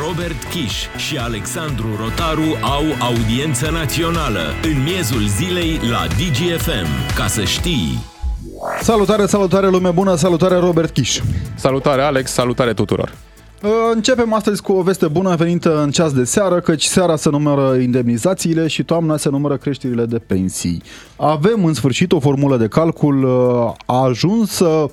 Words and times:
Robert 0.00 0.42
Kiș 0.50 0.86
și 0.96 1.16
Alexandru 1.16 1.86
Rotaru 2.00 2.56
au 2.62 2.84
audiență 3.00 3.70
națională 3.70 4.40
în 4.62 4.82
miezul 4.82 5.26
zilei 5.26 5.80
la 5.90 6.06
DGFM. 6.06 7.14
Ca 7.16 7.26
să 7.26 7.44
știi... 7.44 7.98
Salutare, 8.80 9.26
salutare 9.26 9.68
lume 9.68 9.90
bună, 9.90 10.14
salutare 10.14 10.56
Robert 10.56 10.90
Kiș. 10.90 11.20
Salutare 11.54 12.02
Alex, 12.02 12.30
salutare 12.30 12.72
tuturor. 12.72 13.12
Uh, 13.62 13.70
Începem 13.94 14.32
astăzi 14.32 14.62
cu 14.62 14.72
o 14.72 14.82
veste 14.82 15.08
bună 15.08 15.34
venită 15.34 15.82
în 15.82 15.90
ceas 15.90 16.12
de 16.12 16.24
seară, 16.24 16.60
căci 16.60 16.84
seara 16.84 17.16
se 17.16 17.28
numără 17.28 17.74
indemnizațiile 17.74 18.66
și 18.66 18.82
toamna 18.82 19.16
se 19.16 19.28
numără 19.28 19.56
creșterile 19.56 20.04
de 20.04 20.18
pensii. 20.18 20.82
Avem 21.16 21.64
în 21.64 21.74
sfârșit 21.74 22.12
o 22.12 22.20
formulă 22.20 22.56
de 22.56 22.68
calcul 22.68 23.24
uh, 23.24 23.74
a 23.86 24.02
ajuns 24.02 24.58
uh, 24.58 24.90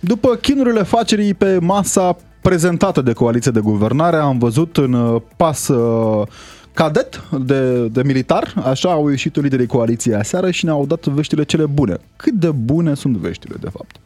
după 0.00 0.34
chinurile 0.34 0.82
facerii 0.82 1.34
pe 1.34 1.58
masa 1.60 2.16
prezentată 2.48 3.00
de 3.02 3.12
coaliție 3.12 3.50
de 3.50 3.60
guvernare. 3.60 4.16
Am 4.16 4.38
văzut 4.38 4.76
în 4.76 4.92
uh, 4.92 5.20
pas 5.36 5.68
uh, 5.68 6.26
cadet 6.72 7.22
de, 7.40 7.88
de 7.88 8.02
militar, 8.02 8.54
așa 8.64 8.90
au 8.90 9.08
ieșit 9.08 9.40
liderii 9.40 9.66
coaliției 9.66 10.14
aseară 10.14 10.50
și 10.50 10.64
ne-au 10.64 10.86
dat 10.86 11.06
veștile 11.06 11.44
cele 11.44 11.66
bune. 11.66 11.96
Cât 12.16 12.32
de 12.32 12.50
bune 12.50 12.94
sunt 12.94 13.16
veștile, 13.16 13.54
de 13.60 13.68
fapt? 13.72 13.96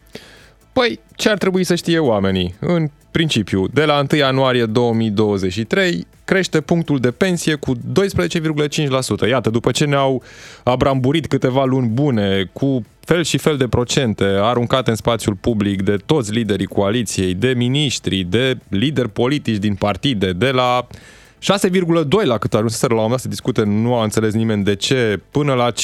Păi, 0.79 1.01
ce 1.17 1.29
ar 1.29 1.39
trebui 1.39 1.65
să 1.65 1.75
știe 1.75 1.99
oamenii? 1.99 2.55
În 2.61 2.91
principiu, 3.11 3.67
de 3.73 3.85
la 3.85 4.05
1 4.13 4.21
ianuarie 4.21 4.65
2023 4.65 6.07
crește 6.25 6.61
punctul 6.61 6.99
de 6.99 7.11
pensie 7.11 7.55
cu 7.55 7.75
12,5%. 7.75 7.79
Iată, 9.29 9.51
după 9.51 9.71
ce 9.71 9.85
ne-au 9.85 10.23
abramburit 10.63 11.27
câteva 11.27 11.65
luni 11.65 11.89
bune 11.89 12.51
cu 12.53 12.85
fel 13.01 13.25
și 13.25 13.39
fel 13.39 13.57
de 13.57 13.69
procente 13.69 14.25
aruncate 14.25 14.91
în 14.91 14.97
spațiul 14.97 15.35
public 15.35 15.83
de 15.83 15.97
toți 16.07 16.33
liderii 16.33 16.67
coaliției, 16.67 17.35
de 17.35 17.53
miniștri, 17.57 18.23
de 18.23 18.59
lideri 18.69 19.11
politici 19.11 19.57
din 19.57 19.75
partide, 19.75 20.33
de 20.33 20.51
la 20.51 20.87
6,2 21.41 22.25
la 22.25 22.39
cât 22.39 22.55
ajunseseră 22.55 22.95
la 22.95 23.01
un 23.01 23.07
moment 23.07 23.11
dat 23.11 23.21
să 23.21 23.29
discute, 23.29 23.63
nu 23.63 23.95
a 23.95 24.03
înțeles 24.03 24.33
nimeni 24.33 24.65
de 24.65 24.75
ce, 24.75 25.21
până 25.31 25.55
la 25.55 25.71
15% 25.73 25.75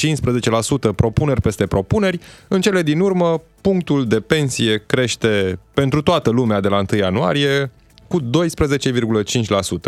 propuneri 0.95 1.41
peste 1.41 1.65
propuneri. 1.65 2.19
În 2.47 2.61
cele 2.61 2.81
din 2.81 2.99
urmă, 2.99 3.41
punctul 3.61 4.07
de 4.07 4.19
pensie 4.19 4.83
crește 4.85 5.59
pentru 5.73 6.01
toată 6.01 6.29
lumea 6.29 6.59
de 6.59 6.67
la 6.67 6.83
1 6.91 6.99
ianuarie 6.99 7.71
cu 8.07 8.21
12,5%, 8.21 8.27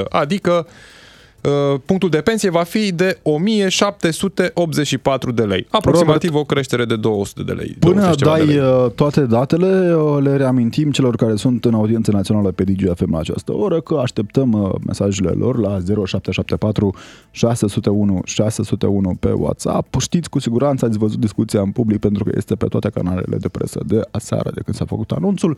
adică 0.09 0.65
uh, 0.67 0.71
punctul 1.85 2.09
de 2.09 2.21
pensie 2.21 2.49
va 2.49 2.63
fi 2.63 2.91
de 2.91 3.19
1784 3.23 5.31
de 5.31 5.43
lei. 5.43 5.67
Aproximativ 5.69 6.29
Robert, 6.29 6.49
o 6.49 6.53
creștere 6.53 6.85
de 6.85 6.95
200 6.95 7.43
de 7.43 7.51
lei. 7.51 7.75
Până 7.79 8.15
dai 8.15 8.45
de 8.45 8.53
lei. 8.53 8.59
uh, 8.59 8.91
toate 8.95 9.21
datele, 9.21 9.95
uh, 9.95 10.17
le 10.21 10.35
reamintim 10.35 10.91
celor 10.91 11.15
care 11.15 11.35
sunt 11.35 11.65
în 11.65 11.73
audiență 11.73 12.11
națională 12.11 12.51
pe 12.51 12.63
DGFM 12.63 13.11
la 13.11 13.19
această 13.19 13.53
oră 13.53 13.81
că 13.81 13.95
așteptăm 13.95 14.51
uh, 14.51 14.71
mesajele 14.85 15.29
lor 15.29 15.59
la 15.59 15.77
0774 16.05 16.95
601 17.31 18.21
601 18.25 19.15
pe 19.19 19.31
WhatsApp. 19.31 19.99
Știți 19.99 20.29
cu 20.29 20.39
siguranță, 20.39 20.85
ați 20.85 20.97
văzut 20.97 21.19
discuția 21.19 21.61
în 21.61 21.71
public 21.71 21.99
pentru 21.99 22.23
că 22.23 22.31
este 22.35 22.55
pe 22.55 22.65
toate 22.65 22.89
canalele 22.89 23.37
de 23.37 23.47
presă 23.47 23.79
de 23.85 24.01
aseară 24.11 24.51
de 24.53 24.61
când 24.65 24.77
s-a 24.77 24.85
făcut 24.85 25.11
anunțul. 25.11 25.57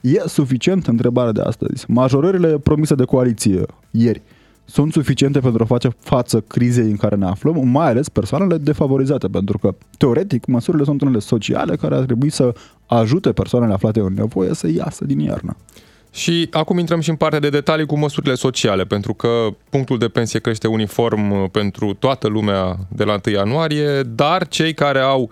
E 0.00 0.22
suficient 0.26 0.86
întrebarea 0.86 1.32
de 1.32 1.40
astăzi. 1.40 1.84
Majorările 1.88 2.58
promise 2.58 2.94
de 2.94 3.04
coaliție 3.04 3.62
ieri 3.90 4.22
sunt 4.66 4.92
suficiente 4.92 5.40
pentru 5.40 5.62
a 5.62 5.66
face 5.66 5.88
față 5.98 6.40
crizei 6.40 6.90
în 6.90 6.96
care 6.96 7.16
ne 7.16 7.26
aflăm, 7.26 7.68
mai 7.68 7.88
ales 7.88 8.08
persoanele 8.08 8.58
defavorizate, 8.58 9.28
pentru 9.28 9.58
că, 9.58 9.74
teoretic, 9.98 10.46
măsurile 10.46 10.84
sunt 10.84 11.00
unele 11.00 11.18
sociale 11.18 11.76
care 11.76 11.94
ar 11.94 12.04
trebui 12.04 12.30
să 12.30 12.54
ajute 12.86 13.32
persoanele 13.32 13.72
aflate 13.72 14.00
în 14.00 14.14
nevoie 14.14 14.54
să 14.54 14.68
iasă 14.70 15.04
din 15.04 15.18
iarnă. 15.18 15.56
Și 16.10 16.48
acum 16.50 16.78
intrăm 16.78 17.00
și 17.00 17.10
în 17.10 17.16
partea 17.16 17.40
de 17.40 17.48
detalii 17.48 17.86
cu 17.86 17.98
măsurile 17.98 18.34
sociale, 18.34 18.84
pentru 18.84 19.14
că 19.14 19.46
punctul 19.70 19.98
de 19.98 20.08
pensie 20.08 20.40
crește 20.40 20.66
uniform 20.66 21.50
pentru 21.50 21.94
toată 21.94 22.28
lumea 22.28 22.76
de 22.88 23.04
la 23.04 23.20
1 23.26 23.34
ianuarie, 23.34 24.02
dar 24.02 24.48
cei 24.48 24.74
care 24.74 24.98
au 24.98 25.30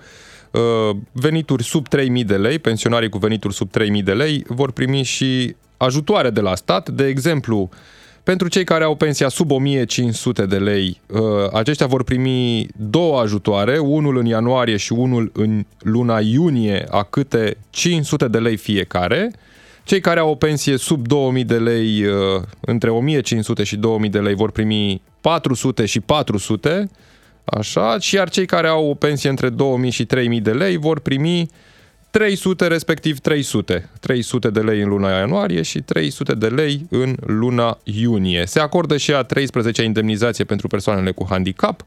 uh, 0.50 0.96
venituri 1.12 1.62
sub 1.62 1.86
3.000 1.96 2.24
de 2.27 2.36
lei, 2.36 2.58
pensionarii 2.58 3.08
cu 3.08 3.18
venituri 3.18 3.55
sub 3.55 3.70
3.000 3.78 4.05
de 4.05 4.12
lei, 4.12 4.44
vor 4.48 4.73
primi 4.73 5.02
și 5.02 5.56
ajutoare 5.77 6.30
de 6.30 6.40
la 6.40 6.55
stat, 6.55 6.89
de 6.89 7.06
exemplu, 7.06 7.68
pentru 8.24 8.48
cei 8.48 8.64
care 8.64 8.85
au 8.85 8.95
pensia 8.95 9.29
sub 9.29 9.51
1500 9.51 10.46
de 10.46 10.57
lei, 10.57 11.01
uh, 11.07 11.20
aceștia 11.52 11.86
vor 11.86 12.05
primi 12.05 12.67
două 12.77 13.20
ajutoare, 13.20 13.79
unul 13.79 14.17
în 14.17 14.27
ianuarie 14.27 14.77
și 14.77 14.92
unul 14.92 15.30
în 15.35 15.64
luna 15.79 16.20
iunie, 16.20 16.86
a 16.90 17.02
câte 17.02 17.57
500 17.70 18.29
de 18.29 18.39
lei 18.39 18.57
fiecare. 18.57 19.33
Cei 19.85 20.01
care 20.01 20.20
au 20.20 20.30
o 20.30 20.35
pensie 20.35 20.77
sub 20.77 21.07
2000 21.07 21.45
de 21.45 21.58
lei, 21.58 22.05
uh, 22.05 22.42
între 22.61 22.90
1500 22.90 23.64
și 23.64 23.77
2000 23.77 24.11
de 24.11 24.18
lei, 24.18 24.35
vor 24.35 24.51
primi 24.51 25.02
400 25.20 25.86
și 25.86 26.01
400, 26.01 26.91
așa, 27.45 27.98
și 27.98 28.14
iar 28.14 28.29
cei 28.29 28.46
care 28.46 28.67
au 28.67 28.89
o 28.89 28.95
pensie 28.95 29.30
între 29.30 29.48
2000 29.48 29.91
și 29.91 30.05
3000 30.05 30.41
de 30.41 30.52
lei 30.52 30.77
vor 30.77 31.01
primi 31.01 31.48
300, 32.14 32.67
respectiv 32.67 33.19
300. 33.19 33.91
300 34.01 34.51
de 34.51 34.61
lei 34.61 34.80
în 34.80 34.89
luna 34.89 35.19
ianuarie 35.19 35.63
și 35.63 35.80
300 35.80 36.35
de 36.35 36.47
lei 36.47 36.86
în 36.91 37.17
luna 37.27 37.79
iunie. 37.83 38.47
Se 38.47 38.61
acordă 38.61 38.97
și 38.97 39.13
a 39.13 39.23
13 39.23 39.83
indemnizație 39.83 40.45
pentru 40.45 40.67
persoanele 40.67 41.11
cu 41.13 41.27
handicap. 41.29 41.85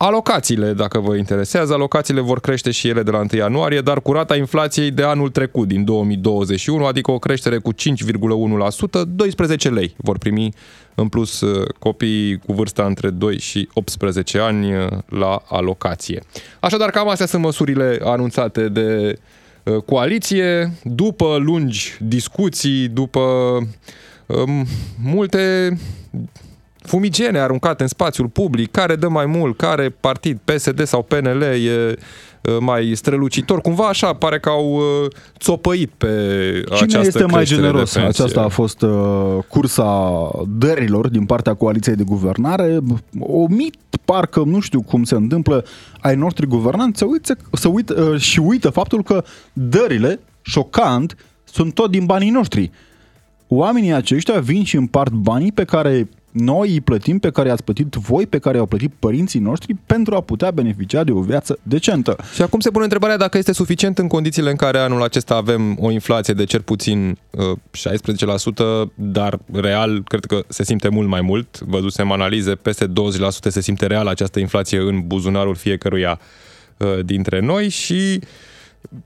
Uh, 0.00 0.06
Alocațiile, 0.06 0.72
dacă 0.72 0.98
vă 0.98 1.16
interesează, 1.16 1.72
alocațiile 1.72 2.20
vor 2.20 2.40
crește 2.40 2.70
și 2.70 2.88
ele 2.88 3.02
de 3.02 3.10
la 3.10 3.18
1 3.18 3.26
ianuarie, 3.32 3.80
dar 3.80 4.02
cu 4.02 4.12
rata 4.12 4.36
inflației 4.36 4.90
de 4.90 5.02
anul 5.02 5.30
trecut, 5.30 5.68
din 5.68 5.84
2021, 5.84 6.84
adică 6.84 7.10
o 7.10 7.18
creștere 7.18 7.58
cu 7.58 7.72
5,1%, 7.74 7.76
12 9.08 9.68
lei 9.68 9.94
vor 9.96 10.18
primi 10.18 10.52
în 10.94 11.08
plus 11.08 11.40
uh, 11.40 11.68
copiii 11.78 12.38
cu 12.38 12.52
vârsta 12.52 12.84
între 12.84 13.10
2 13.10 13.38
și 13.38 13.68
18 13.72 14.38
ani 14.38 14.74
uh, 14.76 14.86
la 15.08 15.42
alocație. 15.48 16.22
Așadar, 16.60 16.90
cam 16.90 17.08
astea 17.08 17.26
sunt 17.26 17.42
măsurile 17.42 17.98
anunțate 18.04 18.68
de 18.68 19.18
uh, 19.62 19.76
coaliție, 19.76 20.72
după 20.82 21.36
lungi 21.38 21.96
discuții, 22.00 22.88
după 22.88 23.20
um, 24.26 24.66
multe 25.02 25.76
fumigene 26.82 27.38
aruncate 27.38 27.82
în 27.82 27.88
spațiul 27.88 28.26
public, 28.26 28.70
care 28.70 28.96
dă 28.96 29.08
mai 29.08 29.26
mult, 29.26 29.56
care 29.56 29.88
partid, 30.00 30.38
PSD 30.44 30.82
sau 30.82 31.02
PNL 31.02 31.42
e 31.42 31.96
mai 32.60 32.92
strălucitor. 32.94 33.60
Cumva 33.60 33.86
așa 33.88 34.12
pare 34.12 34.38
că 34.38 34.48
au 34.48 34.80
țopăit 35.38 35.90
pe 35.96 36.06
Cine 36.64 36.78
această 36.80 37.06
este 37.06 37.24
mai 37.24 37.44
generos? 37.44 37.92
De 37.92 38.00
pensie. 38.00 38.22
Aceasta 38.24 38.40
a 38.40 38.48
fost 38.48 38.82
uh, 38.82 39.38
cursa 39.48 40.30
dărilor 40.58 41.08
din 41.08 41.24
partea 41.24 41.54
coaliției 41.54 41.94
de 41.96 42.02
guvernare. 42.02 42.78
Omit, 43.18 43.76
parcă, 44.04 44.42
nu 44.46 44.60
știu 44.60 44.82
cum 44.82 45.04
se 45.04 45.14
întâmplă, 45.14 45.64
ai 46.00 46.16
noștri 46.16 46.46
guvernanți 46.46 46.98
să, 46.98 47.04
uite, 47.04 47.36
să 47.52 47.68
uită 47.68 48.02
uh, 48.02 48.20
și 48.20 48.38
uită 48.38 48.70
faptul 48.70 49.02
că 49.02 49.24
dările, 49.52 50.20
șocant, 50.42 51.16
sunt 51.44 51.74
tot 51.74 51.90
din 51.90 52.04
banii 52.04 52.30
noștri. 52.30 52.70
Oamenii 53.48 53.92
aceștia 53.92 54.40
vin 54.40 54.64
și 54.64 54.76
împart 54.76 55.12
banii 55.12 55.52
pe 55.52 55.64
care 55.64 56.08
noi 56.30 56.70
îi 56.70 56.80
plătim, 56.80 57.18
pe 57.18 57.30
care 57.30 57.48
i-ați 57.48 57.64
plătit 57.64 57.94
voi, 57.94 58.26
pe 58.26 58.38
care 58.38 58.56
i-au 58.56 58.66
plătit 58.66 58.92
părinții 58.98 59.40
noștri 59.40 59.76
pentru 59.86 60.14
a 60.14 60.20
putea 60.20 60.50
beneficia 60.50 61.04
de 61.04 61.12
o 61.12 61.20
viață 61.20 61.58
decentă. 61.62 62.16
Și 62.34 62.42
acum 62.42 62.60
se 62.60 62.70
pune 62.70 62.84
întrebarea 62.84 63.16
dacă 63.16 63.38
este 63.38 63.52
suficient 63.52 63.98
în 63.98 64.08
condițiile 64.08 64.50
în 64.50 64.56
care 64.56 64.78
anul 64.78 65.02
acesta 65.02 65.34
avem 65.34 65.76
o 65.80 65.90
inflație 65.90 66.34
de 66.34 66.44
cel 66.44 66.60
puțin 66.60 67.18
uh, 67.30 67.56
16%, 68.86 68.92
dar 68.94 69.38
real 69.52 70.02
cred 70.04 70.24
că 70.24 70.42
se 70.48 70.64
simte 70.64 70.88
mult 70.88 71.08
mai 71.08 71.20
mult. 71.20 71.60
Văzusem 71.60 72.12
analize, 72.12 72.54
peste 72.54 72.86
20% 72.86 72.90
se 73.40 73.60
simte 73.60 73.86
real 73.86 74.06
această 74.06 74.38
inflație 74.38 74.78
în 74.78 75.06
buzunarul 75.06 75.54
fiecăruia 75.54 76.20
uh, 76.76 77.04
dintre 77.04 77.40
noi 77.40 77.68
și 77.68 78.20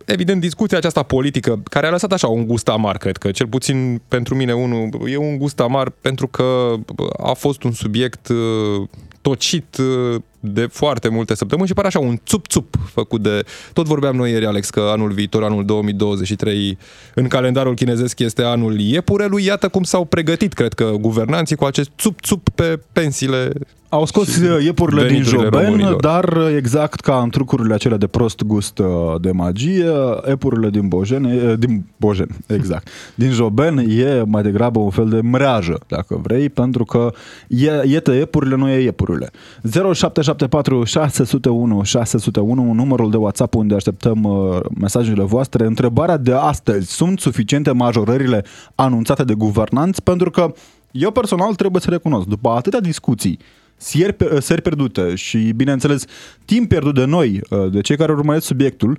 evident, 0.05 0.41
discuția 0.41 0.79
aceasta 0.79 1.03
politică, 1.03 1.63
care 1.71 1.87
a 1.87 1.91
lăsat 1.91 2.13
așa 2.13 2.29
un 2.29 2.47
gust 2.47 2.69
amar, 2.69 2.97
cred 2.97 3.17
că, 3.17 3.31
cel 3.31 3.47
puțin 3.47 4.01
pentru 4.09 4.35
mine 4.35 4.55
unul, 4.55 4.89
e 5.07 5.17
un 5.17 5.39
gust 5.39 5.61
amar 5.61 5.91
pentru 5.91 6.27
că 6.27 6.75
a 7.23 7.33
fost 7.33 7.63
un 7.63 7.73
subiect 7.73 8.29
uh, 8.29 8.89
tocit 9.21 9.77
uh, 9.77 10.21
de 10.41 10.67
foarte 10.67 11.09
multe 11.09 11.35
săptămâni 11.35 11.69
și 11.69 11.75
pare 11.75 11.87
așa 11.87 11.99
un 11.99 12.17
țup-țup 12.27 12.75
făcut 12.93 13.23
de... 13.23 13.45
Tot 13.73 13.87
vorbeam 13.87 14.17
noi 14.17 14.31
ieri, 14.31 14.47
Alex, 14.47 14.71
că 14.71 14.81
anul 14.81 15.13
viitor, 15.13 15.45
anul 15.45 15.65
2023, 15.65 16.79
în 17.15 17.29
calendarul 17.29 17.75
chinezesc 17.75 18.19
este 18.19 18.43
anul 18.43 18.81
iepurelui. 18.81 19.45
Iată 19.45 19.69
cum 19.69 19.83
s-au 19.83 20.05
pregătit, 20.05 20.53
cred 20.53 20.73
că, 20.73 20.91
guvernanții 21.01 21.57
cu 21.57 21.65
acest 21.65 21.91
țup-țup 21.99 22.49
pe 22.49 22.81
pensiile 22.93 23.53
au 23.95 24.05
scos 24.05 24.37
iepurile 24.65 25.07
din 25.09 25.23
Joben, 25.23 25.65
românilor. 25.65 26.01
dar 26.01 26.39
exact 26.57 27.01
ca 27.01 27.21
în 27.23 27.31
trucurile 27.31 27.75
acelea 27.75 27.99
de 27.99 28.07
prost 28.07 28.43
gust 28.43 28.79
uh, 28.79 28.87
de 29.21 29.31
magie, 29.31 29.93
epurile 30.25 30.71
din 30.71 30.89
Bojen, 30.89 31.57
din 31.59 31.85
Bojen, 31.97 32.29
exact, 32.47 32.89
din 33.15 33.31
Joben 33.31 33.79
e 33.79 34.23
mai 34.27 34.43
degrabă 34.43 34.79
un 34.79 34.91
fel 34.91 35.09
de 35.09 35.21
mreajă, 35.23 35.79
dacă 35.87 36.21
vrei, 36.23 36.49
pentru 36.49 36.85
că 36.85 37.13
e, 37.49 37.83
iete 37.85 38.13
epurile, 38.13 38.57
nu 38.57 38.69
e 38.69 38.83
iepurile. 38.83 39.31
0774 39.63 40.75
074 40.75 40.85
601 40.85 41.83
601, 41.83 42.73
numărul 42.73 43.11
de 43.11 43.17
WhatsApp 43.17 43.55
unde 43.55 43.75
așteptăm 43.75 44.25
uh, 44.25 44.59
mesajele 44.81 45.23
voastre. 45.23 45.67
Întrebarea 45.67 46.17
de 46.17 46.33
astăzi, 46.33 46.93
sunt 46.93 47.21
suficiente 47.21 47.71
majorările 47.71 48.45
anunțate 48.75 49.25
de 49.25 49.35
guvernanți? 49.35 50.03
Pentru 50.03 50.31
că 50.31 50.55
eu 50.91 51.11
personal 51.11 51.55
trebuie 51.55 51.81
să 51.83 51.91
recunosc, 51.91 52.27
după 52.27 52.49
atâtea 52.49 52.81
discuții, 52.81 53.39
seri, 53.85 54.17
seri 54.39 54.63
pierdute 54.63 55.15
și, 55.15 55.53
bineînțeles, 55.57 56.05
timp 56.45 56.69
pierdut 56.69 56.95
de 56.95 57.05
noi, 57.05 57.41
uh, 57.51 57.71
de 57.71 57.81
cei 57.81 57.97
care 57.97 58.13
urmăresc 58.13 58.47
subiectul, 58.47 58.99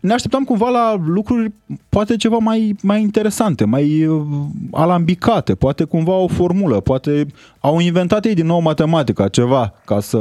ne 0.00 0.12
așteptam 0.12 0.44
cumva 0.44 0.68
la 0.68 1.00
lucruri 1.06 1.52
poate 1.88 2.16
ceva 2.16 2.36
mai, 2.36 2.76
mai 2.82 3.00
interesante, 3.00 3.64
mai 3.64 4.04
uh, 4.04 4.22
alambicate, 4.70 5.54
poate 5.54 5.84
cumva 5.84 6.12
o 6.12 6.26
formulă, 6.26 6.80
poate 6.80 7.26
au 7.58 7.78
inventat 7.78 8.24
ei 8.24 8.34
din 8.34 8.46
nou 8.46 8.60
matematica, 8.60 9.28
ceva, 9.28 9.74
ca 9.84 10.00
să 10.00 10.18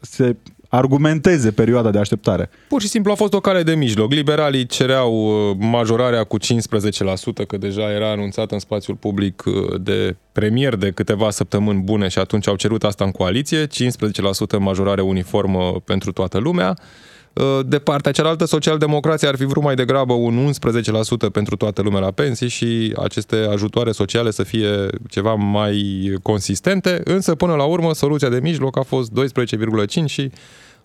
se 0.00 0.36
argumenteze 0.76 1.50
perioada 1.50 1.90
de 1.90 1.98
așteptare. 1.98 2.50
Pur 2.68 2.80
și 2.80 2.88
simplu 2.88 3.12
a 3.12 3.14
fost 3.14 3.32
o 3.32 3.40
cale 3.40 3.62
de 3.62 3.74
mijloc. 3.74 4.12
Liberalii 4.12 4.66
cereau 4.66 5.12
uh, 5.12 5.56
majorarea 5.58 6.24
cu 6.24 6.38
15%, 6.38 6.42
că 7.46 7.56
deja 7.56 7.92
era 7.92 8.10
anunțată 8.10 8.54
în 8.54 8.60
spațiul 8.60 8.96
public 8.96 9.42
uh, 9.46 9.80
de 9.80 10.16
premier 10.32 10.76
de 10.76 10.90
câteva 10.90 11.30
săptămâni 11.30 11.80
bune 11.80 12.08
și 12.08 12.18
atunci 12.18 12.48
au 12.48 12.56
cerut 12.56 12.84
asta 12.84 13.04
în 13.04 13.10
coaliție, 13.10 13.66
15% 13.66 13.68
majorare 14.58 15.00
uniformă 15.00 15.82
pentru 15.84 16.12
toată 16.12 16.38
lumea. 16.38 16.76
Uh, 17.32 17.60
de 17.66 17.78
partea 17.78 18.12
cealaltă, 18.12 18.44
socialdemocrația 18.44 19.28
ar 19.28 19.36
fi 19.36 19.44
vrut 19.44 19.62
mai 19.62 19.74
degrabă 19.74 20.12
un 20.12 20.52
11% 21.28 21.32
pentru 21.32 21.56
toată 21.56 21.82
lumea 21.82 22.00
la 22.00 22.10
pensii 22.10 22.48
și 22.48 22.92
aceste 23.02 23.36
ajutoare 23.50 23.90
sociale 23.90 24.30
să 24.30 24.42
fie 24.42 24.88
ceva 25.08 25.34
mai 25.34 26.12
consistente, 26.22 27.00
însă 27.04 27.34
până 27.34 27.54
la 27.54 27.64
urmă 27.64 27.94
soluția 27.94 28.28
de 28.28 28.40
mijloc 28.42 28.78
a 28.78 28.82
fost 28.82 29.10
12,5 29.10 30.04
și 30.04 30.30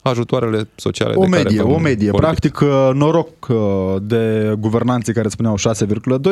ajutoarele 0.02 0.68
sociale 0.76 1.14
o 1.16 1.22
de 1.22 1.28
medie, 1.28 1.58
care 1.58 1.70
o 1.70 1.80
medie. 1.80 2.12
Practic, 2.12 2.60
uh, 2.60 2.90
noroc 2.94 3.48
uh, 3.50 3.56
de 4.02 4.56
guvernanții 4.60 5.14
care 5.14 5.28
spuneau 5.28 5.56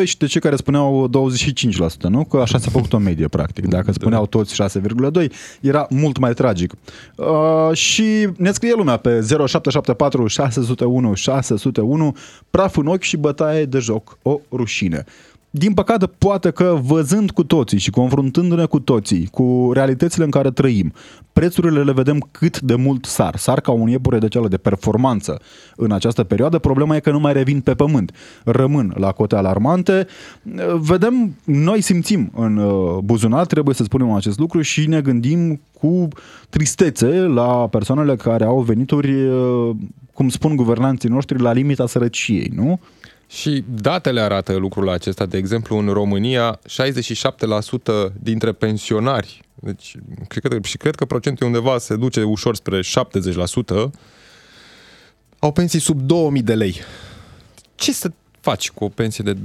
6,2 0.02 0.04
și 0.04 0.18
de 0.18 0.26
cei 0.26 0.42
care 0.42 0.56
spuneau 0.56 1.10
25%, 1.10 2.02
nu? 2.02 2.24
Că 2.24 2.38
așa 2.38 2.58
s-a 2.58 2.70
făcut 2.70 2.94
o 2.94 2.98
medie, 2.98 3.28
practic. 3.28 3.66
Dacă 3.78 3.86
da. 3.86 3.92
spuneau 3.92 4.26
toți 4.26 4.64
6,2, 5.24 5.32
era 5.62 5.88
mult 5.90 6.18
mai 6.18 6.34
tragic. 6.34 6.74
Uh, 7.16 7.78
și 7.78 8.30
ne 8.38 8.52
scrie 8.52 8.74
lumea 8.76 8.98
pe 8.98 9.10
0774 9.10 10.28
601 10.28 11.14
601 11.14 12.16
praf 12.50 12.78
în 12.78 12.88
ochi 12.88 13.02
și 13.02 13.18
bătaie 13.18 13.66
de 13.66 13.80
joc. 13.80 14.18
O 14.22 14.40
rușine 14.52 15.06
din 15.52 15.74
păcate, 15.74 16.06
poate 16.06 16.52
că 16.52 16.80
văzând 16.82 17.32
cu 17.32 17.44
toții 17.44 17.78
și 17.78 17.90
confruntându-ne 17.90 18.66
cu 18.66 18.80
toții, 18.80 19.28
cu 19.32 19.70
realitățile 19.74 20.24
în 20.24 20.30
care 20.30 20.52
trăim, 20.52 20.94
prețurile 21.34 21.84
le 21.84 21.92
vedem 21.92 22.28
cât 22.32 22.60
de 22.60 22.76
mult 22.76 23.06
sar. 23.06 23.36
Sar 23.36 23.62
ca 23.62 23.72
un 23.72 23.88
iepure 23.88 24.18
de 24.18 24.28
ceală 24.28 24.48
de 24.48 24.58
performanță 24.58 25.42
în 25.76 25.92
această 25.92 26.24
perioadă. 26.24 26.58
Problema 26.58 26.96
e 26.96 27.00
că 27.00 27.12
nu 27.12 27.20
mai 27.20 27.34
revin 27.34 27.62
pe 27.62 27.74
pământ. 27.74 28.12
Rămân 28.44 28.94
la 28.98 29.12
cote 29.12 29.36
alarmante. 29.36 30.08
Vedem, 30.80 31.36
noi 31.44 31.82
simțim 31.82 32.32
în 32.36 32.58
uh, 32.58 32.98
buzunar, 33.04 33.46
trebuie 33.46 33.76
să 33.76 33.84
spunem 33.84 34.12
acest 34.12 34.40
lucru 34.40 34.62
și 34.62 34.88
ne 34.88 35.02
gândim 35.02 35.62
cu 35.80 36.08
tristețe 36.50 37.08
la 37.08 37.68
persoanele 37.68 38.16
care 38.16 38.44
au 38.44 38.62
venituri, 38.62 39.26
uh, 39.26 39.76
cum 40.14 40.30
spun 40.30 40.56
guvernanții 40.56 41.10
noștri, 41.10 41.42
la 41.42 41.52
limita 41.52 41.88
sărăciei, 41.88 42.52
nu? 42.56 42.80
Și 43.32 43.64
datele 43.82 44.22
arată 44.22 44.56
lucrul 44.56 44.90
acesta. 44.90 45.26
De 45.26 45.38
exemplu, 45.38 45.78
în 45.78 45.88
România, 45.88 46.60
67% 48.10 48.14
dintre 48.20 48.52
pensionari, 48.52 49.42
deci 49.56 49.96
cred 50.28 50.52
că, 50.52 50.60
și 50.62 50.78
cred 50.78 50.96
că 50.96 51.06
procentul 51.06 51.46
undeva 51.46 51.78
se 51.78 51.96
duce 51.96 52.24
ușor 52.24 52.56
spre 52.56 52.80
70%, 52.80 52.84
au 55.40 55.52
pensii 55.52 55.80
sub 55.80 56.02
2000 56.02 56.42
de 56.42 56.54
lei. 56.54 56.76
Ce 57.76 57.94
să 57.94 58.12
faci 58.40 58.72
cu 58.72 58.84
o 58.84 58.90
pensie 58.90 59.24
de 59.24 59.38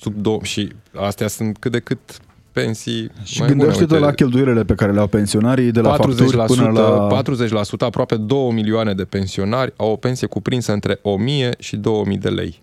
sub 0.00 0.14
2000? 0.14 0.46
Și 0.46 0.72
astea 0.94 1.28
sunt 1.28 1.58
cât 1.58 1.72
de 1.72 1.80
cât 1.80 1.98
pensii 2.52 3.10
Și 3.22 3.40
gândește-te 3.40 3.98
la 3.98 4.12
cheltuielile 4.12 4.64
pe 4.64 4.74
care 4.74 4.92
le 4.92 5.00
au 5.00 5.06
pensionarii 5.06 5.70
de 5.70 5.80
la 5.80 5.96
40%, 5.96 5.98
facturi 5.98 6.36
până 6.46 6.68
la... 6.70 7.22
40%, 7.22 7.78
aproape 7.78 8.16
2 8.16 8.50
milioane 8.52 8.94
de 8.94 9.04
pensionari 9.04 9.72
au 9.76 9.90
o 9.90 9.96
pensie 9.96 10.26
cuprinsă 10.26 10.72
între 10.72 10.98
1000 11.02 11.50
și 11.58 11.76
2000 11.76 12.18
de 12.18 12.28
lei. 12.28 12.62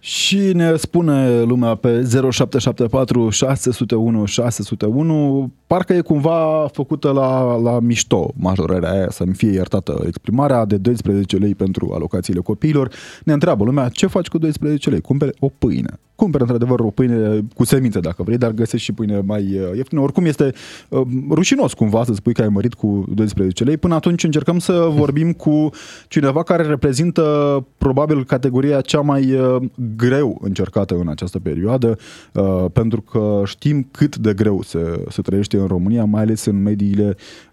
Și 0.00 0.38
ne 0.52 0.76
spune 0.76 1.42
lumea 1.42 1.74
pe 1.74 2.08
0774 2.30 3.28
601 3.30 4.24
601, 4.24 5.50
parcă 5.66 5.92
e 5.92 6.00
cumva 6.00 6.68
făcută 6.72 7.10
la, 7.10 7.56
la 7.56 7.80
mișto 7.80 8.32
majorarea 8.36 8.90
aia, 8.90 9.10
să-mi 9.10 9.34
fie 9.34 9.50
iertată 9.50 10.02
exprimarea, 10.06 10.64
de 10.64 10.76
12 10.76 11.36
lei 11.36 11.54
pentru 11.54 11.90
alocațiile 11.94 12.40
copiilor. 12.40 12.90
Ne 13.24 13.32
întreabă 13.32 13.64
lumea, 13.64 13.88
ce 13.88 14.06
faci 14.06 14.28
cu 14.28 14.38
12 14.38 14.90
lei? 14.90 15.00
Cumpere 15.00 15.32
o 15.38 15.48
pâine 15.58 15.98
cumperi 16.18 16.42
într-adevăr 16.42 16.80
o 16.80 16.90
pâine 16.90 17.44
cu 17.54 17.64
semințe 17.64 18.00
dacă 18.00 18.22
vrei, 18.22 18.38
dar 18.38 18.50
găsești 18.50 18.84
și 18.84 18.92
pâine 18.92 19.20
mai 19.24 19.42
uh, 19.42 19.76
ieftină. 19.76 20.00
Oricum 20.00 20.24
este 20.24 20.52
uh, 20.88 21.00
rușinos 21.30 21.72
cumva 21.72 22.04
să 22.04 22.14
spui 22.14 22.32
că 22.32 22.42
ai 22.42 22.48
mărit 22.48 22.74
cu 22.74 23.04
12 23.14 23.64
lei. 23.64 23.76
Până 23.76 23.94
atunci 23.94 24.24
încercăm 24.24 24.58
să 24.58 24.88
vorbim 24.90 25.32
cu 25.32 25.70
cineva 26.08 26.42
care 26.42 26.62
reprezintă 26.62 27.22
probabil 27.78 28.24
categoria 28.24 28.80
cea 28.80 29.00
mai 29.00 29.32
uh, 29.32 29.56
greu 29.96 30.38
încercată 30.42 30.94
în 30.94 31.08
această 31.08 31.38
perioadă, 31.38 31.98
uh, 32.32 32.64
pentru 32.72 33.00
că 33.00 33.42
știm 33.44 33.88
cât 33.90 34.16
de 34.16 34.34
greu 34.34 34.62
se, 34.62 35.04
se 35.08 35.22
trăiește 35.22 35.56
în 35.56 35.66
România, 35.66 36.04
mai 36.04 36.22
ales 36.22 36.44
în 36.44 36.62
mediile 36.62 37.06
uh, 37.16 37.47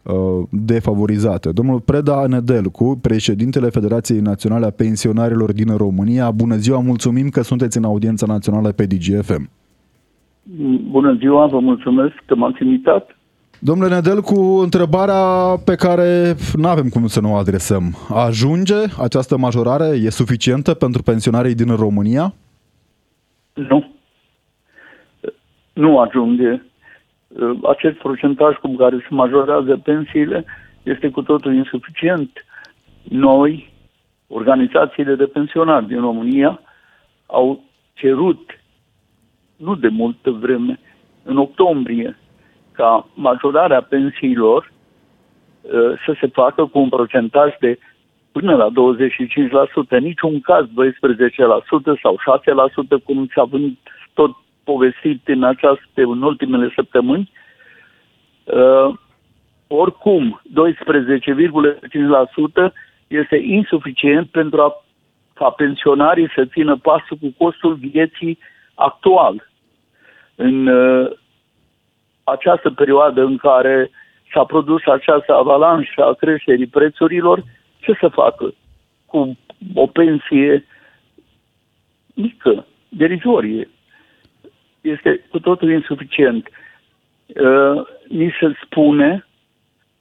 defavorizate. 0.49 1.51
Domnul 1.51 1.79
Preda 1.79 2.25
Nedelcu, 2.27 2.99
președintele 3.01 3.69
Federației 3.69 4.19
Naționale 4.19 4.65
a 4.65 4.69
Pensionarilor 4.69 5.53
din 5.53 5.77
România, 5.77 6.31
bună 6.31 6.55
ziua, 6.55 6.79
mulțumim 6.79 7.29
că 7.29 7.41
sunteți 7.41 7.77
în 7.77 7.83
audiența 7.83 8.25
națională 8.25 8.53
națională 8.55 8.71
pe 8.71 8.85
DGFM. 8.85 9.49
Bună 10.89 11.15
ziua, 11.19 11.45
vă 11.45 11.59
mulțumesc 11.59 12.13
că 12.25 12.35
m-ați 12.35 12.63
invitat. 12.63 13.17
Domnule 13.59 13.89
Nedel, 13.89 14.21
cu 14.21 14.39
întrebarea 14.39 15.21
pe 15.65 15.75
care 15.75 16.35
nu 16.55 16.67
avem 16.67 16.89
cum 16.89 17.07
să 17.07 17.21
nu 17.21 17.31
o 17.31 17.35
adresăm. 17.35 17.83
Ajunge 18.09 18.75
această 19.01 19.37
majorare? 19.37 19.85
E 19.85 20.09
suficientă 20.09 20.73
pentru 20.73 21.01
pensionarii 21.03 21.55
din 21.55 21.75
România? 21.75 22.33
Nu. 23.53 23.93
Nu 25.73 25.99
ajunge. 25.99 26.61
Acest 27.63 27.97
procentaj 27.97 28.55
cu 28.55 28.75
care 28.75 28.97
se 28.97 29.07
majorează 29.09 29.77
pensiile 29.83 30.45
este 30.83 31.09
cu 31.09 31.21
totul 31.21 31.53
insuficient. 31.53 32.45
Noi, 33.03 33.73
organizațiile 34.27 35.15
de 35.15 35.25
pensionari 35.25 35.87
din 35.87 35.99
România, 35.99 36.59
au 37.25 37.63
cerut, 37.93 38.59
nu 39.55 39.75
de 39.75 39.87
multă 39.87 40.31
vreme, 40.31 40.79
în 41.23 41.37
octombrie, 41.37 42.17
ca 42.71 43.07
majorarea 43.13 43.81
pensiilor 43.81 44.71
uh, 45.61 45.71
să 46.05 46.15
se 46.19 46.27
facă 46.27 46.65
cu 46.65 46.79
un 46.79 46.89
procentaj 46.89 47.53
de 47.59 47.79
până 48.31 48.55
la 48.55 48.69
25%, 49.97 49.99
niciun 49.99 50.39
caz 50.41 50.65
12% 50.65 50.69
sau 52.01 52.17
6%, 52.99 53.03
cum 53.03 53.27
s-a 53.35 53.43
vând 53.43 53.77
tot 54.13 54.35
povestit 54.65 55.27
în, 55.27 55.43
această, 55.43 56.01
în 56.01 56.21
ultimele 56.21 56.71
săptămâni. 56.75 57.31
Uh, 58.43 58.93
oricum, 59.67 60.41
12,5% 62.67 62.73
este 63.07 63.35
insuficient 63.35 64.29
pentru 64.29 64.61
a 64.61 64.85
ca 65.33 65.49
pensionarii 65.49 66.31
să 66.35 66.45
țină 66.45 66.77
pasul 66.77 67.17
cu 67.21 67.33
costul 67.37 67.73
vieții 67.73 68.37
actual. 68.73 69.49
În 70.35 70.67
uh, 70.67 71.11
această 72.23 72.69
perioadă 72.71 73.21
în 73.21 73.37
care 73.37 73.89
s-a 74.33 74.43
produs 74.43 74.85
această 74.85 75.33
avalanșă 75.33 76.03
a 76.03 76.13
creșterii 76.13 76.67
prețurilor, 76.67 77.43
ce 77.79 77.93
să 77.99 78.07
facă 78.07 78.53
cu 79.05 79.37
o 79.73 79.87
pensie 79.87 80.65
mică, 82.13 82.65
derizorie? 82.89 83.69
Este 84.85 85.25
cu 85.29 85.39
totul 85.39 85.71
insuficient. 85.71 86.47
Uh, 87.25 87.81
ni 88.07 88.33
se 88.39 88.53
spune 88.63 89.25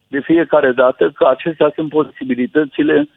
de 0.08 0.20
fiecare 0.20 0.72
dată 0.72 1.10
că 1.10 1.26
acestea 1.26 1.72
sunt 1.74 1.88
posibilitățile 1.88 3.08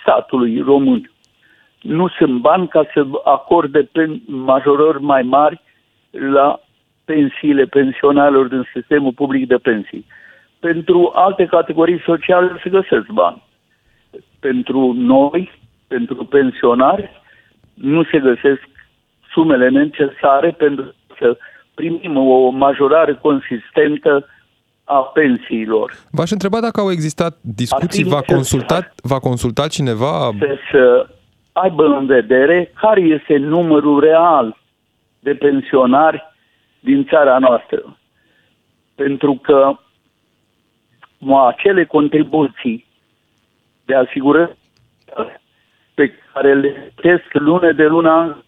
statului 0.00 0.60
român. 0.60 1.10
Nu 1.80 2.08
sunt 2.08 2.40
bani 2.40 2.68
ca 2.68 2.84
să 2.92 3.06
acorde 3.24 3.82
pe 3.82 4.20
majorări 4.26 5.02
mai 5.02 5.22
mari 5.22 5.60
la 6.10 6.60
pensiile 7.04 7.64
pensionarilor 7.64 8.48
din 8.48 8.68
sistemul 8.72 9.12
public 9.12 9.46
de 9.48 9.56
pensii. 9.56 10.06
Pentru 10.60 11.12
alte 11.14 11.46
categorii 11.46 12.00
sociale 12.00 12.60
se 12.62 12.70
găsesc 12.70 13.06
bani. 13.06 13.42
Pentru 14.40 14.92
noi, 14.92 15.50
pentru 15.88 16.24
pensionari, 16.24 17.10
nu 17.74 18.04
se 18.04 18.18
găsesc 18.18 18.68
sumele 19.34 19.68
necesare 19.68 20.50
pentru 20.50 20.94
să 21.18 21.38
primim 21.74 22.16
o 22.16 22.48
majorare 22.48 23.14
consistentă 23.14 24.26
a 24.84 24.98
pensiilor. 24.98 25.92
V-aș 26.10 26.30
întreba 26.30 26.60
dacă 26.60 26.80
au 26.80 26.90
existat 26.90 27.38
discuții, 27.40 28.04
v-a 28.04 28.20
consultat, 28.20 28.92
v-a 29.02 29.18
consultat 29.18 29.68
cineva? 29.68 30.30
Să, 30.38 30.56
să 30.70 31.08
aibă 31.52 31.84
în 31.84 32.06
vedere 32.06 32.72
care 32.80 33.00
este 33.00 33.36
numărul 33.36 34.00
real 34.00 34.56
de 35.20 35.34
pensionari 35.34 36.22
din 36.80 37.04
țara 37.04 37.38
noastră. 37.38 37.96
Pentru 38.94 39.34
că 39.42 39.78
acele 41.46 41.84
contribuții 41.84 42.86
de 43.84 43.94
asigurări 43.94 44.56
pe 45.94 46.12
care 46.32 46.54
le 46.54 46.92
test 46.94 47.32
lună 47.32 47.72
de 47.72 47.84
lună 47.84 48.43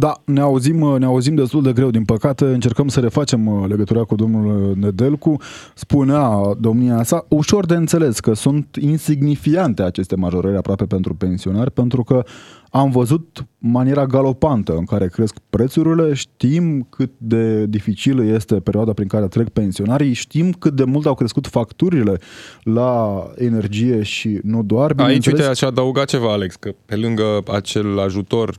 Da, 0.00 0.22
ne 0.24 0.40
auzim, 0.40 0.96
ne 0.98 1.04
auzim 1.04 1.34
destul 1.34 1.62
de 1.62 1.72
greu, 1.72 1.90
din 1.90 2.04
păcate. 2.04 2.44
Încercăm 2.44 2.88
să 2.88 3.00
refacem 3.00 3.46
uh, 3.46 3.68
legătura 3.68 4.04
cu 4.04 4.14
domnul 4.14 4.74
Nedelcu. 4.76 5.36
Spunea 5.74 6.40
domnia 6.58 7.02
sa, 7.02 7.26
ușor 7.28 7.66
de 7.66 7.74
înțeles 7.74 8.20
că 8.20 8.34
sunt 8.34 8.76
insignifiante 8.80 9.82
aceste 9.82 10.16
majorări 10.16 10.56
aproape 10.56 10.84
pentru 10.84 11.14
pensionari, 11.14 11.70
pentru 11.70 12.02
că 12.02 12.22
am 12.70 12.90
văzut 12.90 13.46
maniera 13.58 14.06
galopantă 14.06 14.74
în 14.76 14.84
care 14.84 15.08
cresc 15.08 15.34
prețurile, 15.50 16.14
știm 16.14 16.86
cât 16.90 17.10
de 17.16 17.66
dificilă 17.66 18.24
este 18.24 18.54
perioada 18.54 18.92
prin 18.92 19.08
care 19.08 19.26
trec 19.26 19.48
pensionarii, 19.48 20.12
știm 20.12 20.52
cât 20.52 20.74
de 20.74 20.84
mult 20.84 21.06
au 21.06 21.14
crescut 21.14 21.46
facturile 21.46 22.18
la 22.62 23.24
energie 23.36 24.02
și 24.02 24.38
nu 24.42 24.62
doar. 24.62 24.92
Aici, 24.96 25.26
uite, 25.26 25.42
aș 25.42 25.62
adăuga 25.62 26.04
ceva, 26.04 26.32
Alex, 26.32 26.56
că 26.56 26.70
pe 26.86 26.96
lângă 26.96 27.42
acel 27.46 27.98
ajutor 27.98 28.58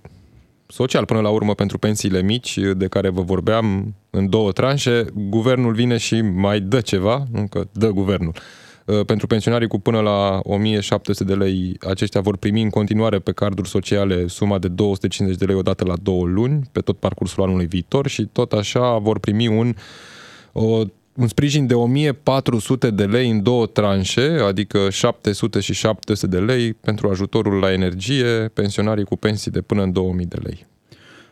social 0.72 1.06
până 1.06 1.20
la 1.20 1.30
urmă 1.30 1.54
pentru 1.54 1.78
pensiile 1.78 2.22
mici 2.22 2.58
de 2.76 2.88
care 2.88 3.10
vă 3.10 3.22
vorbeam 3.22 3.96
în 4.10 4.30
două 4.30 4.52
tranșe, 4.52 5.06
guvernul 5.14 5.74
vine 5.74 5.98
și 5.98 6.22
mai 6.22 6.60
dă 6.60 6.82
ceva, 6.82 7.24
nu 7.32 7.48
că 7.48 7.68
dă 7.72 7.90
guvernul. 7.90 8.34
Uh, 8.86 9.06
pentru 9.06 9.28
pensionarii 9.28 9.68
cu 9.68 9.80
până 9.80 10.00
la 10.00 10.40
1700 10.44 11.24
de 11.24 11.34
lei, 11.34 11.78
aceștia 11.88 12.22
vor 12.22 12.38
primi 12.38 12.62
în 12.62 12.70
continuare 12.70 13.20
pe 13.20 13.32
carduri 13.32 13.70
sociale 13.70 14.28
suma 14.28 14.58
de 14.58 14.68
250 14.68 15.40
de 15.40 15.46
lei 15.46 15.56
odată 15.56 15.86
la 15.86 15.96
două 16.02 16.26
luni, 16.26 16.62
pe 16.72 16.80
tot 16.80 16.98
parcursul 16.98 17.44
anului 17.44 17.66
viitor 17.66 18.08
și 18.08 18.26
tot 18.26 18.54
așa 18.54 18.98
vor 18.98 19.20
primi 19.20 19.48
un 19.48 19.76
o 20.52 20.84
un 21.22 21.28
sprijin 21.28 21.68
de 21.68 21.74
1400 21.74 22.90
de 22.90 23.04
lei 23.04 23.30
în 23.30 23.44
două 23.44 23.66
tranșe, 23.66 24.38
adică 24.48 24.90
700 24.90 25.60
și 25.60 25.74
700 25.74 26.28
de 26.28 26.40
lei 26.40 26.74
pentru 26.74 27.10
ajutorul 27.10 27.54
la 27.60 27.72
energie, 27.72 28.52
pensionarii 28.54 29.04
cu 29.04 29.16
pensii 29.16 29.52
de 29.52 29.62
până 29.62 29.84
în 29.84 29.92
2000 29.92 30.26
de 30.26 30.38
lei. 30.44 30.66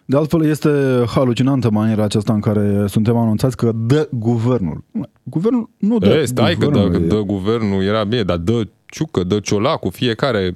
De 0.06 0.18
altfel, 0.18 0.46
este 0.46 0.70
halucinantă 1.08 1.70
maniera 1.70 2.04
aceasta 2.04 2.34
în 2.34 2.40
care 2.40 2.88
suntem 2.88 3.16
anunțați 3.18 3.58
că 3.58 3.72
dă 3.76 4.08
guvernul. 4.12 4.84
Guvernul 5.24 5.70
nu 5.78 5.98
dă. 5.98 6.08
E, 6.08 6.26
stai 6.26 6.56
guvernul, 6.56 6.92
că 6.92 6.98
dă, 6.98 7.06
dă 7.06 7.22
guvernul, 7.22 7.84
era 7.84 8.04
bine, 8.04 8.24
dar 8.24 8.38
dă 8.38 8.68
ciucă, 8.86 9.24
dă 9.24 9.40
ciolacul, 9.40 9.92
fiecare 9.92 10.56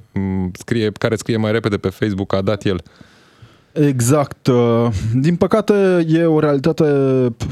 scrie, 0.51 0.91
care 0.91 1.15
scrie 1.15 1.37
mai 1.37 1.51
repede 1.51 1.77
pe 1.77 1.89
Facebook 1.89 2.33
a 2.33 2.41
dat 2.41 2.65
el. 2.65 2.81
Exact. 3.73 4.47
Uh, 4.47 4.87
din 5.13 5.35
păcate 5.35 6.05
e 6.07 6.25
o 6.25 6.39
realitate 6.39 6.83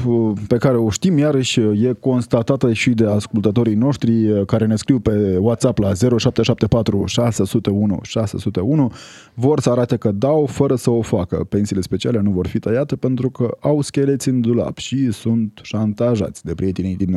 uh, 0.06 0.32
pe 0.48 0.56
care 0.56 0.76
o 0.76 0.90
știm, 0.90 1.18
iarăși 1.18 1.60
e 1.60 1.96
constatată 2.00 2.72
și 2.72 2.90
de 2.90 3.06
ascultătorii 3.06 3.74
noștri 3.74 4.30
uh, 4.30 4.46
care 4.46 4.66
ne 4.66 4.76
scriu 4.76 4.98
pe 4.98 5.36
WhatsApp 5.40 5.78
la 5.78 5.92
0774 5.94 7.04
601 7.06 7.98
601. 8.02 8.92
Vor 9.34 9.60
să 9.60 9.70
arate 9.70 9.96
că 9.96 10.12
dau 10.12 10.46
fără 10.46 10.74
să 10.74 10.90
o 10.90 11.02
facă. 11.02 11.36
Pensiile 11.48 11.82
speciale 11.82 12.20
nu 12.20 12.30
vor 12.30 12.46
fi 12.46 12.58
tăiate 12.58 12.96
pentru 12.96 13.30
că 13.30 13.56
au 13.60 13.80
scheleți 13.80 14.28
în 14.28 14.40
dulap 14.40 14.78
și 14.78 15.12
sunt 15.12 15.60
șantajați 15.62 16.44
de 16.44 16.54
prietenii 16.54 16.96
din 16.96 17.16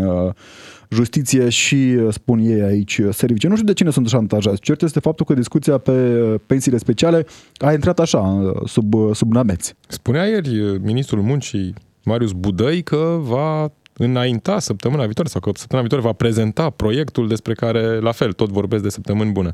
justiție 0.96 1.50
și, 1.50 1.98
spun 2.10 2.40
ei 2.40 2.62
aici, 2.62 3.02
servicii. 3.12 3.50
Nu 3.50 3.56
știu 3.56 3.68
de 3.68 3.74
cine 3.74 3.90
sunt 3.90 4.08
șantajați. 4.08 4.62
Cert 4.62 4.82
este 4.82 5.00
faptul 5.00 5.26
că 5.26 5.34
discuția 5.34 5.78
pe 5.78 5.92
pensiile 6.46 6.78
speciale 6.78 7.26
a 7.58 7.74
intrat 7.74 8.00
așa, 8.00 8.52
sub, 8.66 8.94
sub 9.14 9.32
nameți. 9.32 9.74
Spunea 9.88 10.26
ieri 10.26 10.80
ministrul 10.82 11.22
muncii 11.22 11.74
Marius 12.04 12.32
Budăi 12.32 12.84
că 12.84 13.18
va 13.22 13.72
înainta 13.98 14.60
săptămâna 14.60 15.04
viitoare 15.04 15.30
sau 15.30 15.42
că 15.42 15.50
săptămâna 15.54 15.88
viitoare 15.88 16.14
va 16.14 16.18
prezenta 16.26 16.70
proiectul 16.70 17.28
despre 17.28 17.54
care, 17.54 18.00
la 18.00 18.12
fel, 18.12 18.34
tot 18.34 18.50
vorbesc 18.50 18.84
de 18.84 18.90
săptămâni 18.90 19.32
bună, 19.32 19.54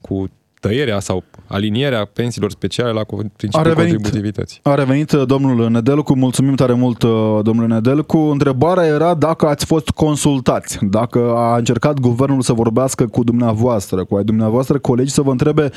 cu 0.00 0.30
tăierea 0.64 0.98
sau 0.98 1.22
alinierea 1.48 2.02
pensiilor 2.18 2.50
speciale 2.50 2.90
la 2.90 3.04
principiul 3.36 3.64
a 3.64 3.68
revenit, 3.68 3.92
contributivității. 3.92 4.60
A 4.62 4.74
revenit 4.74 5.10
uh, 5.12 5.22
domnul 5.26 5.70
Nedelcu, 5.70 6.16
mulțumim 6.16 6.54
tare 6.54 6.72
mult 6.72 7.02
uh, 7.02 7.10
domnul 7.42 7.66
Nedelcu. 7.66 8.18
Întrebarea 8.18 8.86
era 8.86 9.14
dacă 9.14 9.46
ați 9.46 9.66
fost 9.66 9.88
consultați, 9.90 10.78
dacă 10.98 11.18
a 11.36 11.56
încercat 11.56 12.00
guvernul 12.00 12.40
să 12.40 12.52
vorbească 12.52 13.06
cu 13.06 13.24
dumneavoastră, 13.24 14.04
cu 14.04 14.16
ai 14.16 14.24
dumneavoastră 14.24 14.78
colegi, 14.78 15.10
să 15.10 15.22
vă 15.22 15.30
întrebe 15.30 15.70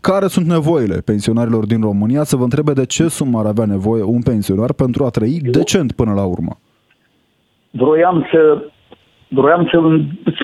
care 0.00 0.26
sunt 0.26 0.46
nevoile 0.46 0.96
pensionarilor 1.04 1.66
din 1.66 1.80
România, 1.80 2.22
să 2.22 2.36
vă 2.36 2.42
întrebe 2.42 2.72
de 2.72 2.86
ce 2.86 3.08
sumă 3.08 3.38
ar 3.38 3.46
avea 3.46 3.64
nevoie 3.64 4.02
un 4.02 4.22
pensionar 4.22 4.72
pentru 4.72 5.04
a 5.04 5.08
trăi 5.08 5.40
decent 5.58 5.92
până 5.92 6.12
la 6.12 6.24
urmă. 6.24 6.58
Vroiam 7.70 8.26
să 8.32 8.40
vroiam 9.28 9.68
să 9.70 9.78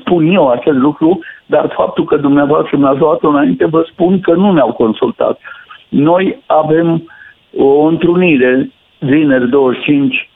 spun 0.01 0.27
eu 0.27 0.51
acest 0.51 0.77
lucru, 0.77 1.21
dar 1.51 1.73
faptul 1.77 2.05
că 2.05 2.17
dumneavoastră 2.17 2.77
mi-ați 2.77 2.99
luat 2.99 3.23
înainte, 3.23 3.65
vă 3.65 3.87
spun 3.91 4.21
că 4.21 4.33
nu 4.33 4.53
ne-au 4.53 4.73
consultat. 4.73 5.41
Noi 5.89 6.43
avem 6.47 7.11
o 7.57 7.81
întrunire 7.81 8.71
vineri 8.99 9.49
25 9.49 10.31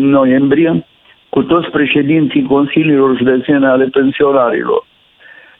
noiembrie 0.00 0.86
cu 1.28 1.42
toți 1.42 1.70
președinții 1.70 2.42
Consiliilor 2.42 3.16
Județene 3.16 3.66
ale 3.66 3.84
pensionarilor. 3.84 4.86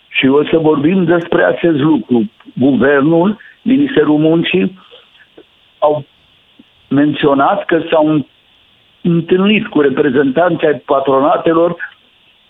Și 0.08 0.26
o 0.26 0.44
să 0.44 0.58
vorbim 0.58 1.04
despre 1.04 1.44
acest 1.44 1.78
lucru. 1.78 2.30
Guvernul, 2.54 3.38
Ministerul 3.62 4.18
Muncii 4.18 4.78
au 5.78 6.04
menționat 6.88 7.64
că 7.64 7.82
s-au 7.90 8.26
întâlnit 9.02 9.66
cu 9.66 9.80
reprezentanții 9.80 10.66
ai 10.66 10.82
patronatelor 10.84 11.76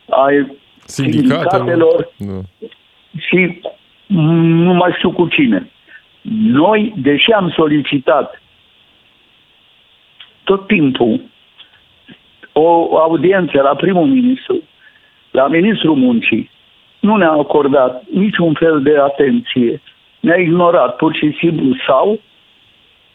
ai 0.08 0.56
sindicatelor 0.86 2.08
da. 2.16 2.32
și 3.16 3.60
nu 4.06 4.74
mai 4.74 4.92
știu 4.96 5.12
cu 5.12 5.28
cine. 5.28 5.70
Noi, 6.42 6.92
deși 6.96 7.32
am 7.32 7.50
solicitat 7.50 8.42
tot 10.44 10.66
timpul 10.66 11.20
o 12.52 12.98
audiență 12.98 13.60
la 13.60 13.74
primul 13.74 14.06
ministru, 14.06 14.62
la 15.30 15.46
ministrul 15.46 15.94
muncii, 15.94 16.50
nu 17.00 17.16
ne-a 17.16 17.30
acordat 17.30 18.04
niciun 18.12 18.54
fel 18.54 18.82
de 18.82 18.98
atenție. 18.98 19.82
Ne-a 20.20 20.36
ignorat 20.36 20.96
pur 20.96 21.14
și 21.14 21.36
simplu 21.38 21.76
sau, 21.86 22.20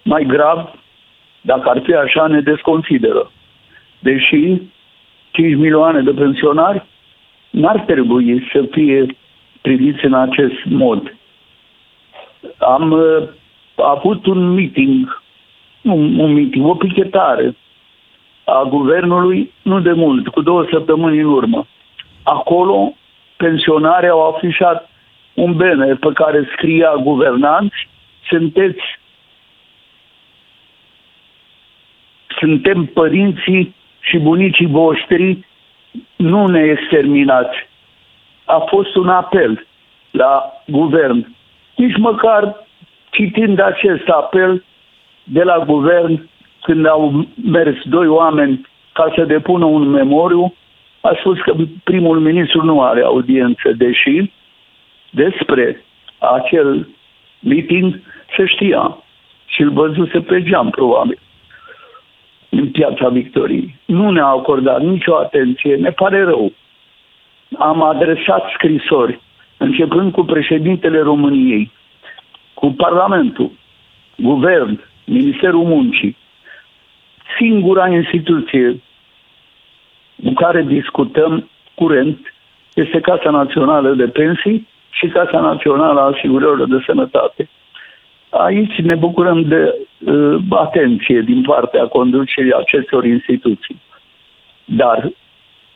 mai 0.04 0.24
grav, 0.24 0.80
dacă 1.42 1.70
ar 1.70 1.82
fi 1.84 1.94
așa, 1.94 2.28
ne 2.28 2.42
desconsideră. 2.42 3.32
Deși 4.00 4.62
5 5.32 5.56
milioane 5.56 6.02
de 6.02 6.12
pensionari 6.12 6.86
n-ar 7.52 7.80
trebui 7.80 8.50
să 8.52 8.68
fie 8.72 9.16
priviți 9.62 10.06
în 10.06 10.14
acest 10.14 10.64
mod. 10.64 11.16
Am 12.58 12.92
uh, 12.92 13.28
avut 13.76 14.26
un 14.26 14.54
meeting, 14.54 15.22
un, 15.82 16.20
un 16.20 16.34
meeting, 16.34 16.66
o 16.66 16.76
pichetare 16.76 17.56
a 18.46 18.64
guvernului, 18.64 19.52
nu 19.62 19.80
de 19.80 19.92
mult, 19.92 20.28
cu 20.28 20.42
două 20.42 20.66
săptămâni 20.72 21.20
în 21.20 21.26
urmă. 21.26 21.68
Acolo, 22.24 22.94
pensionarii 23.38 24.10
au 24.10 24.28
afișat 24.28 24.90
un 25.34 25.56
banner 25.56 25.98
pe 25.98 26.10
care 26.14 26.50
scria 26.56 26.96
guvernanți, 26.96 27.90
sunteți 28.28 29.00
suntem 32.40 32.86
părinții 32.86 33.76
și 34.00 34.18
bunicii 34.18 34.66
voștri, 34.66 35.46
nu 36.16 36.48
ne 36.48 36.60
exterminați. 36.60 37.70
A 38.46 38.58
fost 38.58 38.96
un 38.96 39.10
apel 39.10 39.68
la 40.12 40.62
guvern. 40.68 41.36
Nici 41.76 41.98
măcar 41.98 42.68
citind 43.10 43.60
acest 43.60 44.08
apel 44.08 44.64
de 45.24 45.44
la 45.44 45.64
guvern, 45.66 46.30
când 46.62 46.86
au 46.86 47.28
mers 47.44 47.76
doi 47.84 48.08
oameni 48.08 48.68
ca 48.94 49.14
să 49.16 49.24
depună 49.24 49.66
un 49.66 49.90
memoriu, 49.90 50.54
a 51.02 51.16
spus 51.20 51.40
că 51.40 51.56
primul 51.84 52.20
ministru 52.20 52.64
nu 52.64 52.82
are 52.82 53.02
audiență, 53.04 53.72
deși 53.72 54.32
despre 55.10 55.86
acel 56.18 56.88
meeting 57.40 58.00
se 58.38 58.46
știa 58.46 58.98
și 59.46 59.62
îl 59.62 59.70
văzuse 59.70 60.20
pe 60.20 60.44
geam, 60.44 60.70
probabil 60.70 61.20
în 62.52 62.68
piața 62.72 63.10
Victoriei. 63.10 63.76
Nu 63.86 64.10
ne-a 64.10 64.26
acordat 64.26 64.82
nicio 64.82 65.16
atenție, 65.16 65.76
ne 65.76 65.92
pare 65.92 66.24
rău. 66.24 66.52
Am 67.58 67.82
adresat 67.82 68.44
scrisori, 68.54 69.20
începând 69.58 70.12
cu 70.12 70.24
președintele 70.24 71.00
României, 71.00 71.72
cu 72.54 72.68
Parlamentul, 72.68 73.52
Guvern, 74.16 74.84
Ministerul 75.06 75.64
Muncii, 75.64 76.18
singura 77.38 77.88
instituție 77.88 78.82
cu 80.24 80.34
care 80.34 80.64
discutăm 80.64 81.50
curent 81.74 82.34
este 82.74 83.00
Casa 83.00 83.30
Națională 83.30 83.94
de 83.94 84.08
Pensii 84.08 84.68
și 84.90 85.08
Casa 85.08 85.40
Națională 85.40 86.00
a 86.00 86.12
Asigurărilor 86.16 86.68
de 86.68 86.84
Sănătate. 86.86 87.50
Aici 88.32 88.76
ne 88.76 88.96
bucurăm 88.96 89.42
de 89.42 89.76
uh, 90.00 90.38
atenție 90.50 91.22
din 91.22 91.42
partea 91.42 91.88
conducerii 91.88 92.54
acestor 92.54 93.06
instituții. 93.06 93.82
Dar 94.66 95.12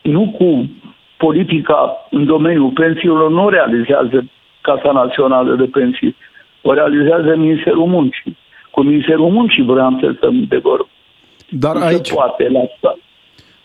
nu 0.02 0.36
cu 0.38 0.70
politica 1.18 2.08
în 2.10 2.26
domeniul 2.26 2.72
pensiilor 2.72 3.30
nu 3.30 3.50
realizează 3.50 4.26
Casa 4.62 4.92
Națională 4.92 5.56
de 5.56 5.66
Pensii, 5.66 6.16
o 6.62 6.74
realizează 6.74 7.36
Ministerul 7.36 7.86
Muncii. 7.86 8.38
Cu 8.72 8.82
Ministerul 8.82 9.30
Muncii 9.30 9.64
vreau 9.64 9.98
să 10.02 10.14
stăm 10.18 10.44
de 10.44 10.58
vorbă. 10.58 10.88
Dar 11.50 11.76
aici... 11.76 12.14
Poate 12.14 12.50
la 12.50 12.60
stat. 12.78 12.98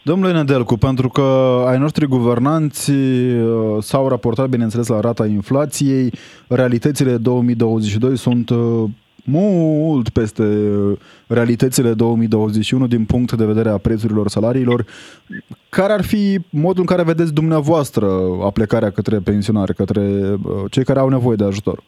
Domnule 0.02 0.32
Nedelcu, 0.32 0.76
pentru 0.76 1.08
că 1.08 1.22
ai 1.68 1.78
noștri 1.78 2.06
guvernanți 2.06 2.90
uh, 2.90 3.76
s-au 3.78 4.08
raportat, 4.08 4.48
bineînțeles, 4.48 4.88
la 4.88 5.00
rata 5.00 5.26
inflației, 5.26 6.12
realitățile 6.48 7.16
2022 7.16 8.16
sunt 8.16 8.50
uh, 8.50 8.84
mult 9.24 10.08
peste 10.08 10.42
uh, 10.42 10.98
realitățile 11.28 11.92
2021 11.92 12.86
din 12.86 13.04
punct 13.04 13.32
de 13.32 13.44
vedere 13.44 13.68
a 13.68 13.76
prețurilor 13.76 14.28
salariilor. 14.28 14.84
Care 15.68 15.92
ar 15.92 16.02
fi 16.02 16.38
modul 16.50 16.80
în 16.80 16.86
care 16.86 17.02
vedeți 17.02 17.34
dumneavoastră 17.34 18.06
aplecarea 18.44 18.90
către 18.90 19.18
pensionari, 19.24 19.74
către 19.74 20.02
cei 20.70 20.84
care 20.84 20.98
au 20.98 21.08
nevoie 21.08 21.36
de 21.36 21.44
ajutor? 21.44 21.78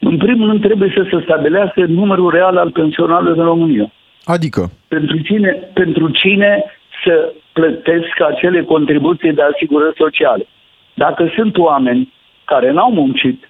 În 0.00 0.16
primul 0.16 0.46
rând 0.48 0.60
trebuie 0.60 0.92
să 0.96 1.08
se 1.10 1.22
stabilească 1.24 1.84
numărul 1.86 2.30
real 2.30 2.56
al 2.56 2.70
pensionarilor 2.70 3.36
în 3.36 3.44
România. 3.44 3.92
Adică? 4.24 4.70
Pentru 4.88 5.18
cine, 5.18 5.50
pentru 5.74 6.08
cine 6.10 6.64
să 7.04 7.32
plătesc 7.52 8.20
acele 8.20 8.62
contribuții 8.62 9.32
de 9.32 9.42
asigurări 9.42 9.96
sociale. 9.96 10.46
Dacă 10.94 11.32
sunt 11.34 11.58
oameni 11.58 12.12
care 12.44 12.70
n-au 12.70 12.90
muncit, 12.90 13.48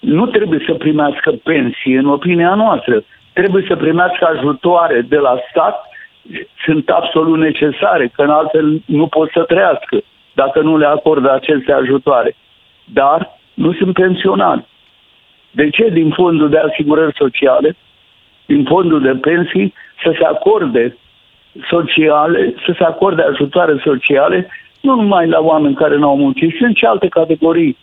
nu 0.00 0.26
trebuie 0.26 0.60
să 0.66 0.74
primească 0.74 1.30
pensii, 1.30 1.94
în 1.94 2.06
opinia 2.06 2.54
noastră. 2.54 3.04
Trebuie 3.32 3.64
să 3.68 3.76
primească 3.76 4.26
ajutoare 4.36 5.00
de 5.00 5.16
la 5.16 5.38
stat, 5.50 5.84
sunt 6.64 6.88
absolut 6.88 7.38
necesare, 7.38 8.08
că 8.08 8.22
în 8.22 8.30
altfel 8.30 8.82
nu 8.84 9.06
pot 9.06 9.30
să 9.30 9.42
trăiască 9.42 10.00
dacă 10.32 10.60
nu 10.60 10.76
le 10.78 10.86
acordă 10.86 11.32
aceste 11.32 11.72
ajutoare. 11.72 12.36
Dar 12.84 13.38
nu 13.54 13.72
sunt 13.72 13.94
pensionari. 13.94 14.64
De 15.50 15.70
ce 15.70 15.88
din 15.88 16.10
fondul 16.10 16.48
de 16.48 16.58
asigurări 16.58 17.14
sociale 17.16 17.76
din 18.52 18.64
fondul 18.64 19.00
de 19.02 19.14
pensii 19.30 19.74
să 20.02 20.10
se 20.18 20.24
acorde 20.24 20.96
sociale, 21.70 22.54
să 22.66 22.74
se 22.78 22.84
acorde 22.84 23.22
ajutoare 23.22 23.74
sociale, 23.84 24.48
nu 24.80 24.94
numai 24.94 25.28
la 25.28 25.40
oameni 25.40 25.74
care 25.74 25.96
nu 25.96 26.08
au 26.08 26.16
muncit, 26.16 26.54
sunt 26.58 26.76
și 26.76 26.84
alte 26.84 27.08
categorii 27.08 27.76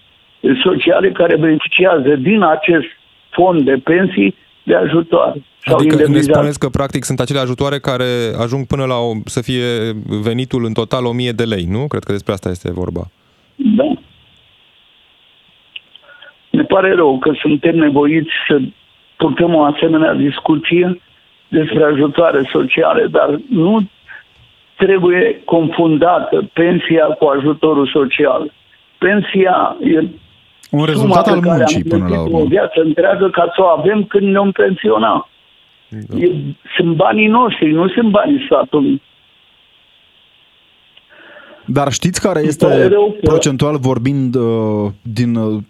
sociale 0.64 1.12
care 1.12 1.38
beneficiază 1.38 2.16
din 2.16 2.42
acest 2.42 2.90
fond 3.30 3.66
de 3.66 3.76
pensii 3.84 4.36
de 4.64 4.76
ajutoare. 4.76 5.44
Adică 5.64 6.08
ne 6.08 6.22
spuneți 6.22 6.60
că 6.60 6.70
practic 6.70 7.04
sunt 7.04 7.20
acele 7.20 7.40
ajutoare 7.40 7.80
care 7.80 8.10
ajung 8.40 8.68
până 8.68 8.86
la 8.86 8.96
o, 8.96 9.12
să 9.26 9.42
fie 9.42 9.66
venitul 10.30 10.66
în 10.66 10.74
total 10.74 11.06
1000 11.06 11.32
de 11.32 11.44
lei, 11.44 11.66
nu? 11.70 11.88
Cred 11.88 12.04
că 12.04 12.12
despre 12.12 12.34
asta 12.34 12.50
este 12.50 12.72
vorba. 12.72 13.04
Da. 13.56 13.92
Ne 16.50 16.64
pare 16.64 16.94
rău 16.94 17.20
că 17.20 17.32
suntem 17.42 17.76
nevoiți 17.76 18.32
să 18.48 18.60
purtăm 19.18 19.56
o 19.56 19.64
asemenea 19.64 20.14
discuție 20.14 21.02
despre 21.48 21.84
ajutoare 21.84 22.50
sociale, 22.52 23.08
dar 23.08 23.40
nu 23.50 23.90
trebuie 24.78 25.42
confundată 25.46 26.50
pensia 26.54 27.06
cu 27.06 27.26
ajutorul 27.26 27.88
social. 27.88 28.54
Pensia 28.98 29.78
e 29.84 30.08
un 30.72 30.86
rezultat 30.86 31.28
al 31.28 31.40
muncii 31.44 31.84
până 31.84 32.08
la 32.08 32.22
urmă. 32.22 32.38
O 32.38 32.46
viață 32.46 32.82
întreagă 32.84 33.30
ca 33.30 33.52
să 33.56 33.62
o 33.62 33.66
avem 33.66 34.04
când 34.04 34.28
ne-om 34.28 34.52
pensiona. 34.52 35.30
Da. 35.90 36.18
E, 36.18 36.32
sunt 36.78 36.96
banii 36.96 37.28
noștri, 37.28 37.72
nu 37.72 37.88
sunt 37.89 38.10
banii 38.10 38.44
statului. 38.46 39.02
Dar 41.65 41.91
știți 41.91 42.22
care 42.22 42.39
este 42.39 42.89
procentual 43.22 43.78
vorbind 43.78 44.36
uh, 44.36 44.91
din 45.02 45.36
uh, 45.36 45.63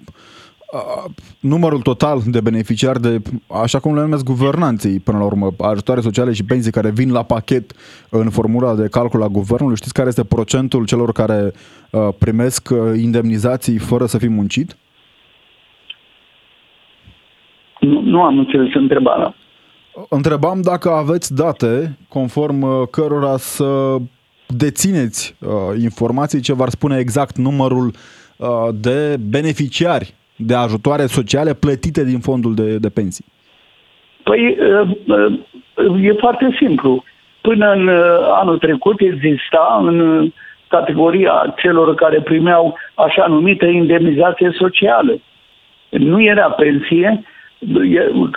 numărul 1.39 1.81
total 1.81 2.21
de 2.25 2.41
beneficiari 2.41 3.01
de, 3.01 3.21
așa 3.63 3.79
cum 3.79 3.95
le 3.95 4.01
numesc 4.01 4.23
guvernanții, 4.23 4.99
până 4.99 5.17
la 5.17 5.23
urmă, 5.23 5.49
ajutoare 5.59 6.01
sociale 6.01 6.33
și 6.33 6.45
pensii 6.45 6.71
care 6.71 6.91
vin 6.91 7.11
la 7.11 7.23
pachet 7.23 7.71
în 8.09 8.29
formula 8.29 8.75
de 8.75 8.87
calcul 8.87 9.23
a 9.23 9.27
guvernului, 9.27 9.75
știți 9.75 9.93
care 9.93 10.07
este 10.07 10.23
procentul 10.23 10.85
celor 10.85 11.11
care 11.11 11.51
uh, 11.91 12.07
primesc 12.19 12.69
uh, 12.71 12.79
indemnizații 13.01 13.77
fără 13.77 14.05
să 14.05 14.17
fi 14.17 14.27
muncit? 14.27 14.77
Nu, 17.79 18.01
nu 18.01 18.21
am 18.21 18.37
înțeles 18.37 18.73
întrebarea. 18.73 19.35
Întrebam 20.09 20.61
dacă 20.61 20.89
aveți 20.89 21.35
date 21.35 21.97
conform 22.07 22.61
uh, 22.61 22.87
cărora 22.91 23.37
să 23.37 23.97
dețineți 24.47 25.35
uh, 25.39 25.81
informații 25.81 26.39
ce 26.39 26.53
v-ar 26.53 26.69
spune 26.69 26.97
exact 26.97 27.37
numărul 27.37 27.93
uh, 28.37 28.47
de 28.73 29.17
beneficiari 29.29 30.13
de 30.37 30.55
ajutoare 30.55 31.05
sociale 31.05 31.53
plătite 31.53 32.03
din 32.03 32.19
fondul 32.19 32.55
de, 32.55 32.77
de 32.77 32.89
pensii? 32.89 33.25
Păi 34.23 34.57
e 36.01 36.13
foarte 36.19 36.55
simplu. 36.59 37.03
Până 37.41 37.71
în 37.71 37.89
anul 38.33 38.57
trecut 38.57 38.99
exista 38.99 39.79
în 39.81 40.29
categoria 40.67 41.53
celor 41.57 41.95
care 41.95 42.21
primeau 42.21 42.77
așa 42.95 43.25
numită 43.27 43.65
indemnizație 43.65 44.55
socială. 44.59 45.19
Nu 45.89 46.23
era 46.23 46.49
pensie, 46.49 47.23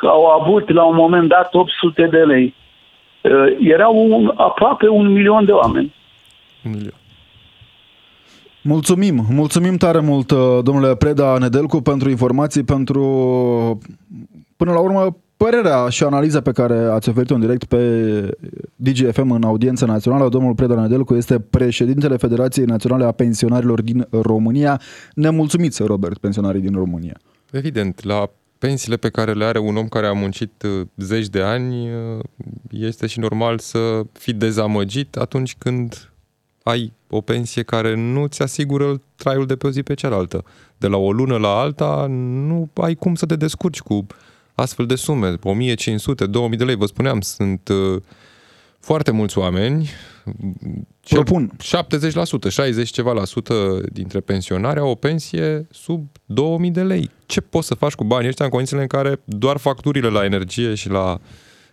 au 0.02 0.26
avut 0.26 0.70
la 0.70 0.84
un 0.84 0.94
moment 0.94 1.28
dat 1.28 1.54
800 1.54 2.06
de 2.10 2.18
lei. 2.18 2.54
Erau 3.60 3.96
un, 4.10 4.32
aproape 4.36 4.88
un 4.88 5.12
milion 5.12 5.44
de 5.44 5.52
oameni. 5.52 5.94
Un 6.64 6.70
milion. 6.70 6.99
Mulțumim, 8.62 9.26
mulțumim 9.30 9.76
tare 9.76 10.00
mult, 10.00 10.30
uh, 10.30 10.58
domnule 10.62 10.96
Preda 10.96 11.38
Nedelcu, 11.38 11.80
pentru 11.80 12.10
informații, 12.10 12.62
pentru, 12.62 13.78
până 14.56 14.72
la 14.72 14.78
urmă, 14.78 15.16
părerea 15.36 15.88
și 15.88 16.04
analiza 16.04 16.40
pe 16.40 16.52
care 16.52 16.78
ați 16.78 17.08
oferit-o 17.08 17.34
în 17.34 17.40
direct 17.40 17.64
pe 17.64 18.36
DGFM 18.76 19.30
în 19.30 19.42
audiență 19.42 19.84
națională. 19.84 20.28
Domnul 20.28 20.54
Preda 20.54 20.80
Nedelcu 20.80 21.14
este 21.14 21.38
președintele 21.38 22.16
Federației 22.16 22.64
Naționale 22.66 23.04
a 23.04 23.12
Pensionarilor 23.12 23.82
din 23.82 24.06
România. 24.10 24.80
Nemulțumiți, 25.14 25.82
Robert, 25.82 26.18
pensionarii 26.18 26.60
din 26.60 26.74
România. 26.74 27.20
Evident, 27.50 28.04
la 28.04 28.30
pensiile 28.58 28.96
pe 28.96 29.08
care 29.08 29.32
le 29.32 29.44
are 29.44 29.58
un 29.58 29.76
om 29.76 29.88
care 29.88 30.06
a 30.06 30.12
muncit 30.12 30.62
uh, 30.62 30.86
zeci 30.96 31.28
de 31.28 31.40
ani, 31.40 31.88
uh, 31.88 32.22
este 32.70 33.06
și 33.06 33.18
normal 33.18 33.58
să 33.58 34.02
fii 34.12 34.32
dezamăgit 34.32 35.16
atunci 35.16 35.56
când 35.58 36.09
ai 36.70 36.92
o 37.10 37.20
pensie 37.20 37.62
care 37.62 37.94
nu 37.94 38.26
ți 38.26 38.42
asigură 38.42 39.00
traiul 39.16 39.46
de 39.46 39.56
pe 39.56 39.66
o 39.66 39.70
zi 39.70 39.82
pe 39.82 39.94
cealaltă. 39.94 40.44
De 40.76 40.86
la 40.86 40.96
o 40.96 41.12
lună 41.12 41.36
la 41.36 41.58
alta 41.58 42.06
nu 42.08 42.70
ai 42.74 42.94
cum 42.94 43.14
să 43.14 43.26
te 43.26 43.36
descurci 43.36 43.80
cu 43.80 44.06
astfel 44.54 44.86
de 44.86 44.94
sume, 44.94 45.34
1500, 45.42 46.26
2000 46.26 46.58
de 46.58 46.64
lei, 46.64 46.76
vă 46.76 46.86
spuneam, 46.86 47.20
sunt 47.20 47.68
uh, 47.68 48.02
foarte 48.78 49.10
mulți 49.10 49.38
oameni, 49.38 49.90
Propun. 51.08 51.50
70%, 52.46 52.50
60 52.50 52.90
ceva 52.90 53.12
la 53.12 53.24
sută 53.24 53.80
dintre 53.92 54.20
pensionari 54.20 54.78
au 54.78 54.90
o 54.90 54.94
pensie 54.94 55.66
sub 55.70 56.08
2000 56.24 56.70
de 56.70 56.82
lei. 56.82 57.10
Ce 57.26 57.40
poți 57.40 57.66
să 57.66 57.74
faci 57.74 57.92
cu 57.92 58.04
banii 58.04 58.28
ăștia 58.28 58.44
în 58.44 58.50
condițiile 58.50 58.82
în 58.82 58.88
care 58.88 59.20
doar 59.24 59.56
facturile 59.56 60.08
la 60.08 60.24
energie 60.24 60.74
și 60.74 60.88
la 60.88 61.20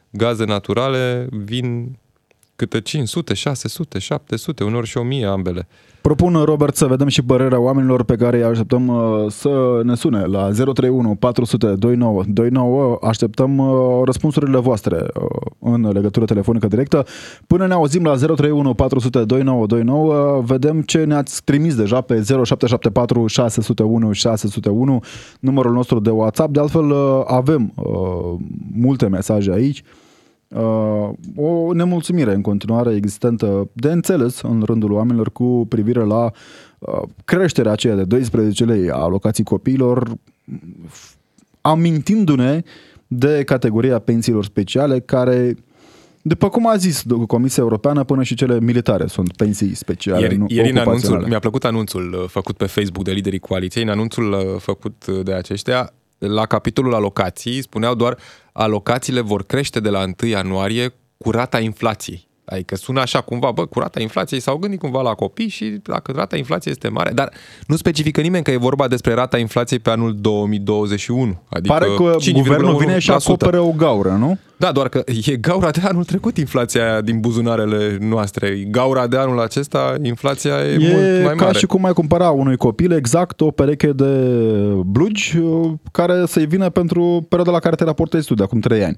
gaze 0.10 0.46
naturale 0.46 1.28
vin 1.32 1.98
câte 2.58 2.82
500, 2.82 3.34
600, 3.34 4.00
700, 4.00 4.64
unor 4.64 4.86
și 4.86 4.98
1000 4.98 5.26
ambele. 5.26 5.68
Propun, 6.02 6.34
Robert, 6.34 6.76
să 6.76 6.86
vedem 6.86 7.08
și 7.08 7.22
părerea 7.22 7.60
oamenilor 7.60 8.04
pe 8.04 8.16
care 8.16 8.38
îi 8.38 8.44
așteptăm 8.44 8.88
uh, 8.88 9.26
să 9.32 9.82
ne 9.84 9.96
sune 9.96 10.26
la 10.26 10.50
031 10.52 11.16
400 11.16 11.66
29 11.68 12.24
29. 12.28 12.98
Așteptăm 13.02 13.58
uh, 13.58 14.02
răspunsurile 14.06 14.58
voastre 14.58 14.96
uh, 14.96 15.26
în 15.60 15.90
legătură 15.92 16.26
telefonică 16.26 16.68
directă. 16.68 17.06
Până 17.48 17.68
ne 17.68 17.74
auzim 17.74 18.04
la 18.04 18.16
031 18.16 18.74
400 18.74 19.24
29 19.24 19.66
29, 19.66 20.42
vedem 20.46 20.82
ce 20.82 21.04
ne-ați 21.04 21.44
trimis 21.44 21.76
deja 21.76 22.02
pe 22.02 22.14
0774 22.14 23.28
601 23.28 24.12
601, 24.12 25.00
numărul 25.40 25.72
nostru 25.72 26.00
de 26.00 26.10
WhatsApp. 26.10 26.54
De 26.54 26.60
altfel, 26.60 26.94
avem 27.26 27.74
multe 28.74 29.08
mesaje 29.08 29.52
aici. 29.52 29.84
Uh, 30.48 31.10
o 31.36 31.74
nemulțumire 31.74 32.34
în 32.34 32.42
continuare 32.42 32.96
existentă 32.96 33.70
de 33.74 33.92
înțeles 33.92 34.42
în 34.42 34.64
rândul 34.66 34.92
oamenilor 34.92 35.32
cu 35.32 35.66
privire 35.70 36.04
la 36.04 36.32
uh, 36.80 37.02
creșterea 37.26 37.72
aceea 37.72 37.96
de 37.96 38.04
12 38.04 38.64
lei 38.64 38.90
a 38.90 38.96
alocații 38.96 39.44
copiilor, 39.44 40.12
amintindu-ne 41.62 42.62
de 43.08 43.44
categoria 43.46 44.00
pensiilor 44.00 44.44
speciale 44.44 45.00
care 45.00 45.56
după 46.22 46.50
cum 46.50 46.68
a 46.68 46.76
zis 46.76 47.04
Comisia 47.28 47.64
Europeană, 47.64 48.04
până 48.04 48.24
și 48.24 48.36
cele 48.36 48.60
militare 48.60 49.08
sunt 49.08 49.36
pensii 49.36 49.76
speciale, 49.76 50.22
Ieri, 50.22 50.36
nu 50.36 50.46
ieri 50.48 50.70
în 50.70 50.78
anunțul, 50.78 50.94
ocupaționale. 50.94 51.28
mi-a 51.28 51.40
plăcut 51.40 51.66
anunțul 51.66 52.14
uh, 52.14 52.30
făcut 52.30 52.58
pe 52.58 52.66
Facebook 52.66 53.06
de 53.06 53.12
liderii 53.12 53.40
coaliției, 53.40 53.84
în 53.84 53.90
anunțul 53.90 54.32
uh, 54.32 54.40
făcut 54.60 55.06
de 55.24 55.34
aceștia, 55.34 55.94
la 56.18 56.46
capitolul 56.46 56.94
alocații, 56.94 57.62
spuneau 57.62 57.96
doar 57.96 58.18
alocațiile 58.52 59.22
vor 59.22 59.44
crește 59.44 59.80
de 59.80 59.90
la 59.90 60.00
1 60.00 60.30
ianuarie 60.30 60.94
cu 61.18 61.32
rata 61.32 61.60
inflației. 61.60 62.27
Adică 62.50 62.76
sună 62.76 63.00
așa 63.02 63.22
cumva, 63.22 63.52
bă, 63.52 63.66
cu 63.66 63.80
rata 63.80 64.02
inflației 64.02 64.40
s-au 64.40 64.58
gândit 64.58 64.80
cumva 64.80 65.02
la 65.02 65.14
copii 65.14 65.48
și 65.48 65.66
dacă 65.84 66.12
rata 66.16 66.38
inflației 66.38 66.74
este 66.74 66.88
mare, 66.88 67.12
dar 67.14 67.30
nu 67.68 67.76
specifică 67.76 68.22
nimeni 68.22 68.44
că 68.44 68.52
e 68.52 68.58
vorba 68.58 68.88
despre 68.88 69.14
rata 69.14 69.38
inflației 69.38 69.80
pe 69.80 69.90
anul 69.90 70.16
2021. 70.20 71.42
Adică 71.50 71.74
Pare 71.74 71.86
că 71.98 72.16
5,1%. 72.20 72.32
guvernul 72.34 72.76
vine 72.76 73.00
și 73.00 73.12
acopere 73.12 73.58
o 73.60 73.72
gaură, 73.72 74.10
nu? 74.10 74.38
Da, 74.58 74.72
doar 74.72 74.90
că 74.90 75.04
e 75.26 75.36
gaura 75.36 75.70
de 75.72 75.82
anul 75.84 76.04
trecut 76.04 76.38
inflația 76.38 76.84
aia 76.92 77.02
din 77.02 77.20
buzunarele 77.20 77.98
noastre. 78.00 78.50
Gaura 78.70 79.08
de 79.08 79.18
anul 79.18 79.40
acesta, 79.40 79.96
inflația 80.04 80.54
e, 80.66 80.72
E 80.74 80.78
mult 80.94 81.24
mai 81.24 81.36
ca 81.36 81.46
mare. 81.46 81.58
și 81.58 81.66
cum 81.66 81.86
ai 81.86 81.94
cumpăra 81.94 82.30
unui 82.30 82.58
copil 82.58 82.92
exact 82.92 83.42
o 83.42 83.52
pereche 83.52 83.92
de 83.92 84.06
blugi 84.86 85.38
uh, 85.38 85.72
care 85.92 86.26
să-i 86.26 86.46
vină 86.46 86.70
pentru 86.70 87.26
perioada 87.30 87.52
la 87.52 87.60
care 87.60 87.76
te 87.76 87.84
raportezi 87.84 88.28
tu 88.28 88.34
de 88.34 88.44
acum 88.44 88.60
3 88.60 88.84
ani. 88.84 88.98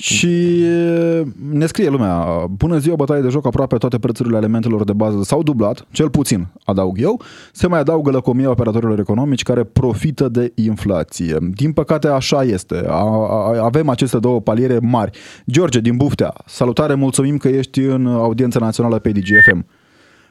Și 0.00 0.62
uh, 0.62 1.26
ne 1.52 1.66
scrie 1.66 1.88
lumea, 1.88 2.46
bună 2.50 2.78
ziua, 2.78 2.94
bătaie 2.94 3.20
de 3.20 3.28
joc, 3.28 3.46
aproape 3.46 3.76
toate 3.76 3.98
prețurile 3.98 4.36
elementelor 4.36 4.84
de 4.84 4.92
bază 4.92 5.22
s-au 5.22 5.42
dublat, 5.42 5.86
cel 5.90 6.10
puțin, 6.10 6.46
adaug 6.64 6.96
eu, 7.00 7.20
se 7.52 7.66
mai 7.66 7.80
adaugă 7.80 8.10
lăcomia 8.10 8.50
operatorilor 8.50 8.98
economici 8.98 9.42
care 9.42 9.64
profită 9.64 10.28
de 10.28 10.52
inflație. 10.54 11.36
Din 11.54 11.72
păcate 11.72 12.08
așa 12.08 12.42
este, 12.42 12.84
A, 12.88 13.04
a, 13.28 13.64
avem 13.64 13.88
aceste 13.88 14.18
două 14.18 14.40
paliere 14.40 14.78
mari. 14.82 15.18
George 15.50 15.80
din 15.80 15.96
Buftea, 15.96 16.34
salutare, 16.46 16.94
mulțumim 16.94 17.36
că 17.36 17.48
ești 17.48 17.80
în 17.80 18.06
audiența 18.06 18.58
națională 18.58 18.98
pe 18.98 19.10
DGFM. 19.10 19.66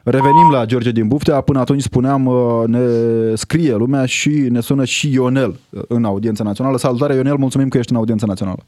Revenim 0.02 0.50
la 0.52 0.64
George 0.64 0.90
din 0.90 1.08
Buftea, 1.08 1.40
până 1.40 1.58
atunci 1.58 1.82
spuneam, 1.82 2.26
uh, 2.26 2.62
ne 2.66 2.80
scrie 3.34 3.74
lumea 3.74 4.04
și 4.04 4.28
ne 4.28 4.60
sună 4.60 4.84
și 4.84 5.12
Ionel 5.12 5.60
uh, 5.70 5.82
în 5.88 6.04
audiența 6.04 6.44
națională. 6.44 6.78
Salutare 6.78 7.14
Ionel, 7.14 7.36
mulțumim 7.36 7.68
că 7.68 7.78
ești 7.78 7.92
în 7.92 7.98
audiența 7.98 8.26
națională. 8.26 8.64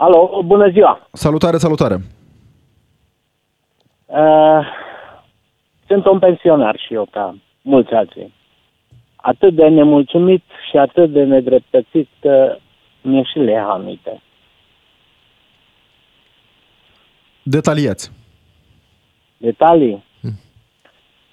Alo, 0.00 0.42
bună 0.44 0.70
ziua! 0.70 1.08
Salutare, 1.12 1.56
salutare. 1.56 1.94
Uh, 4.06 4.66
sunt 5.86 6.06
un 6.06 6.18
pensionar 6.18 6.76
și 6.86 6.94
eu, 6.94 7.08
ca 7.10 7.36
mulți 7.62 7.92
alții. 7.92 8.34
Atât 9.16 9.54
de 9.54 9.68
nemulțumit 9.68 10.42
și 10.70 10.76
atât 10.76 11.12
de 11.12 11.24
nedreptățit 11.24 12.08
că 12.20 12.56
mi-e 13.02 13.22
și 13.22 13.38
lehamite. 13.38 14.22
Detaliați. 17.42 18.12
Detalii? 19.36 20.04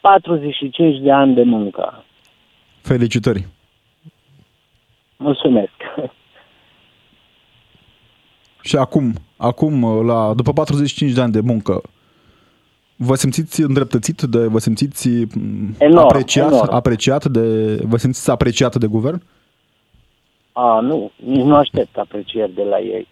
45 0.01 0.99
de 0.99 1.11
ani 1.11 1.33
de 1.33 1.43
muncă. 1.43 2.03
Felicitări. 2.81 3.47
Mulțumesc. 5.17 5.71
Și 8.65 8.75
acum, 8.75 9.13
acum 9.37 10.05
la, 10.05 10.33
după 10.35 10.53
45 10.53 11.11
de 11.11 11.21
ani 11.21 11.31
de 11.31 11.39
muncă, 11.43 11.81
vă 12.95 13.15
simțiți 13.15 13.61
îndreptățit 13.61 14.21
de, 14.21 14.47
vă 14.47 14.59
simțiți 14.59 15.09
m, 15.09 15.75
Enorm, 15.77 16.05
apreciat, 16.05 16.51
enorm. 16.51 16.73
apreciat 16.73 17.25
de, 17.25 17.75
vă 17.83 17.97
simțiți 17.97 18.31
apreciat 18.31 18.75
de 18.75 18.87
guvern? 18.87 19.21
A, 20.51 20.79
nu, 20.79 21.11
nici 21.15 21.43
nu 21.43 21.55
aștept 21.55 21.97
aprecieri 21.97 22.53
de 22.53 22.63
la 22.63 22.79
ei. 22.79 23.07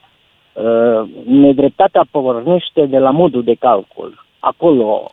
Uh, 0.53 1.09
nedreptatea 1.25 2.05
pornește 2.11 2.85
de 2.85 2.97
la 2.97 3.11
modul 3.11 3.43
de 3.43 3.53
calcul. 3.53 4.25
Acolo 4.39 5.11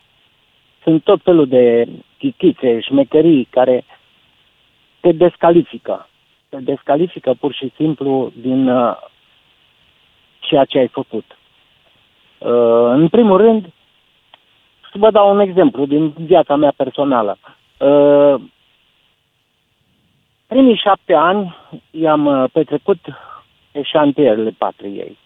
sunt 0.83 1.03
tot 1.03 1.21
felul 1.23 1.47
de 1.47 1.87
chichițe, 2.17 2.79
șmecherii 2.79 3.47
care 3.49 3.83
te 4.99 5.11
descalifică. 5.11 6.09
Te 6.49 6.57
descalifică 6.57 7.35
pur 7.39 7.53
și 7.53 7.71
simplu 7.75 8.31
din 8.41 8.67
uh, 8.67 8.95
ceea 10.51 10.65
ce 10.65 10.77
ai 10.77 10.87
făcut. 10.87 11.25
Uh, 12.37 12.91
în 12.99 13.07
primul 13.07 13.37
rând, 13.37 13.65
să 14.91 14.97
vă 14.97 15.11
dau 15.11 15.31
un 15.33 15.39
exemplu 15.39 15.85
din 15.85 16.13
viața 16.17 16.55
mea 16.55 16.73
personală. 16.75 17.37
Uh, 17.77 18.35
primii 20.47 20.81
șapte 20.83 21.13
ani 21.13 21.55
i-am 21.91 22.25
uh, 22.25 22.49
petrecut 22.51 22.99
pe 23.71 23.81
șantierele 23.81 24.55
patriei. 24.57 25.17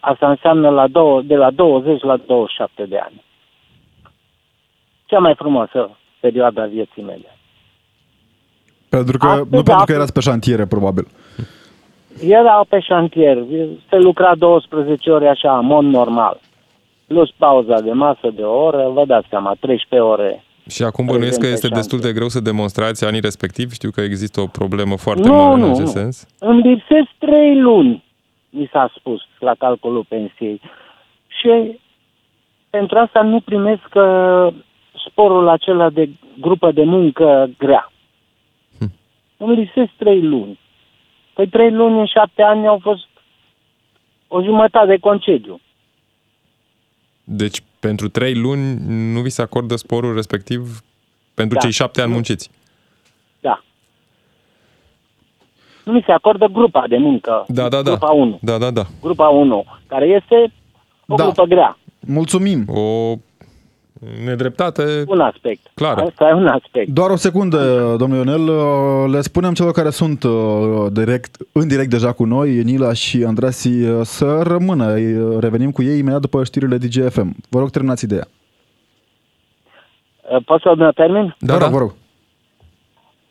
Asta 0.00 0.30
înseamnă 0.30 0.68
la 0.68 0.86
două, 0.88 1.22
de 1.22 1.36
la 1.36 1.50
20 1.50 2.02
la 2.02 2.16
27 2.16 2.84
de 2.84 2.98
ani. 2.98 3.24
Cea 5.04 5.18
mai 5.18 5.34
frumoasă 5.34 5.96
perioadă 6.20 6.60
a 6.60 6.66
vieții 6.66 7.02
mele. 7.02 7.36
Pentru 8.88 9.18
că, 9.18 9.26
Astăzi 9.26 9.44
nu 9.44 9.50
pentru 9.50 9.72
că 9.74 9.80
aflu- 9.80 9.94
erați 9.94 10.12
pe 10.12 10.20
șantiere, 10.20 10.66
probabil. 10.66 11.06
Era 12.20 12.64
pe 12.68 12.80
șantier, 12.80 13.38
se 13.90 13.96
lucra 13.96 14.34
12 14.34 15.10
ore 15.10 15.28
așa, 15.28 15.58
în 15.58 15.66
mod 15.66 15.84
normal. 15.84 16.40
Plus 17.06 17.30
pauza 17.36 17.80
de 17.80 17.92
masă 17.92 18.30
de 18.34 18.42
o 18.42 18.62
oră, 18.64 18.88
vă 18.92 19.04
dați 19.04 19.26
seama, 19.30 19.56
13 19.60 20.08
ore. 20.08 20.44
Și 20.68 20.82
acum 20.82 21.04
bănuiesc 21.06 21.32
că 21.40 21.46
Prezent 21.46 21.54
este 21.54 21.68
pe 21.68 21.74
destul 21.74 21.98
de 21.98 22.04
șantier. 22.04 22.14
greu 22.14 22.28
să 22.28 22.40
demonstrați 22.50 23.04
anii 23.04 23.20
respectivi. 23.20 23.74
Știu 23.74 23.90
că 23.90 24.00
există 24.00 24.40
o 24.40 24.46
problemă 24.46 24.96
foarte 24.96 25.28
Nu, 25.28 25.34
mare 25.34 25.54
în 25.54 25.60
nu, 25.60 25.66
acest 25.66 25.80
nu. 25.80 26.00
sens. 26.00 26.26
Îmi 26.38 26.62
lipsesc 26.62 27.08
3 27.18 27.60
luni, 27.60 28.04
mi 28.50 28.68
s-a 28.72 28.92
spus, 28.98 29.20
la 29.38 29.54
calculul 29.58 30.04
pensiei. 30.08 30.60
Și 31.26 31.78
pentru 32.70 32.98
asta 32.98 33.22
nu 33.22 33.40
primesc 33.40 33.88
uh, 33.94 34.54
sporul 35.08 35.48
acela 35.48 35.90
de 35.90 36.08
grupă 36.40 36.70
de 36.72 36.82
muncă 36.84 37.50
grea. 37.58 37.92
Hm. 38.78 38.92
Îmi 39.36 39.54
lipsesc 39.56 39.90
3 39.96 40.22
luni. 40.22 40.58
Păi 41.36 41.48
3 41.48 41.70
luni 41.72 41.98
în 41.98 42.06
7 42.06 42.42
ani 42.42 42.66
au 42.66 42.78
fost 42.82 43.06
o 44.28 44.42
jumătate 44.42 44.86
de 44.86 44.96
concediu. 44.96 45.60
Deci, 47.24 47.62
pentru 47.80 48.08
trei 48.08 48.34
luni 48.34 48.76
nu 49.12 49.20
vi 49.20 49.30
se 49.30 49.42
acordă 49.42 49.76
sporul 49.76 50.14
respectiv 50.14 50.80
pentru 51.34 51.54
Da. 51.54 51.60
cei 51.60 51.70
șapte 51.72 52.00
ani 52.00 52.08
Nu. 52.08 52.14
munciți. 52.14 52.50
Da. 53.40 53.62
Nu 55.84 55.92
mi 55.92 56.02
se 56.06 56.12
acordă 56.12 56.46
grupa 56.46 56.86
de 56.88 56.96
muncă. 56.96 57.44
Da, 57.48 57.68
da, 57.68 57.82
da. 57.82 57.90
Grupa 57.90 58.10
1. 58.10 58.38
Da, 58.42 58.58
da, 58.58 58.70
da. 58.70 58.82
Grupa 59.00 59.28
1, 59.28 59.64
care 59.86 60.06
este 60.06 60.52
o 61.06 61.14
Da. 61.14 61.22
grupă 61.24 61.44
grea. 61.44 61.78
Mulțumim. 62.00 62.64
O 62.68 63.14
nedreptate. 64.24 65.04
Un 65.06 65.20
aspect. 65.20 65.70
Clară. 65.74 66.00
Asta 66.00 66.28
e 66.28 66.32
un 66.32 66.46
aspect. 66.46 66.88
Doar 66.88 67.10
o 67.10 67.16
secundă, 67.16 67.94
domnul 67.98 68.18
Ionel, 68.18 68.48
uh, 68.48 69.12
le 69.12 69.20
spunem 69.20 69.52
celor 69.52 69.72
care 69.72 69.90
sunt 69.90 70.22
uh, 70.22 70.32
direct, 70.92 71.36
în 71.52 71.68
direct 71.68 71.90
deja 71.90 72.12
cu 72.12 72.24
noi, 72.24 72.62
Nila 72.62 72.92
și 72.92 73.24
Andrasi, 73.26 73.82
uh, 73.82 74.00
să 74.02 74.42
rămână. 74.42 74.92
Uh, 74.92 75.38
Revenim 75.40 75.70
cu 75.70 75.82
ei 75.82 75.98
imediat 75.98 76.20
după 76.20 76.44
știrile 76.44 76.76
DGFM. 76.76 77.36
Vă 77.48 77.58
rog, 77.58 77.70
terminați 77.70 78.04
ideea. 78.04 78.26
Uh, 80.30 80.42
Pot 80.44 80.60
să 80.60 80.74
mă 80.76 80.92
termin? 80.92 81.36
Da, 81.38 81.52
vă 81.52 81.58
rog, 81.58 81.68
da. 81.70 81.76
vă 81.76 81.78
rog. 81.78 81.94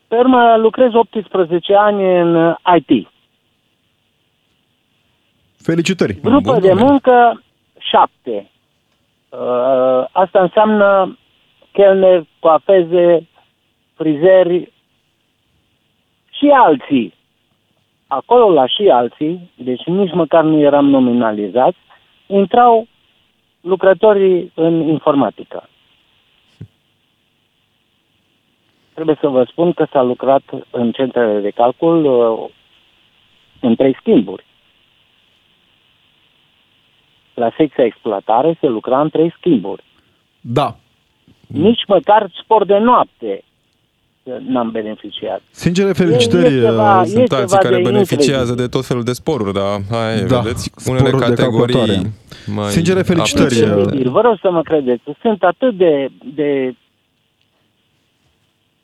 Pe 0.07 0.15
urmă, 0.15 0.55
lucrez 0.57 0.89
18 0.93 1.73
ani 1.75 2.19
în 2.19 2.35
uh, 2.35 2.55
IT. 2.77 3.07
Felicitări. 5.57 6.19
Grupă 6.21 6.51
Bun 6.51 6.59
de 6.61 6.67
domeniu. 6.67 6.85
muncă 6.85 7.43
7. 7.77 8.49
Uh, 9.39 10.05
Asta 10.11 10.41
înseamnă 10.41 11.17
chelneri, 11.71 12.27
coafeze, 12.39 13.27
frizeri 13.93 14.71
și 16.31 16.49
alții. 16.49 17.13
Acolo 18.07 18.51
la 18.53 18.67
și 18.67 18.89
alții, 18.89 19.51
deci 19.55 19.83
nici 19.83 20.13
măcar 20.13 20.43
nu 20.43 20.59
eram 20.59 20.85
nominalizați, 20.89 21.77
intrau 22.27 22.87
lucrătorii 23.61 24.51
în 24.55 24.87
informatică. 24.87 25.69
Trebuie 28.93 29.17
să 29.19 29.27
vă 29.27 29.43
spun 29.43 29.73
că 29.73 29.87
s-a 29.91 30.01
lucrat 30.01 30.43
în 30.69 30.91
centrele 30.91 31.39
de 31.39 31.49
calcul 31.49 32.05
uh, 32.05 32.49
în 33.59 33.75
trei 33.75 33.95
schimburi. 33.99 34.45
La 37.35 37.49
secția 37.57 37.83
exploatare 37.85 38.57
se 38.61 38.67
lucra 38.67 39.01
în 39.01 39.09
trei 39.09 39.33
schimburi. 39.37 39.83
Da. 40.41 40.75
Nici 41.47 41.81
măcar 41.87 42.29
spor 42.43 42.65
de 42.65 42.77
noapte 42.77 43.43
uh, 44.23 44.33
n-am 44.47 44.71
beneficiat. 44.71 45.41
Sincere 45.51 45.91
felicitări. 45.93 46.55
E 46.55 46.61
ceva- 46.61 46.99
uh, 46.99 47.05
Sunt 47.07 47.31
E 47.31 47.35
alții 47.35 47.47
ceva 47.47 47.57
care 47.57 47.75
de 47.75 47.81
beneficiază 47.81 48.31
incredibil. 48.31 48.63
de 48.65 48.67
tot 48.67 48.85
felul 48.85 49.03
de 49.03 49.11
sporuri, 49.11 49.53
dar 49.53 49.79
hai, 49.89 50.23
Da, 50.27 50.39
vedeți, 50.39 50.71
unele 50.87 51.07
sporuri 51.09 51.27
de 51.29 51.33
categorii 51.35 51.75
calculatoare. 51.75 52.13
mai 52.55 52.69
Sincere 52.69 53.01
felicitări, 53.01 53.45
apreciate. 53.45 53.73
uh, 53.73 53.79
Incredibil, 53.81 54.11
vă 54.11 54.21
rog 54.21 54.37
să 54.41 54.51
mă 54.51 54.61
credeți. 54.61 55.03
Sunt 55.21 55.43
atât 55.43 55.77
de, 55.77 56.07
de 56.35 56.75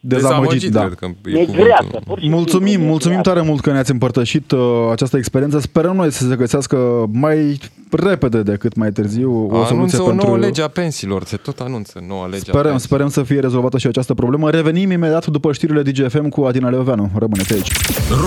Dezamăgit, 0.04 0.72
da. 0.72 0.80
cred 0.86 0.94
că 0.94 1.06
e 1.06 1.32
Negreată, 1.32 1.84
cuvântul. 1.84 2.02
pur 2.06 2.16
și 2.18 2.22
simplu 2.22 2.38
Mulțumim, 2.38 2.82
mulțumim 2.82 3.16
negreată. 3.18 3.30
tare 3.30 3.42
mult 3.42 3.62
că 3.62 3.72
ne-ați 3.72 3.92
împărtășit 3.92 4.52
uh, 4.52 4.60
această 4.92 5.18
experiență. 5.18 5.60
Sperăm 5.60 5.96
noi 5.96 6.12
să 6.12 6.28
se 6.28 6.36
găsească 6.36 7.06
mai 7.12 7.60
repede 7.92 8.42
decât 8.42 8.76
mai 8.76 8.92
târziu 8.92 9.32
o 9.32 9.50
soluție 9.50 9.74
Anunță 9.76 10.02
o 10.02 10.06
pentru... 10.06 10.26
nouă 10.26 10.38
lege 10.38 10.62
a 10.62 10.68
pensiilor, 10.68 11.24
se 11.26 11.36
tot 11.36 11.60
anunță 11.60 12.04
noua 12.08 12.26
lege 12.26 12.36
a 12.38 12.40
Sperăm, 12.40 12.62
pensiilor. 12.72 12.80
sperăm 12.80 13.10
să 13.10 13.24
fie 13.24 13.40
rezolvată 13.40 13.78
și 13.78 13.88
această 13.88 14.14
problemă. 14.14 14.50
Revenim 14.50 14.92
imediat 14.92 15.26
după 15.28 15.52
știrile 15.52 15.82
DGFM 15.82 16.30
cu 16.30 16.42
Adina 16.42 16.70
Leoveanu. 16.70 17.12
Rămâneți 17.18 17.54
aici. 17.54 17.72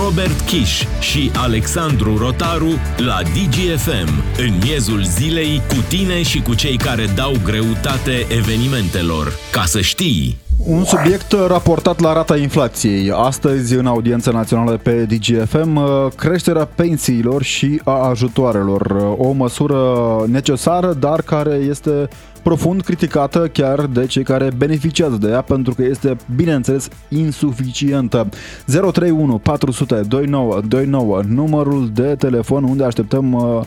Robert 0.03 0.39
Kiș 0.39 0.83
și 0.99 1.31
Alexandru 1.35 2.17
Rotaru 2.17 2.69
la 2.97 3.19
DGFM. 3.23 4.23
În 4.39 4.53
miezul 4.63 5.03
zilei, 5.03 5.61
cu 5.67 5.75
tine 5.87 6.21
și 6.21 6.41
cu 6.41 6.53
cei 6.55 6.77
care 6.77 7.05
dau 7.15 7.31
greutate 7.43 8.25
evenimentelor. 8.37 9.33
Ca 9.51 9.63
să 9.65 9.81
știi! 9.81 10.37
Un 10.57 10.83
subiect 10.83 11.31
raportat 11.47 11.99
la 11.99 12.13
rata 12.13 12.37
inflației. 12.37 13.11
Astăzi, 13.11 13.75
în 13.75 13.85
audiența 13.85 14.31
națională 14.31 14.77
pe 14.83 15.05
DGFM, 15.05 15.79
creșterea 16.15 16.65
pensiilor 16.65 17.43
și 17.43 17.81
a 17.83 18.09
ajutoarelor. 18.09 19.15
O 19.17 19.31
măsură 19.31 19.79
necesară, 20.27 20.93
dar 20.93 21.21
care 21.21 21.53
este 21.53 22.07
profund 22.43 22.81
criticată 22.81 23.47
chiar 23.47 23.85
de 23.85 24.05
cei 24.05 24.23
care 24.23 24.49
beneficiază 24.57 25.15
de 25.15 25.27
ea, 25.27 25.41
pentru 25.41 25.73
că 25.73 25.83
este, 25.83 26.15
bineînțeles, 26.35 26.87
insuficientă. 27.09 28.29
031 28.65 29.37
400 29.37 30.01
2929, 30.07 31.21
numărul 31.27 31.89
de 31.93 32.15
telefon 32.17 32.63
unde 32.63 32.83
așteptăm 32.83 33.33
uh, 33.33 33.61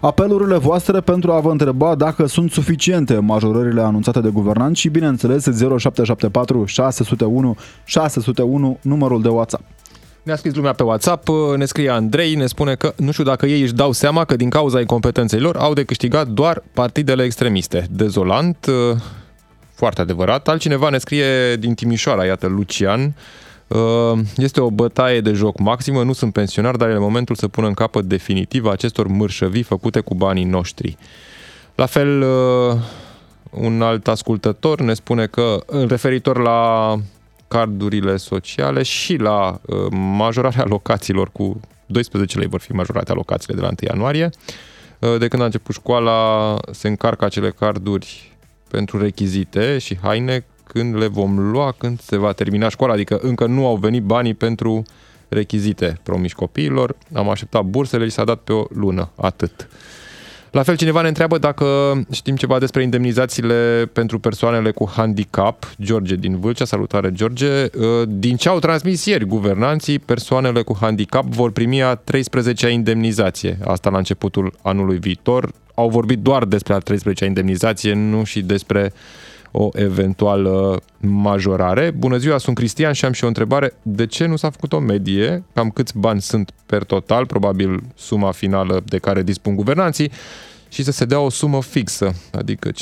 apelurile 0.00 0.56
voastre 0.56 1.00
pentru 1.00 1.32
a 1.32 1.40
vă 1.40 1.50
întreba 1.50 1.94
dacă 1.94 2.26
sunt 2.26 2.50
suficiente 2.50 3.18
majorările 3.18 3.80
anunțate 3.80 4.20
de 4.20 4.28
guvernanți 4.28 4.80
și, 4.80 4.88
bineînțeles, 4.88 5.44
0774 5.44 6.64
601 6.64 7.56
601 7.84 8.78
numărul 8.82 9.22
de 9.22 9.28
WhatsApp. 9.28 9.62
Ne-a 10.22 10.36
scris 10.36 10.54
lumea 10.54 10.72
pe 10.72 10.82
WhatsApp, 10.82 11.28
ne 11.56 11.64
scrie 11.64 11.90
Andrei, 11.90 12.34
ne 12.34 12.46
spune 12.46 12.74
că 12.74 12.92
nu 12.96 13.10
știu 13.10 13.24
dacă 13.24 13.46
ei 13.46 13.62
își 13.62 13.74
dau 13.74 13.92
seama 13.92 14.24
că 14.24 14.36
din 14.36 14.50
cauza 14.50 14.80
incompetenței 14.80 15.40
lor 15.40 15.56
au 15.56 15.72
de 15.72 15.84
câștigat 15.84 16.26
doar 16.26 16.62
partidele 16.72 17.22
extremiste. 17.22 17.86
Dezolant, 17.90 18.66
foarte 19.74 20.00
adevărat. 20.00 20.48
Altcineva 20.48 20.88
ne 20.88 20.98
scrie 20.98 21.56
din 21.56 21.74
Timișoara, 21.74 22.24
iată, 22.24 22.46
Lucian, 22.46 23.14
este 24.36 24.60
o 24.60 24.70
bătaie 24.70 25.20
de 25.20 25.32
joc 25.32 25.58
maximă, 25.58 26.02
nu 26.02 26.12
sunt 26.12 26.32
pensionar, 26.32 26.76
dar 26.76 26.88
e 26.88 26.98
momentul 26.98 27.34
să 27.34 27.48
pună 27.48 27.66
în 27.66 27.74
capăt 27.74 28.04
definitiv 28.04 28.66
acestor 28.66 29.06
mârșăvii 29.06 29.62
făcute 29.62 30.00
cu 30.00 30.14
banii 30.14 30.44
noștri. 30.44 30.96
La 31.74 31.86
fel, 31.86 32.22
un 33.50 33.82
alt 33.82 34.08
ascultător 34.08 34.80
ne 34.80 34.94
spune 34.94 35.26
că, 35.26 35.64
referitor 35.88 36.38
la 36.38 36.94
cardurile 37.48 38.16
sociale 38.16 38.82
și 38.82 39.16
la 39.16 39.60
majorarea 39.90 40.62
alocațiilor 40.62 41.30
cu 41.32 41.60
12 41.86 42.38
lei 42.38 42.48
vor 42.48 42.60
fi 42.60 42.72
majorate 42.72 43.10
alocațiile 43.10 43.54
de 43.54 43.60
la 43.60 43.68
1 43.68 43.76
ianuarie. 43.90 44.30
De 45.18 45.28
când 45.28 45.42
a 45.42 45.44
început 45.44 45.74
școala, 45.74 46.56
se 46.70 46.88
încarcă 46.88 47.24
acele 47.24 47.50
carduri 47.50 48.36
pentru 48.70 48.98
rechizite 48.98 49.78
și 49.78 49.98
haine 50.02 50.44
când 50.72 50.96
le 50.96 51.06
vom 51.06 51.50
lua, 51.50 51.74
când 51.78 52.00
se 52.00 52.16
va 52.16 52.32
termina 52.32 52.68
școala, 52.68 52.92
adică 52.92 53.18
încă 53.22 53.46
nu 53.46 53.66
au 53.66 53.76
venit 53.76 54.02
banii 54.02 54.34
pentru 54.34 54.82
rechizite 55.28 55.98
promiși 56.02 56.34
copiilor, 56.34 56.96
am 57.12 57.28
așteptat 57.28 57.64
bursele 57.64 58.04
și 58.04 58.10
s-a 58.10 58.24
dat 58.24 58.38
pe 58.38 58.52
o 58.52 58.64
lună, 58.74 59.10
atât. 59.14 59.68
La 60.50 60.62
fel, 60.62 60.76
cineva 60.76 61.02
ne 61.02 61.08
întreabă 61.08 61.38
dacă 61.38 61.66
știm 62.10 62.36
ceva 62.36 62.58
despre 62.58 62.82
indemnizațiile 62.82 63.90
pentru 63.92 64.18
persoanele 64.18 64.70
cu 64.70 64.90
handicap. 64.96 65.70
George 65.82 66.14
din 66.14 66.40
Vâlcea, 66.40 66.64
salutare 66.64 67.12
George. 67.12 67.66
Din 68.06 68.36
ce 68.36 68.48
au 68.48 68.58
transmis 68.58 69.04
ieri 69.04 69.24
guvernanții, 69.24 69.98
persoanele 69.98 70.62
cu 70.62 70.76
handicap 70.80 71.24
vor 71.24 71.50
primi 71.50 71.82
a 71.82 71.96
13-a 71.96 72.68
indemnizație. 72.68 73.58
Asta 73.64 73.90
la 73.90 73.98
începutul 73.98 74.52
anului 74.62 74.98
viitor. 74.98 75.50
Au 75.74 75.88
vorbit 75.88 76.18
doar 76.18 76.44
despre 76.44 76.74
a 76.74 76.78
13-a 76.78 77.24
indemnizație, 77.24 77.94
nu 77.94 78.24
și 78.24 78.40
despre 78.40 78.92
o 79.50 79.68
eventuală 79.72 80.82
majorare. 81.00 81.90
Bună 81.90 82.16
ziua, 82.16 82.38
sunt 82.38 82.56
Cristian 82.56 82.92
și 82.92 83.04
am 83.04 83.12
și 83.12 83.24
o 83.24 83.26
întrebare. 83.26 83.72
De 83.82 84.06
ce 84.06 84.26
nu 84.26 84.36
s-a 84.36 84.50
făcut 84.50 84.72
o 84.72 84.78
medie? 84.78 85.44
Cam 85.52 85.70
câți 85.70 85.98
bani 85.98 86.20
sunt 86.20 86.50
per 86.66 86.84
total, 86.84 87.26
probabil 87.26 87.82
suma 87.94 88.30
finală 88.30 88.82
de 88.84 88.98
care 88.98 89.22
dispun 89.22 89.56
guvernanții, 89.56 90.10
și 90.68 90.82
să 90.82 90.92
se 90.92 91.04
dea 91.04 91.20
o 91.20 91.30
sumă 91.30 91.62
fixă, 91.62 92.14
adică 92.32 92.68
500-700, 92.68 92.72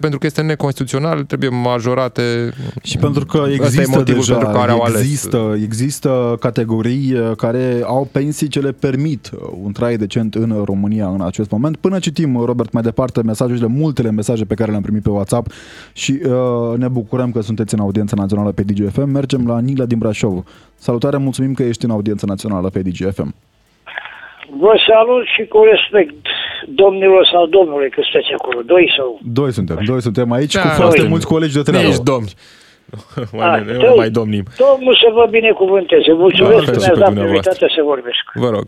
pentru 0.00 0.18
că 0.18 0.26
este 0.26 0.42
neconstituțional, 0.42 1.24
trebuie 1.24 1.48
majorate. 1.48 2.52
Și 2.82 2.96
pentru 2.96 3.26
că 3.26 3.44
există 3.50 4.02
deja, 4.02 4.36
pentru 4.36 4.58
care 4.58 4.70
au 4.70 4.84
există, 4.88 5.36
ales. 5.36 5.62
există 5.62 6.36
categorii 6.40 7.34
care 7.36 7.82
au 7.84 8.08
pensii 8.12 8.48
ce 8.48 8.60
le 8.60 8.72
permit 8.72 9.30
un 9.62 9.72
trai 9.72 9.96
decent 9.96 10.34
în 10.34 10.62
România 10.64 11.08
în 11.08 11.20
acest 11.20 11.50
moment. 11.50 11.76
Până 11.76 11.98
citim, 11.98 12.36
Robert, 12.36 12.72
mai 12.72 12.82
departe 12.82 13.22
mesajele, 13.22 13.66
multele 13.66 14.10
mesaje 14.10 14.44
pe 14.44 14.54
care 14.54 14.70
le-am 14.70 14.82
primit 14.82 15.02
pe 15.02 15.10
WhatsApp 15.10 15.52
și 15.92 16.20
uh, 16.24 16.78
ne 16.78 16.88
bucurăm 16.88 17.32
că 17.32 17.40
sunteți 17.40 17.74
în 17.74 17.80
audiența 17.80 18.16
națională 18.16 18.52
pe 18.52 18.62
DGFM. 18.62 19.08
Mergem 19.08 19.46
la 19.46 19.58
Nila 19.58 19.84
din 19.84 19.98
Brașov. 19.98 20.44
Salutare, 20.78 21.16
mulțumim 21.16 21.54
că 21.54 21.62
ești 21.62 21.84
în 21.84 21.90
audiența 21.90 22.26
națională 22.26 22.68
pe 22.68 22.82
DGFM. 22.82 23.34
Vă 24.50 24.74
salut 24.88 25.26
și 25.26 25.44
cu 25.46 25.62
respect 25.62 26.14
domnilor 26.66 27.28
sau 27.32 27.46
domnule, 27.46 27.88
că 27.88 28.00
sunteți 28.02 28.32
acolo, 28.32 28.62
doi 28.62 28.92
sau... 28.96 29.18
Doi 29.22 29.52
suntem, 29.52 29.78
doi 29.86 30.00
suntem 30.02 30.32
aici 30.32 30.52
Da, 30.54 30.60
cu 30.60 30.68
foarte 30.68 31.00
doi. 31.00 31.08
mulți 31.08 31.26
colegi 31.26 31.54
de 31.54 31.62
treabă. 31.62 31.86
Ești 31.86 32.02
domni. 32.02 32.32
A, 33.44 33.46
mai, 33.46 33.62
doi. 33.64 33.76
nu 33.76 33.94
mai 33.96 34.10
domnim. 34.10 34.44
Domnul 34.66 34.94
să 35.02 35.08
vă 35.12 35.26
binecuvânteze. 35.30 36.12
Mulțumesc 36.12 36.64
Da, 36.64 36.72
că 36.72 36.78
și 36.78 36.78
mi-ați 36.78 36.90
pe 36.92 36.98
dat 36.98 37.08
dumneavoastră. 37.08 37.50
prioritatea 37.52 37.68
să 37.76 37.82
vorbesc. 37.92 38.22
Vă 38.34 38.48
rog. 38.56 38.66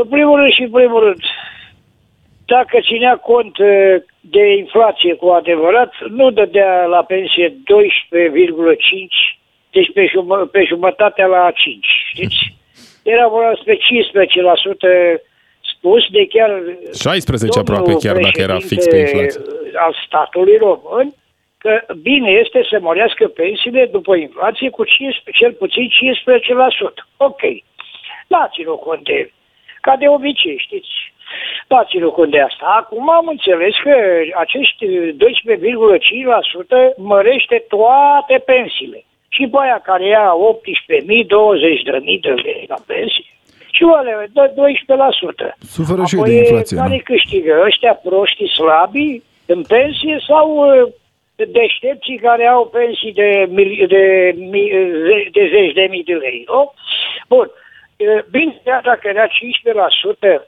În 0.00 0.06
primul 0.14 0.36
rând 0.40 0.52
și 0.52 0.62
în 0.62 0.70
primul 0.70 1.00
rând, 1.04 1.22
dacă 2.54 2.76
ținea 2.88 3.16
cont 3.30 3.54
eh, 3.58 3.96
de 4.20 4.44
inflație 4.62 5.14
cu 5.14 5.26
adevărat, 5.40 5.92
nu 6.18 6.30
dădea 6.30 6.84
la 6.94 7.02
pensie 7.02 7.46
12,5, 7.50 7.54
deci 9.70 9.90
pe, 9.94 10.02
jumă, 10.12 10.36
pe 10.36 10.64
jumătatea 10.68 11.26
la 11.26 11.50
5, 11.54 11.86
știți? 12.12 12.56
Era 13.14 13.26
vorba 13.28 13.50
despre 13.54 13.76
15% 13.76 13.80
spus 15.72 16.02
de 16.16 16.26
chiar 16.26 16.50
16 16.94 17.58
aproape, 17.58 17.82
domnul 17.82 18.00
chiar 18.04 18.16
dacă 18.28 18.40
era 18.40 18.58
fix 18.70 18.84
pe 18.84 18.90
președinte 18.90 19.22
inflație. 19.22 19.78
al 19.84 19.92
statului 20.06 20.56
român, 20.56 21.06
că 21.58 21.72
bine 22.08 22.30
este 22.30 22.66
să 22.70 22.76
mărească 22.80 23.28
pensiile 23.28 23.86
după 23.96 24.16
inflație 24.16 24.70
cu 24.70 24.84
15, 24.84 25.30
cel 25.30 25.52
puțin 25.52 25.88
15%. 25.88 25.90
Ok. 27.16 27.42
N-a 28.26 28.50
ținut 28.54 28.80
cont 28.80 29.04
de, 29.04 29.32
ca 29.80 29.96
de 29.96 30.08
obicei, 30.08 30.58
știți, 30.66 30.92
n-a 31.68 31.84
ținut 31.84 32.12
cont 32.12 32.30
de 32.30 32.40
asta. 32.40 32.64
Acum 32.80 33.10
am 33.10 33.26
înțeles 33.26 33.74
că 33.82 33.94
acești 34.34 34.86
12,5% 34.86 34.90
mărește 36.96 37.64
toate 37.68 38.38
pensiile. 38.52 39.04
Și 39.28 39.46
pe 39.46 39.56
aia 39.60 39.80
care 39.84 40.04
ia 40.06 40.32
18.000, 40.32 41.04
20.000 41.04 42.20
de 42.20 42.30
lei 42.30 42.64
la 42.68 42.78
pensie, 42.86 43.24
și 43.72 43.82
oale, 43.82 44.28
dă 44.32 44.44
12%. 44.50 45.56
Suferă 45.58 46.04
și 46.04 46.14
ei 46.14 46.20
Apoi, 46.20 46.32
de 46.32 46.38
inflație. 46.38 46.76
care 46.76 46.96
da. 46.96 47.02
câștigă? 47.12 47.62
Ăștia 47.64 47.94
proștii 47.94 48.48
slabi 48.48 49.22
în 49.46 49.62
pensie 49.62 50.16
sau 50.28 50.46
uh, 50.66 50.92
deștepții 51.58 52.18
care 52.18 52.46
au 52.46 52.66
pensii 52.66 53.12
de, 53.12 53.48
mili- 53.56 53.86
de, 53.88 54.34
mi- 54.36 54.72
ze- 55.06 55.28
de 55.32 55.48
zeci 55.54 55.72
de 55.72 55.86
mii 55.90 56.04
de 56.04 56.12
lei, 56.14 56.44
nu? 56.46 56.72
Bun. 57.28 57.50
Uh, 57.50 58.24
Bine, 58.30 58.60
chiar 58.64 58.82
dacă 58.84 59.08
era 59.08 59.26
15% 59.26 59.30
uh, 59.30 60.40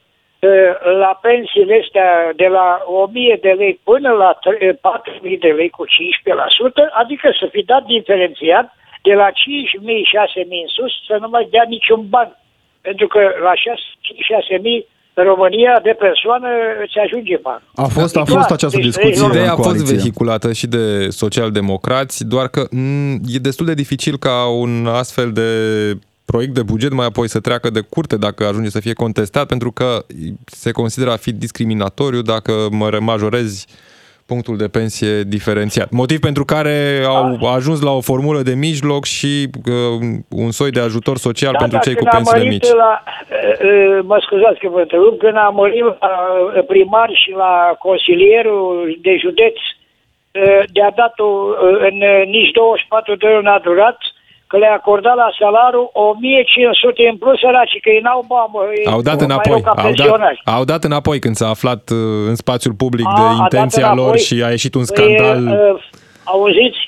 la 1.04 1.12
pensiile 1.26 1.76
astea 1.84 2.10
de 2.42 2.46
la 2.58 2.66
1000 2.86 3.38
de 3.46 3.52
lei 3.60 3.80
până 3.90 4.10
la 4.22 4.30
tre- 4.44 4.68
uh, 4.70 4.76
4000 4.80 5.38
de 5.38 5.48
lei 5.58 5.70
cu 5.70 5.84
15%, 5.86 5.88
adică 7.02 7.26
să 7.40 7.46
fi 7.54 7.62
dat 7.72 7.82
diferențiat 7.84 8.66
de 9.02 9.14
la 9.14 9.28
5000, 9.30 10.08
6000 10.14 10.60
în 10.66 10.70
sus 10.76 10.92
să 11.08 11.14
nu 11.20 11.28
mai 11.28 11.46
dea 11.50 11.64
niciun 11.68 12.00
ban. 12.08 12.28
Pentru 12.80 13.06
că 13.06 13.20
la 13.42 13.52
6000 13.54 14.86
în 15.14 15.24
România 15.24 15.80
de 15.82 15.94
persoană 15.98 16.48
îți 16.84 16.98
ajunge 16.98 17.36
bani. 17.36 17.62
A 17.74 17.82
fost, 17.98 18.16
a 18.16 18.22
Clar, 18.22 18.36
fost 18.36 18.50
această 18.50 18.76
deci 18.76 18.86
discuție 18.86 19.10
ei- 19.22 19.24
în 19.24 19.30
Ideea 19.30 19.52
a 19.52 19.54
fost 19.54 19.68
coaliție. 19.68 19.96
vehiculată 19.96 20.52
și 20.52 20.66
de 20.66 20.84
socialdemocrați, 21.08 22.26
doar 22.28 22.46
că 22.48 22.60
m, 22.70 23.12
e 23.34 23.38
destul 23.48 23.66
de 23.66 23.74
dificil 23.74 24.16
ca 24.18 24.48
un 24.64 24.86
astfel 24.86 25.32
de 25.32 25.48
proiect 26.30 26.54
de 26.54 26.62
buget 26.62 26.92
mai 26.92 27.06
apoi 27.06 27.28
să 27.28 27.40
treacă 27.40 27.70
de 27.70 27.80
curte 27.80 28.16
dacă 28.16 28.46
ajunge 28.46 28.70
să 28.70 28.80
fie 28.80 28.92
contestat, 28.92 29.46
pentru 29.46 29.70
că 29.70 29.88
se 30.46 30.70
consideră 30.70 31.10
a 31.12 31.16
fi 31.16 31.32
discriminatoriu 31.32 32.22
dacă 32.22 32.52
mă 32.70 32.98
majorezi 33.00 33.66
punctul 34.32 34.56
de 34.62 34.68
pensie 34.78 35.12
diferențiat. 35.36 35.88
Motiv 35.90 36.18
pentru 36.28 36.44
care 36.54 36.76
au 37.16 37.26
ajuns 37.56 37.78
la 37.88 37.92
o 37.98 38.06
formulă 38.10 38.40
de 38.48 38.54
mijloc 38.66 39.02
și 39.18 39.32
uh, 39.46 39.96
un 40.44 40.50
soi 40.58 40.70
de 40.76 40.82
ajutor 40.88 41.16
social 41.28 41.54
pentru 41.62 41.76
dar 41.76 41.84
cei 41.86 41.94
cu 41.94 42.04
când 42.04 42.14
am 42.14 42.22
pensiile 42.22 42.44
mărit 42.44 42.54
mici. 42.56 42.72
La, 42.84 42.92
uh, 43.02 43.08
uh, 43.68 43.98
mă 44.10 44.18
scuzați 44.26 44.58
că 44.60 44.68
vă 44.74 44.80
întrerup, 44.80 45.14
când 45.18 45.36
am 45.36 45.54
mărit 45.62 45.84
la 45.84 45.94
uh, 46.56 46.64
primar 46.72 47.10
și 47.22 47.30
la 47.44 47.54
consilierul 47.86 48.98
de 49.06 49.14
județ 49.24 49.56
de-a 50.76 50.92
dat-o 51.00 51.28
în 51.88 51.96
nici 52.36 52.50
24 52.50 53.14
de 53.16 53.26
ore 53.26 53.42
n-a 53.42 53.58
durat, 53.58 53.98
că 54.50 54.56
le-a 54.58 54.74
acordat 54.80 55.16
la 55.16 55.28
salariu 55.38 55.90
1500 55.92 57.08
în 57.12 57.16
plus 57.16 57.38
săraci, 57.44 57.80
că 57.82 57.88
ei 57.90 58.00
n-au 58.06 58.24
bani, 58.32 58.86
Au 58.94 59.00
dat 59.08 59.20
înapoi, 59.20 59.62
au 59.64 59.92
dat, 59.92 60.34
au 60.44 60.64
dat 60.64 60.84
înapoi 60.84 61.18
când 61.18 61.34
s-a 61.36 61.48
aflat 61.48 61.82
în 62.28 62.34
spațiul 62.34 62.74
public 62.74 63.06
a, 63.08 63.14
de 63.16 63.26
intenția 63.42 63.94
lor 63.94 64.16
și 64.26 64.42
a 64.46 64.50
ieșit 64.50 64.74
un 64.74 64.84
păi, 64.84 64.90
scandal. 64.92 65.44
Păi, 65.44 65.70
uh, 65.72 65.80
auziți, 66.24 66.82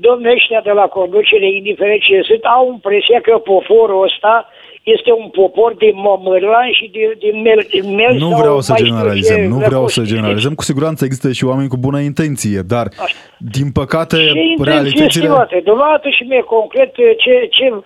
domnul 0.00 0.32
ăștia 0.32 0.60
de 0.60 0.70
la 0.70 0.86
conducere, 0.86 1.46
indiferent 1.54 2.00
ce 2.00 2.20
sunt, 2.22 2.44
au 2.44 2.72
impresia 2.72 3.20
că 3.20 3.38
poporul 3.38 4.02
ăsta 4.02 4.48
este 4.84 5.12
un 5.12 5.28
popor 5.28 5.74
de 5.74 5.90
mămălan 5.94 6.70
și 6.72 6.90
de, 6.92 7.16
de 7.22 7.30
mel, 7.38 7.60
mel 7.94 8.14
Nu 8.18 8.28
vreau 8.28 8.60
să 8.60 8.74
generalizăm, 8.76 9.40
nu 9.40 9.56
vreau 9.56 9.86
să 9.88 10.02
generalizăm. 10.02 10.54
Cu 10.54 10.62
siguranță 10.62 11.04
există 11.04 11.32
și 11.32 11.44
oameni 11.44 11.68
cu 11.68 11.76
bună 11.76 12.00
intenție, 12.00 12.60
dar 12.60 12.86
Așa. 13.04 13.16
din 13.38 13.68
păcate 13.72 14.16
și 14.16 14.56
realitățile... 14.62 15.28
Dovadă 15.64 16.08
și 16.08 16.22
mie 16.22 16.40
concret 16.40 16.94
ce, 16.94 17.48
ce 17.50 17.66
uh, 17.72 17.82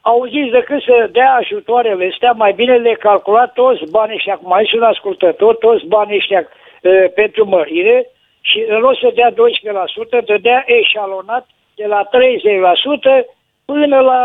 auziți 0.00 0.50
decât 0.50 0.82
să 0.82 1.08
dea 1.12 1.30
ajutoarele 1.40 2.08
astea, 2.12 2.32
mai 2.32 2.52
bine 2.52 2.74
le 2.76 2.96
calcula 3.00 3.46
toți 3.46 3.90
banii 3.90 4.14
ăștia, 4.14 4.32
acum 4.34 4.52
aici 4.52 4.72
un 4.72 4.82
ascultător, 4.82 5.54
toți 5.54 5.86
banii 5.86 6.16
ăștia 6.16 6.42
uh, 6.48 7.12
pentru 7.14 7.44
mărire 7.46 8.10
și 8.48 8.64
în 8.68 8.78
loc 8.78 8.96
să 8.98 9.10
dea 9.14 9.30
12%, 9.32 10.24
dădea 10.24 10.64
eșalonat 10.66 11.46
de 11.74 11.86
la 11.86 12.00
30% 12.04 12.08
până 13.64 13.98
la 14.00 14.20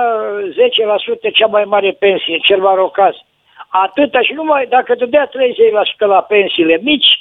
10% 1.28 1.32
cea 1.34 1.48
mai 1.48 1.64
mare 1.64 1.92
pensie, 2.00 2.38
cel 2.38 2.60
mai 2.60 2.76
rog 2.76 2.92
caz. 2.92 3.16
Atâta 3.68 4.22
și 4.22 4.34
numai 4.34 4.66
dacă 4.66 4.96
dădea 4.96 5.30
30% 5.30 5.32
la 5.98 6.22
pensiile 6.22 6.80
mici, 6.82 7.12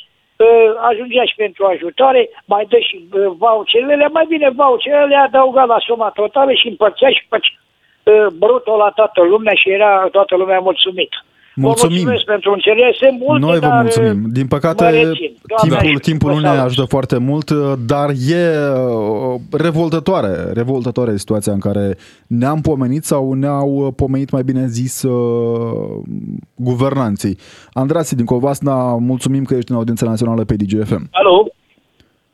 ă, 0.41 0.47
ajungea 0.91 1.25
și 1.25 1.35
pentru 1.35 1.65
ajutare, 1.65 2.31
mai 2.45 2.65
dă 2.69 2.79
și 2.79 2.97
ă, 3.15 3.35
voucherele, 3.39 4.09
mai 4.13 4.27
bine 4.29 4.49
voucherele 4.51 5.05
le 5.05 5.17
adăuga 5.17 5.65
la 5.65 5.79
suma 5.79 6.11
totală 6.11 6.53
și 6.53 6.69
împărțea 6.69 7.11
și 7.11 7.27
pe 7.29 7.39
ă, 8.07 8.27
brutul 8.39 8.77
la 8.77 8.91
toată 8.91 9.23
lumea 9.23 9.55
și 9.55 9.71
era 9.71 10.09
toată 10.11 10.37
lumea 10.37 10.59
mulțumită. 10.59 11.17
Mulțumim. 11.55 11.97
Vă 11.97 12.03
mulțumesc 12.03 12.25
pentru 12.25 12.53
înțelegere. 12.53 12.95
Sunt 12.99 13.19
multe, 13.19 13.45
Noi 13.47 13.59
vă 13.59 13.67
dar 13.67 13.81
mulțumim. 13.81 14.25
Din 14.33 14.47
păcate, 14.47 15.11
timpul, 15.61 15.99
timpul 15.99 16.33
nu 16.33 16.39
ne 16.39 16.49
ajută 16.49 16.85
foarte 16.89 17.19
mult, 17.19 17.51
dar 17.87 18.09
e 18.11 18.45
uh, 18.49 19.41
revoltătoare, 19.53 20.53
revoltătoare 20.55 21.17
situația 21.17 21.53
în 21.53 21.59
care 21.59 21.97
ne-am 22.27 22.61
pomenit 22.61 23.05
sau 23.05 23.33
ne-au 23.33 23.93
pomenit, 23.97 24.31
mai 24.31 24.43
bine 24.43 24.67
zis, 24.67 25.03
uh, 25.03 26.03
guvernanții. 26.55 27.39
Andrasi 27.73 28.17
din 28.17 28.25
Covasna, 28.25 28.97
mulțumim 28.97 29.45
că 29.45 29.55
ești 29.55 29.71
în 29.71 29.77
audiența 29.77 30.07
națională 30.07 30.45
pe 30.45 30.55
DGFM. 30.57 31.09
Alo! 31.11 31.47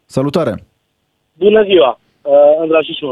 Salutare! 0.07 0.65
Bună 1.33 1.63
ziua! 1.63 2.01
Uh, 2.23 2.35
Andrasi 2.61 2.97
și 2.99 3.05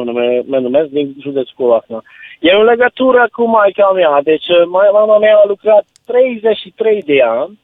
mă 0.46 0.58
numesc, 0.58 0.88
din 0.88 1.14
județul 1.20 1.54
Covasna. 1.56 2.02
E 2.40 2.50
în 2.52 2.64
legătură 2.64 3.28
cu 3.32 3.48
maica 3.48 3.90
mea. 3.94 4.20
Deci 4.22 4.46
mama 4.92 5.18
mea 5.18 5.36
a 5.36 5.46
lucrat 5.48 5.84
33 6.06 7.02
de 7.02 7.22
ani 7.22 7.58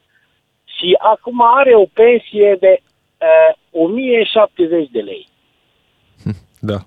și 0.64 0.96
acum 1.12 1.42
are 1.58 1.74
o 1.74 1.86
pensie 1.92 2.56
de 2.60 2.82
uh, 2.82 3.82
1070 3.84 4.88
de 4.90 5.00
lei. 5.00 5.28
Da. 6.64 6.78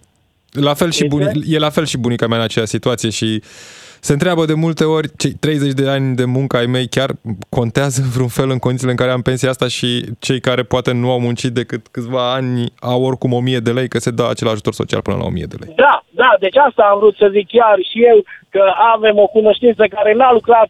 La 0.52 0.74
fel 0.74 0.92
și 0.92 1.06
buni, 1.08 1.26
e 1.48 1.58
la 1.58 1.70
fel 1.70 1.86
și 1.86 1.98
bunica 1.98 2.28
mea 2.28 2.38
în 2.38 2.44
aceeași 2.44 2.72
situație 2.72 3.10
și 3.10 3.42
se 4.08 4.14
întreabă 4.14 4.46
de 4.46 4.54
multe 4.54 4.84
ori, 4.84 5.08
cei 5.18 5.34
30 5.40 5.74
de 5.74 5.90
ani 5.90 6.16
de 6.16 6.26
muncă 6.26 6.58
ai 6.58 6.66
mei 6.66 6.88
chiar 6.88 7.10
contează 7.50 8.02
vreun 8.14 8.28
fel 8.28 8.50
în 8.50 8.60
condițiile 8.60 8.92
în 8.92 8.98
care 8.98 9.12
am 9.12 9.22
pensia 9.22 9.50
asta 9.50 9.68
și 9.68 9.90
cei 10.20 10.40
care 10.40 10.64
poate 10.64 10.92
nu 10.92 11.12
au 11.12 11.20
muncit 11.20 11.54
decât 11.54 11.88
câțiva 11.88 12.34
ani 12.34 12.74
au 12.80 13.04
oricum 13.04 13.34
1000 13.34 13.60
de 13.60 13.72
lei, 13.72 13.88
că 13.88 14.00
se 14.00 14.12
dă 14.12 14.28
acel 14.30 14.48
ajutor 14.48 14.74
social 14.74 15.02
până 15.02 15.18
la 15.18 15.26
1000 15.26 15.46
de 15.46 15.56
lei. 15.60 15.74
Da, 15.76 16.04
da, 16.10 16.32
deci 16.40 16.58
asta 16.68 16.84
am 16.92 17.00
vrut 17.00 17.16
să 17.16 17.28
zic 17.32 17.48
chiar 17.48 17.78
și 17.90 17.98
eu, 18.12 18.18
că 18.50 18.64
avem 18.96 19.18
o 19.18 19.28
cunoștință 19.28 19.84
care 19.96 20.14
n-a 20.14 20.32
lucrat 20.32 20.70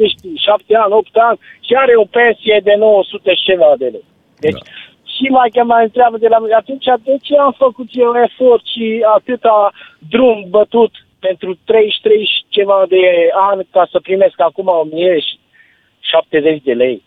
nu 0.00 0.06
știu, 0.08 0.30
șapte 0.46 0.74
ani, 0.82 0.92
opt 0.92 1.16
ani 1.28 1.38
și 1.66 1.72
are 1.74 1.94
o 1.96 2.04
pensie 2.04 2.60
de 2.64 2.74
900 2.78 3.34
și 3.34 3.48
ceva 3.50 3.70
de 3.78 3.88
lei. 3.94 4.04
Deci, 4.44 4.62
da. 4.64 4.70
și 5.14 5.26
mai 5.36 5.48
că 5.54 5.62
mai 5.64 5.82
întreabă 5.82 6.16
de 6.18 6.28
la 6.28 6.38
mine, 6.38 6.54
atunci 6.54 6.84
de 7.02 7.16
ce 7.22 7.34
am 7.36 7.54
făcut 7.64 7.88
eu 7.92 8.12
efort 8.26 8.64
și 8.74 8.86
atâta 9.16 9.72
drum 10.10 10.46
bătut 10.48 10.92
pentru 11.18 11.58
33 11.64 12.28
ceva 12.48 12.84
de 12.88 13.02
ani 13.50 13.68
ca 13.70 13.88
să 13.90 13.98
primesc 14.00 14.40
acum 14.40 14.66
1070 14.66 16.62
de 16.62 16.72
lei? 16.72 17.02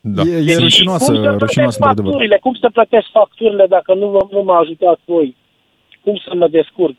Da. 0.00 0.22
E, 0.22 0.52
e 0.52 0.56
rușinoasă, 0.56 1.12
cum 1.12 1.22
să 1.22 1.36
rușinoasă 1.38 1.78
facturile, 1.78 2.38
cum 2.38 2.54
să 2.54 2.70
plătesc 2.72 3.06
facturile 3.12 3.66
dacă 3.66 3.94
nu, 3.94 4.28
nu 4.30 4.42
m-a 4.42 4.58
ajutat 4.58 4.98
voi? 5.04 5.36
Cum 6.04 6.16
să 6.24 6.34
mă 6.34 6.48
descurc 6.48 6.96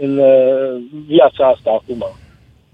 în 0.00 0.18
uh, 0.18 0.82
viața 1.06 1.46
asta 1.46 1.70
acum? 1.70 2.04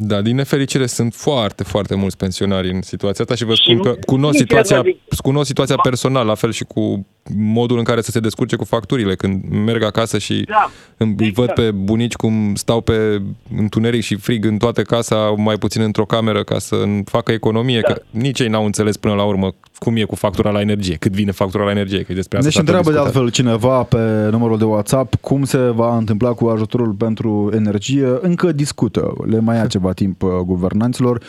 Da, 0.03 0.21
din 0.21 0.35
nefericire 0.35 0.87
sunt 0.87 1.15
foarte, 1.15 1.63
foarte 1.63 1.95
mulți 1.95 2.17
pensionari 2.17 2.71
în 2.71 2.83
situația 2.83 3.25
asta 3.25 3.35
și 3.35 3.45
vă 3.45 3.55
spun 3.55 3.83
că 3.83 3.97
cunosc 4.07 4.39
situația, 4.39 4.83
cunosc 5.23 5.47
situația 5.47 5.77
personală, 5.77 6.25
la 6.25 6.35
fel 6.35 6.53
și 6.53 6.65
cu 6.65 7.07
modul 7.37 7.79
în 7.79 7.85
care 7.85 8.01
să 8.01 8.11
se 8.11 8.21
descurce 8.21 8.57
cu 8.57 8.65
facturile. 8.65 9.15
Când 9.15 9.45
merg 9.65 9.83
acasă 9.83 10.19
și 10.19 10.45
da, 10.49 10.71
îi 10.97 11.15
exact. 11.19 11.35
văd 11.35 11.51
pe 11.51 11.71
bunici 11.71 12.15
cum 12.15 12.55
stau 12.55 12.81
pe 12.81 13.23
întuneric 13.57 14.03
și 14.03 14.15
frig 14.15 14.45
în 14.45 14.57
toată 14.57 14.83
casa, 14.83 15.17
mai 15.37 15.57
puțin 15.57 15.83
într-o 15.83 16.05
cameră 16.05 16.43
ca 16.43 16.59
să 16.59 16.77
facă 17.05 17.33
economie, 17.33 17.81
da. 17.81 17.93
că 17.93 18.03
nici 18.11 18.41
ei 18.41 18.49
n-au 18.49 18.65
înțeles 18.65 18.97
până 18.97 19.15
la 19.15 19.25
urmă 19.25 19.55
cum 19.79 19.97
e 19.97 20.03
cu 20.03 20.15
factura 20.15 20.51
la 20.51 20.61
energie, 20.61 20.97
cât 20.97 21.13
vine 21.13 21.31
factura 21.31 21.65
la 21.65 21.71
energie, 21.71 22.03
că 22.03 22.13
despre 22.13 22.39
asta 22.39 22.49
Deci 22.51 22.59
întreabă 22.59 22.93
de 22.93 22.99
altfel 22.99 23.31
cineva 23.31 23.83
pe 23.83 24.29
numărul 24.31 24.59
de 24.59 24.65
WhatsApp 24.65 25.15
cum 25.21 25.45
se 25.45 25.59
va 25.59 25.97
întâmpla 25.97 26.33
cu 26.33 26.47
ajutorul 26.47 26.93
pentru 26.93 27.51
energie. 27.55 28.07
Încă 28.21 28.53
discută, 28.53 29.13
le 29.27 29.41
mai 29.41 29.57
ia 29.57 29.67
ceva 29.67 29.93
timp 29.93 30.23
uh, 30.23 30.31
guvernanților 30.45 31.23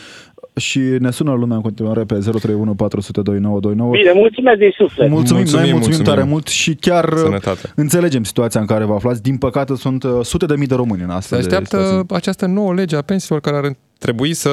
și 0.56 0.78
ne 0.78 1.10
sună 1.10 1.32
lumea 1.32 1.56
în 1.56 1.62
continuare 1.62 2.04
pe 2.04 2.14
031 2.14 2.74
400 2.74 3.20
2929. 3.20 3.92
Bine, 3.92 4.12
mulțumesc 4.14 4.58
din 4.58 4.70
suflet. 4.76 5.08
Mulțumim, 5.08 5.40
mulțumim, 5.40 5.64
noi 5.64 5.72
mulțumim, 5.72 5.96
mulțumim 5.96 6.04
tare 6.04 6.22
mult 6.22 6.46
și 6.46 6.74
chiar 6.74 7.12
uh, 7.12 7.18
Sănătate. 7.18 7.72
înțelegem 7.74 8.24
situația 8.24 8.60
în 8.60 8.66
care 8.66 8.84
vă 8.84 8.94
aflați. 8.94 9.22
Din 9.22 9.36
păcate 9.36 9.74
sunt 9.76 10.02
uh, 10.02 10.10
sute 10.22 10.46
de 10.46 10.54
mii 10.56 10.66
de 10.66 10.74
români 10.74 11.02
în 11.02 11.10
astfel 11.10 11.38
Se 11.38 11.44
așteaptă 11.44 11.76
de 11.76 11.82
situații. 11.82 12.16
această 12.16 12.46
nouă 12.46 12.74
lege 12.74 12.96
a 12.96 13.02
pensiilor 13.02 13.40
care 13.40 13.56
ar 13.56 13.72
trebui 13.98 14.34
să, 14.34 14.50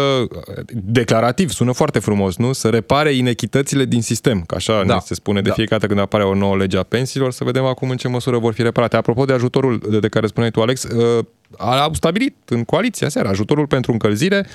declarativ, 0.73 1.49
sună 1.49 1.71
foarte 1.71 1.99
frumos, 1.99 2.37
nu? 2.37 2.53
Să 2.53 2.69
repare 2.69 3.11
inechitățile 3.11 3.85
din 3.85 4.01
sistem, 4.01 4.43
că 4.47 4.55
așa 4.55 4.83
da. 4.85 4.93
ne 4.93 4.99
se 4.99 5.13
spune 5.13 5.41
de 5.41 5.47
da. 5.47 5.53
fiecare 5.53 5.79
dată 5.79 5.93
când 5.93 6.05
apare 6.05 6.23
o 6.23 6.35
nouă 6.35 6.57
lege 6.57 6.77
a 6.77 6.83
pensiilor, 6.83 7.31
să 7.31 7.43
vedem 7.43 7.63
acum 7.63 7.89
în 7.89 7.97
ce 7.97 8.07
măsură 8.07 8.37
vor 8.37 8.53
fi 8.53 8.61
reparate. 8.61 8.95
Apropo 8.95 9.25
de 9.25 9.33
ajutorul 9.33 9.81
de 9.99 10.07
care 10.07 10.27
spuneai 10.27 10.51
tu, 10.51 10.61
Alex, 10.61 10.87
uh, 11.49 11.59
au 11.59 11.93
stabilit 11.93 12.35
în 12.45 12.63
coaliția 12.63 13.09
seara 13.09 13.29
ajutorul 13.29 13.67
pentru 13.67 13.91
încălzire 13.91 14.45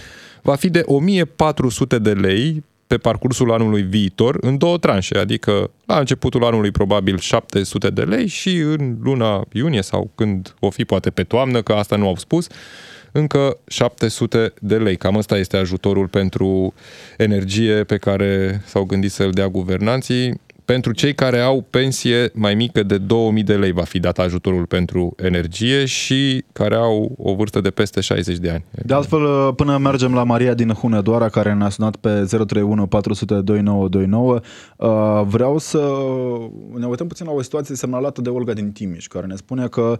va 0.42 0.54
fi 0.54 0.70
de 0.70 0.82
1400 0.84 1.98
de 1.98 2.12
lei 2.12 2.64
pe 2.86 2.96
parcursul 2.96 3.52
anului 3.52 3.82
viitor 3.82 4.36
în 4.40 4.58
două 4.58 4.78
tranșe, 4.78 5.18
adică 5.18 5.70
la 5.86 5.98
începutul 5.98 6.44
anului 6.44 6.70
probabil 6.70 7.18
700 7.18 7.90
de 7.90 8.02
lei 8.02 8.26
și 8.26 8.56
în 8.56 8.96
luna 9.02 9.46
iunie 9.52 9.82
sau 9.82 10.10
când 10.14 10.54
o 10.60 10.70
fi 10.70 10.84
poate 10.84 11.10
pe 11.10 11.22
toamnă, 11.22 11.62
că 11.62 11.72
asta 11.72 11.96
nu 11.96 12.06
au 12.06 12.16
spus, 12.16 12.46
încă 13.12 13.58
700 13.66 14.52
de 14.60 14.76
lei. 14.76 14.96
Cam 14.96 15.16
ăsta 15.16 15.36
este 15.36 15.56
ajutorul 15.56 16.08
pentru 16.08 16.74
energie 17.16 17.84
pe 17.84 17.96
care 17.96 18.62
s-au 18.64 18.84
gândit 18.84 19.12
să-l 19.12 19.30
dea 19.30 19.48
guvernanții. 19.48 20.40
Pentru 20.64 20.92
cei 20.92 21.14
care 21.14 21.40
au 21.40 21.64
pensie 21.70 22.30
mai 22.34 22.54
mică 22.54 22.82
de 22.82 22.98
2000 22.98 23.42
de 23.42 23.54
lei 23.54 23.72
va 23.72 23.82
fi 23.82 23.98
dat 23.98 24.18
ajutorul 24.18 24.66
pentru 24.66 25.14
energie 25.16 25.84
și 25.84 26.44
care 26.52 26.74
au 26.74 27.14
o 27.18 27.34
vârstă 27.34 27.60
de 27.60 27.70
peste 27.70 28.00
60 28.00 28.36
de 28.36 28.50
ani. 28.50 28.64
De 28.84 28.94
altfel, 28.94 29.52
până 29.52 29.78
mergem 29.78 30.14
la 30.14 30.24
Maria 30.24 30.54
din 30.54 30.70
Hunedoara, 30.70 31.28
care 31.28 31.52
ne-a 31.52 31.68
sunat 31.68 31.96
pe 31.96 32.08
031 32.08 32.86
400 32.86 33.34
2929, 33.40 34.40
vreau 35.24 35.58
să 35.58 35.78
ne 36.78 36.86
uităm 36.86 37.06
puțin 37.06 37.26
la 37.26 37.32
o 37.32 37.42
situație 37.42 37.74
semnalată 37.74 38.20
de 38.20 38.28
Olga 38.28 38.52
din 38.52 38.72
Timiș, 38.72 39.06
care 39.06 39.26
ne 39.26 39.36
spune 39.36 39.66
că 39.66 39.98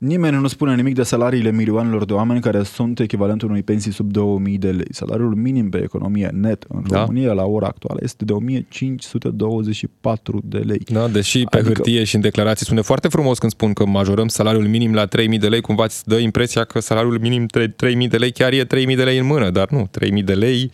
Nimeni 0.00 0.36
nu 0.36 0.48
spune 0.48 0.74
nimic 0.74 0.94
de 0.94 1.02
salariile 1.02 1.50
milioanelor 1.50 2.04
de 2.04 2.12
oameni 2.12 2.40
care 2.40 2.62
sunt 2.62 3.00
echivalentul 3.00 3.48
unui 3.48 3.62
pensii 3.62 3.92
sub 3.92 4.12
2000 4.12 4.58
de 4.58 4.70
lei. 4.70 4.86
Salariul 4.90 5.34
minim 5.34 5.70
pe 5.70 5.82
economie 5.82 6.30
net 6.32 6.64
în 6.68 6.84
da. 6.88 7.00
România 7.00 7.32
la 7.32 7.44
ora 7.44 7.66
actuală 7.66 8.00
este 8.02 8.24
de 8.24 8.32
1524 8.32 10.40
de 10.44 10.58
lei. 10.58 10.82
Da, 10.86 11.08
deși 11.08 11.44
pe 11.44 11.58
adică... 11.58 11.72
hârtie 11.72 12.04
și 12.04 12.14
în 12.14 12.20
declarații 12.20 12.66
spune 12.66 12.80
foarte 12.80 13.08
frumos 13.08 13.38
când 13.38 13.52
spun 13.52 13.72
că 13.72 13.86
majorăm 13.86 14.28
salariul 14.28 14.66
minim 14.66 14.94
la 14.94 15.06
3000 15.06 15.38
de 15.38 15.48
lei, 15.48 15.60
cumva 15.60 15.84
îți 15.84 16.08
dă 16.08 16.16
impresia 16.16 16.64
că 16.64 16.80
salariul 16.80 17.18
minim 17.18 17.46
3000 17.76 18.08
de 18.08 18.16
lei 18.16 18.32
chiar 18.32 18.52
e 18.52 18.64
3000 18.64 18.96
de 18.96 19.04
lei 19.04 19.18
în 19.18 19.26
mână, 19.26 19.50
dar 19.50 19.70
nu, 19.70 19.88
3000 19.90 20.22
de 20.22 20.34
lei 20.34 20.70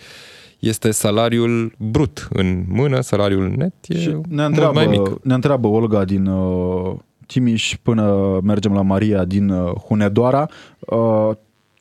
este 0.58 0.90
salariul 0.90 1.74
brut 1.78 2.28
în 2.32 2.64
mână, 2.68 3.00
salariul 3.00 3.52
net 3.56 3.74
e 3.86 3.98
și 3.98 4.16
ne 4.28 4.44
întreabă, 4.44 4.72
mai 4.72 4.86
mic. 4.86 5.18
Ne 5.22 5.34
întreabă 5.34 5.66
Olga 5.66 6.04
din 6.04 6.26
uh, 6.26 6.94
Timiș 7.26 7.76
până 7.82 8.38
mergem 8.42 8.72
la 8.72 8.82
Maria 8.82 9.24
din 9.24 9.48
uh, 9.48 9.72
Hunedoara. 9.72 10.48
Uh, 10.78 11.30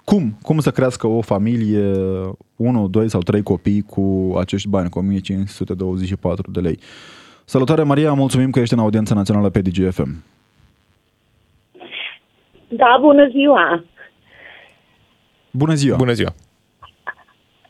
cum? 0.04 0.38
Cum 0.42 0.60
să 0.60 0.72
crească 0.72 1.08
o 1.08 1.22
familie, 1.22 1.94
1, 2.56 2.88
2 2.88 3.10
sau 3.10 3.22
3 3.22 3.44
copii 3.44 3.82
cu 3.82 4.36
acești 4.40 4.68
bani, 4.68 4.90
cu 4.90 5.00
1524 5.00 6.52
de 6.52 6.60
lei? 6.60 6.80
Salutare 7.46 7.84
Maria, 7.84 8.14
mulțumim 8.14 8.50
că 8.50 8.60
ești 8.60 8.74
în 8.74 8.80
audiența 8.80 9.16
națională 9.16 9.50
pe 9.50 9.62
DGFM. 9.62 10.24
Da, 12.68 12.98
bună 13.02 13.28
ziua! 13.30 13.84
Bună 15.52 15.74
ziua! 15.74 15.96
Bună 15.98 16.14
ziua! 16.14 16.34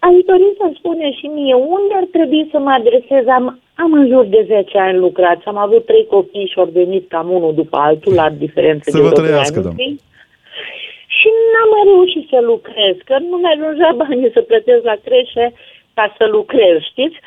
Aș 0.08 0.16
dori 0.32 0.49
să 0.58 0.66
spune 0.78 1.12
și 1.12 1.26
mie 1.26 1.53
unde 1.53 1.93
ar 1.95 2.08
trebui 2.12 2.47
să 2.51 2.58
mă 2.60 2.72
adresez. 2.80 3.28
Am, 3.28 3.60
am 3.76 3.93
în 3.93 4.08
jur 4.08 4.26
de 4.26 4.41
10 4.47 4.78
ani 4.78 4.97
lucrat 4.97 5.41
am 5.45 5.58
avut 5.58 5.86
trei 5.86 6.06
copii 6.06 6.49
și 6.51 6.60
au 6.60 6.70
venit 6.74 7.10
cam 7.10 7.30
unul 7.30 7.53
după 7.53 7.78
altul 7.78 8.14
la 8.14 8.30
diferențe 8.30 8.91
să 8.91 8.97
de 8.97 9.03
vă 9.03 9.12
trăiască, 9.12 9.60
da. 9.60 9.70
Și 11.18 11.28
n-am 11.51 11.70
mai 11.76 11.84
reușit 11.91 12.26
să 12.30 12.39
lucrez, 12.41 12.95
că 13.03 13.16
nu 13.30 13.36
mi 13.38 13.51
ajungea 13.53 13.91
banii 14.01 14.32
să 14.34 14.41
plătesc 14.41 14.84
la 14.84 14.97
creșe 15.06 15.53
ca 15.93 16.16
să 16.18 16.26
lucrez, 16.26 16.82
știți? 16.91 17.18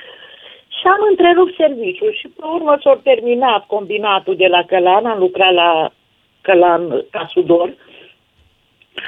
Și 0.79 0.85
am 0.95 1.03
întrerupt 1.11 1.55
serviciul 1.57 2.13
și 2.21 2.29
pe 2.29 2.45
urmă 2.55 2.79
s-a 2.83 3.01
terminat 3.03 3.67
combinatul 3.67 4.37
de 4.37 4.47
la 4.47 4.63
Călan, 4.67 5.07
am 5.07 5.19
lucrat 5.19 5.53
la 5.53 5.91
Călan 6.41 7.05
ca 7.11 7.27
sudor. 7.33 7.75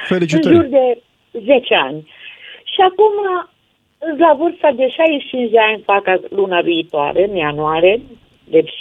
Felicitări! 0.07 0.55
În 0.55 0.61
jur 0.61 0.69
de 0.69 1.01
10 1.31 1.75
ani. 1.75 2.01
Și 2.63 2.81
acum, 2.81 3.13
la 4.23 4.33
vârsta 4.39 4.71
de 4.71 4.87
65 4.87 5.51
de 5.51 5.59
ani, 5.59 5.83
fac 5.91 6.03
luna 6.29 6.61
viitoare, 6.61 7.27
în 7.29 7.35
ianuarie, 7.35 8.01
deci 8.43 8.75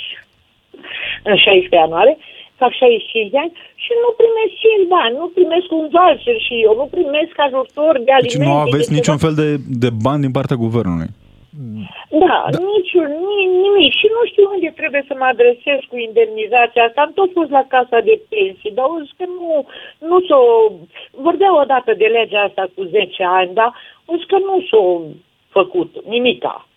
în 1.23 1.37
16 1.37 1.75
ianuarie, 1.75 2.17
fac 2.57 2.73
65 2.73 3.31
de 3.31 3.39
ani 3.39 3.53
și 3.85 3.93
nu 4.03 4.09
primesc 4.21 4.53
5 4.59 4.89
bani, 4.97 5.15
nu 5.23 5.27
primesc 5.39 5.69
un 5.81 5.87
voucher 5.95 6.39
și 6.47 6.55
eu, 6.67 6.73
nu 6.81 6.87
primesc 6.97 7.35
ajutor 7.47 7.93
de 8.07 8.13
alimente. 8.13 8.39
Deci 8.39 8.49
nu 8.49 8.65
aveți 8.67 8.93
niciun 8.99 9.19
fel 9.25 9.35
de, 9.43 9.49
de 9.85 9.91
bani 10.07 10.25
din 10.25 10.33
partea 10.39 10.63
guvernului. 10.67 11.11
Da, 12.25 12.37
da. 12.53 12.59
niciun, 12.73 13.11
nimic. 13.65 13.93
Și 14.01 14.09
nu 14.17 14.23
știu 14.31 14.45
unde 14.55 14.71
trebuie 14.81 15.05
să 15.09 15.15
mă 15.19 15.27
adresez 15.35 15.79
cu 15.91 15.97
indemnizația 16.09 16.83
asta. 16.85 17.01
Am 17.01 17.13
tot 17.19 17.31
fost 17.39 17.51
la 17.59 17.65
casa 17.75 17.99
de 18.09 18.17
pensii, 18.33 18.77
dar 18.77 18.87
o 18.95 18.97
că 19.19 19.25
nu, 19.39 19.51
nu 20.09 20.17
s-o... 20.29 20.41
Vorbeau 21.27 21.55
odată 21.65 21.91
de 22.03 22.09
legea 22.17 22.43
asta 22.49 22.65
cu 22.75 22.83
10 22.83 23.25
ani, 23.41 23.55
dar 23.55 23.71
o 24.13 24.17
că 24.31 24.37
nu 24.49 24.57
s-o 24.71 24.83
făcut 25.49 25.95
nimica. 26.09 26.69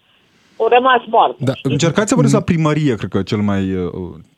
O 0.57 0.67
rămas 0.67 1.01
moartă. 1.07 1.35
Da, 1.39 1.53
încercați 1.61 2.09
să 2.09 2.15
vă 2.15 2.27
la 2.31 2.41
primărie, 2.41 2.95
cred 2.95 3.09
că 3.09 3.21
cel 3.21 3.37
mai... 3.37 3.73
Uh, 3.73 3.91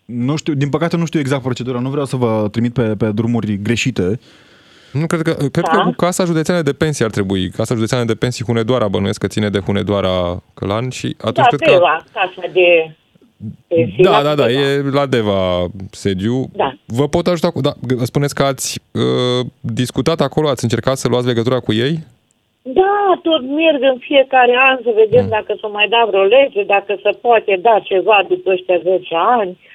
nu 0.06 0.36
știu, 0.36 0.54
din 0.54 0.70
păcate 0.70 0.98
nu 0.98 1.06
știu 1.06 1.20
exact 1.20 1.42
procedura, 1.42 1.80
nu 1.80 1.90
vreau 1.90 2.06
să 2.06 2.16
vă 2.16 2.48
trimit 2.52 2.74
pe, 2.74 2.96
pe 2.98 3.12
drumuri 3.12 3.62
greșite, 3.62 4.20
nu, 5.00 5.06
cred 5.06 5.22
că, 5.22 5.34
cred 5.34 5.66
da? 5.66 5.72
că 5.72 5.82
cu 5.84 5.92
Casa 5.92 6.26
Județeană 6.26 6.62
de 6.62 6.74
Pensii 6.74 7.06
ar 7.06 7.12
trebui. 7.12 7.50
Casa 7.50 7.74
Județeană 7.74 8.04
de 8.04 8.16
Pensii 8.16 8.46
Hunedoara, 8.46 8.88
bănuiesc 8.88 9.20
că 9.20 9.28
ține 9.28 9.50
de 9.50 9.60
Hunedoara 9.60 10.44
Călan 10.54 10.90
și 10.90 11.16
atunci 11.18 11.36
da, 11.36 11.58
cred 11.58 11.60
Deva, 11.60 12.04
că... 12.04 12.10
casa 12.14 12.52
de 12.54 12.96
pensii. 13.68 14.04
Da, 14.04 14.24
da, 14.24 14.36
da, 14.36 14.52
e 14.52 14.82
la 14.82 15.06
Deva 15.06 15.68
sediu. 15.92 16.50
Da. 16.54 16.78
Vă 16.86 17.08
pot 17.08 17.28
ajuta 17.28 17.50
cu... 17.50 17.62
Da, 17.62 17.74
spuneți 18.04 18.36
că 18.36 18.44
ați 18.44 18.80
uh, 18.92 19.46
discutat 19.60 20.22
acolo, 20.22 20.50
ați 20.50 20.64
încercat 20.64 20.98
să 20.98 21.08
luați 21.08 21.28
legătura 21.28 21.60
cu 21.60 21.74
ei? 21.74 22.04
Da, 22.82 23.20
tot 23.22 23.42
merg 23.42 23.82
în 23.92 23.98
fiecare 23.98 24.56
an 24.70 24.78
să 24.84 24.92
vedem 25.02 25.24
mm. 25.24 25.30
dacă 25.30 25.56
s-o 25.60 25.70
mai 25.70 25.88
da 25.88 26.06
vreo 26.10 26.24
lege, 26.24 26.64
dacă 26.64 27.00
se 27.04 27.12
poate 27.22 27.60
da 27.62 27.80
ceva 27.84 28.26
după 28.28 28.52
ăștia 28.52 28.78
10 28.78 29.16
ani. 29.40 29.50
Uh, 29.50 29.74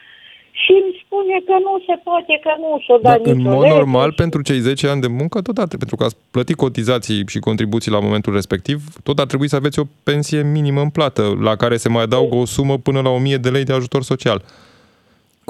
și 0.62 0.72
îmi 0.82 1.02
spune 1.04 1.36
că 1.48 1.56
nu 1.66 1.74
se 1.86 1.96
poate, 2.04 2.40
că 2.44 2.52
nu 2.62 2.82
s-o 2.86 2.96
da 3.02 3.10
Dar 3.10 3.20
în 3.24 3.42
mod 3.42 3.66
normal, 3.66 4.12
pentru 4.12 4.42
cei 4.42 4.58
10 4.58 4.88
ani 4.88 5.00
de 5.00 5.06
muncă, 5.06 5.40
tot 5.40 5.58
ar 5.58 5.66
trebui, 5.66 5.86
pentru 5.86 5.96
că 5.96 6.04
ați 6.04 6.16
plătit 6.30 6.56
cotizații 6.56 7.24
și 7.26 7.38
contribuții 7.38 7.90
la 7.90 8.00
momentul 8.00 8.32
respectiv, 8.32 8.78
tot 9.02 9.18
ar 9.18 9.26
trebui 9.26 9.48
să 9.48 9.56
aveți 9.56 9.78
o 9.78 9.84
pensie 10.02 10.42
minimă 10.42 10.80
în 10.80 10.90
plată, 10.90 11.38
la 11.40 11.56
care 11.56 11.76
se 11.76 11.88
mai 11.88 12.02
adaugă 12.02 12.36
o 12.36 12.44
sumă 12.44 12.78
până 12.78 13.00
la 13.00 13.10
1000 13.10 13.36
de 13.36 13.48
lei 13.48 13.64
de 13.64 13.72
ajutor 13.72 14.02
social. 14.02 14.42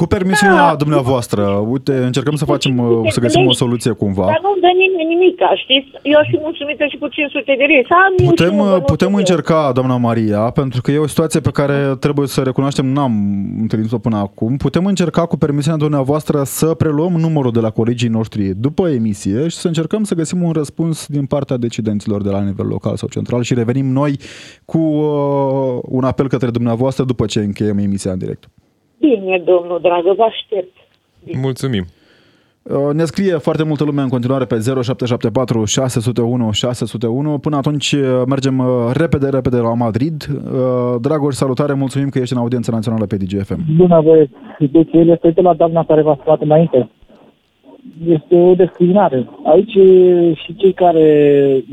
Cu 0.00 0.06
permisiunea 0.06 0.68
da. 0.68 0.74
dumneavoastră, 0.74 1.42
uite, 1.74 1.92
încercăm 1.92 2.34
să 2.34 2.44
facem, 2.44 2.78
uh, 2.78 3.12
să 3.12 3.20
găsim 3.20 3.46
o 3.46 3.52
soluție 3.52 3.92
cumva. 3.92 4.24
Dar 4.24 4.40
nu 4.42 4.52
dă 4.60 4.70
nimeni 4.82 5.08
nimic, 5.14 5.38
știți? 5.54 5.88
Eu 6.02 6.18
aș 6.18 6.26
fi 6.30 6.38
mulțumită 6.40 6.84
și 6.90 6.96
cu 6.96 7.08
500 7.08 7.54
de 7.58 7.64
lei. 7.64 7.86
Putem, 8.26 8.58
uh, 8.58 8.76
putem 8.86 9.14
încerca, 9.14 9.70
doamna 9.72 9.96
Maria, 9.96 10.40
pentru 10.40 10.80
că 10.80 10.90
e 10.90 10.98
o 10.98 11.06
situație 11.06 11.40
pe 11.40 11.50
care 11.50 11.96
trebuie 11.98 12.26
să 12.26 12.40
recunoaștem, 12.40 12.86
n-am 12.86 13.12
întâlnit-o 13.60 13.98
până 13.98 14.16
acum. 14.16 14.56
Putem 14.56 14.86
încerca 14.86 15.26
cu 15.26 15.36
permisiunea 15.36 15.78
dumneavoastră 15.78 16.42
să 16.44 16.66
preluăm 16.74 17.12
numărul 17.12 17.52
de 17.52 17.60
la 17.60 17.70
colegii 17.70 18.08
noștri 18.08 18.42
după 18.56 18.88
emisie 18.88 19.48
și 19.48 19.56
să 19.56 19.66
încercăm 19.66 20.04
să 20.04 20.14
găsim 20.14 20.42
un 20.42 20.52
răspuns 20.52 21.06
din 21.06 21.26
partea 21.26 21.56
decidenților 21.56 22.22
de 22.22 22.30
la 22.30 22.42
nivel 22.42 22.66
local 22.66 22.96
sau 22.96 23.08
central 23.08 23.42
și 23.42 23.54
revenim 23.54 23.86
noi 23.86 24.18
cu 24.64 24.78
uh, 24.78 25.78
un 25.82 26.04
apel 26.04 26.28
către 26.28 26.50
dumneavoastră 26.50 27.04
după 27.04 27.26
ce 27.26 27.38
încheiem 27.40 27.78
emisia 27.78 28.12
în 28.12 28.18
direct. 28.18 28.48
Bine, 29.00 29.42
domnul 29.44 29.78
dragă, 29.82 30.12
vă 30.16 30.22
aștept. 30.22 30.76
Bine. 31.24 31.40
Mulțumim. 31.40 31.84
Uh, 32.62 32.94
ne 32.94 33.04
scrie 33.04 33.32
foarte 33.32 33.64
multă 33.64 33.84
lume 33.84 34.02
în 34.02 34.08
continuare 34.08 34.44
pe 34.44 34.54
0774 34.54 35.64
601 35.64 36.52
601. 36.52 37.38
Până 37.38 37.56
atunci 37.56 37.92
uh, 37.92 38.22
mergem 38.26 38.58
uh, 38.58 38.66
repede, 38.92 39.28
repede 39.28 39.56
la 39.56 39.74
Madrid. 39.74 40.24
Dragoș, 41.00 41.34
salutare, 41.34 41.72
mulțumim 41.72 42.08
că 42.08 42.18
ești 42.18 42.32
în 42.32 42.40
audiența 42.40 42.72
națională 42.72 43.06
pe 43.06 43.16
DGFM. 43.16 43.60
Bună, 43.76 44.00
băieți. 44.04 44.32
Deci 44.58 44.92
el 44.92 45.08
este 45.08 45.30
de 45.30 45.40
la 45.40 45.54
doamna 45.54 45.84
care 45.84 46.02
v-a 46.02 46.18
spus 46.20 46.40
înainte. 46.40 46.88
Este 48.08 48.34
o 48.34 48.54
discriminare. 48.54 49.28
Aici 49.44 49.76
și 50.42 50.54
cei 50.56 50.72
care 50.72 51.04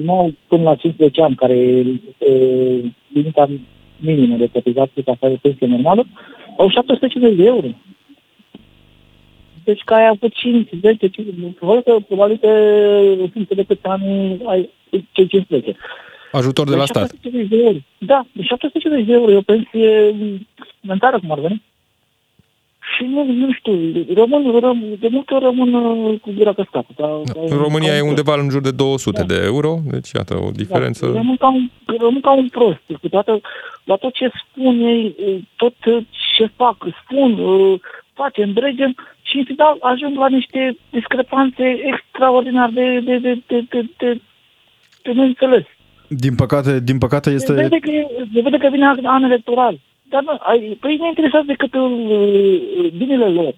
nu 0.03 0.13
au 0.17 0.32
până 0.47 0.63
la 0.63 0.75
15 0.75 1.21
ani, 1.21 1.36
care 1.36 1.53
este 1.53 2.32
limita 3.13 3.49
minimă 3.99 4.36
de 4.38 4.49
cotizație 4.53 5.01
ca 5.01 5.15
să 5.19 5.25
aibă 5.25 5.38
pensie 5.41 5.67
normală, 5.67 6.05
au 6.58 6.70
750 6.70 7.38
de 7.38 7.43
euro. 7.43 7.68
Deci 9.64 9.82
că 9.86 9.93
ai 9.93 10.08
avut 10.08 10.34
5, 10.34 10.70
10, 10.82 11.08
5, 11.08 11.28
probabil 11.60 11.82
că, 11.82 11.95
probabil 12.08 12.38
că 12.38 12.47
în 13.20 13.30
funcție 13.30 13.55
de 13.55 13.64
câți 13.64 13.86
ani 13.86 14.39
ai 14.45 14.70
cei 15.12 15.28
15. 15.28 15.76
Ajutor 16.32 16.66
de, 16.66 16.72
de 16.72 16.78
la 16.78 16.86
stat. 16.86 17.12
De 17.22 17.47
euro. 17.51 17.78
Da, 17.97 18.26
de 18.32 18.43
750 18.43 19.05
de 19.08 19.14
euro 19.14 19.32
e 19.32 19.36
o 19.36 19.41
pensie 19.41 20.16
mentală, 20.82 21.20
cum 21.20 21.32
ar 21.32 21.39
veni. 21.39 21.64
Și 22.95 23.03
nu, 23.03 23.24
nu 23.24 23.53
știu, 23.53 23.74
rămân, 24.14 24.60
rămân, 24.60 24.97
de 24.99 25.08
multe 25.12 25.34
ori 25.34 25.43
rămân 25.43 25.74
uh, 25.74 26.20
cu 26.20 26.32
gura 26.38 26.53
căscată. 26.53 26.88
Ca, 26.97 27.22
ca 27.34 27.39
în 27.49 27.58
România 27.58 27.95
e 27.95 28.01
undeva 28.01 28.34
în 28.34 28.49
jur 28.49 28.62
de 28.62 28.72
200 28.72 29.20
da. 29.20 29.34
de 29.34 29.41
euro, 29.43 29.78
deci 29.86 30.12
iată 30.12 30.34
o 30.36 30.51
diferență. 30.51 31.05
Da, 31.05 31.12
rămân, 31.14 31.36
ca 31.36 31.47
un, 31.47 31.70
rămân 31.99 32.22
ca 32.22 32.32
un 32.32 32.47
prost. 32.49 32.82
Cu 33.01 33.10
toată, 33.10 33.41
la 33.84 33.95
tot 33.95 34.14
ce 34.14 34.32
spun 34.43 34.80
ei, 34.80 35.16
tot 35.55 35.76
ce 36.38 36.45
fac, 36.55 36.77
spun, 37.03 37.31
uh, 37.39 37.79
face, 38.13 38.43
îndregem 38.43 38.95
și 39.21 39.38
în 39.38 39.45
final 39.45 39.77
ajung 39.91 40.17
la 40.17 40.29
niște 40.38 40.77
discrepanțe 40.89 41.65
extraordinar 41.91 42.69
de, 42.69 42.99
de, 42.99 43.17
de, 43.17 43.33
de, 43.47 43.57
de, 43.69 43.81
de, 43.97 44.21
de 45.03 45.11
neînțeles. 45.11 45.65
Din 46.07 46.35
păcate, 46.35 46.79
din 46.79 46.97
păcate 46.97 47.29
este... 47.29 47.53
Se 47.53 47.61
vede 47.61 47.79
că, 47.79 47.91
se 48.33 48.41
vede 48.41 48.57
că 48.57 48.67
vine 48.69 48.85
an 49.03 49.23
electoral. 49.23 49.79
Dar 50.09 50.21
nu, 50.23 50.33
păi 50.79 50.97
ne 50.97 51.07
interesează 51.07 51.45
decât 51.45 51.73
uh, 51.73 52.91
binele 52.97 53.29
lor. 53.39 53.53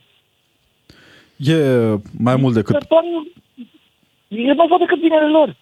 E 1.37 1.55
mai 2.17 2.35
mult 2.35 2.53
decât... 2.53 2.75
Eu 4.27 4.53
nu 4.53 4.65
văd 4.67 4.79
decât 4.79 4.99
binele 4.99 5.27
lor. 5.27 5.55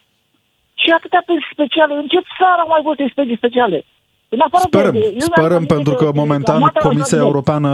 Și 0.74 0.90
atâtea 0.90 1.24
pensii 1.26 1.56
speciale. 1.58 1.94
În 1.94 2.08
ce 2.08 2.20
țară 2.38 2.62
au 2.62 2.68
mai 2.68 2.82
fost 2.84 3.00
expedii 3.00 3.42
speciale? 3.42 3.86
Sperăm, 4.66 4.92
de, 4.92 5.16
sperăm 5.20 5.66
pentru 5.66 5.94
că 5.94 6.12
momentan 6.14 6.72
Comisia 6.84 7.18
Europeană, 7.18 7.70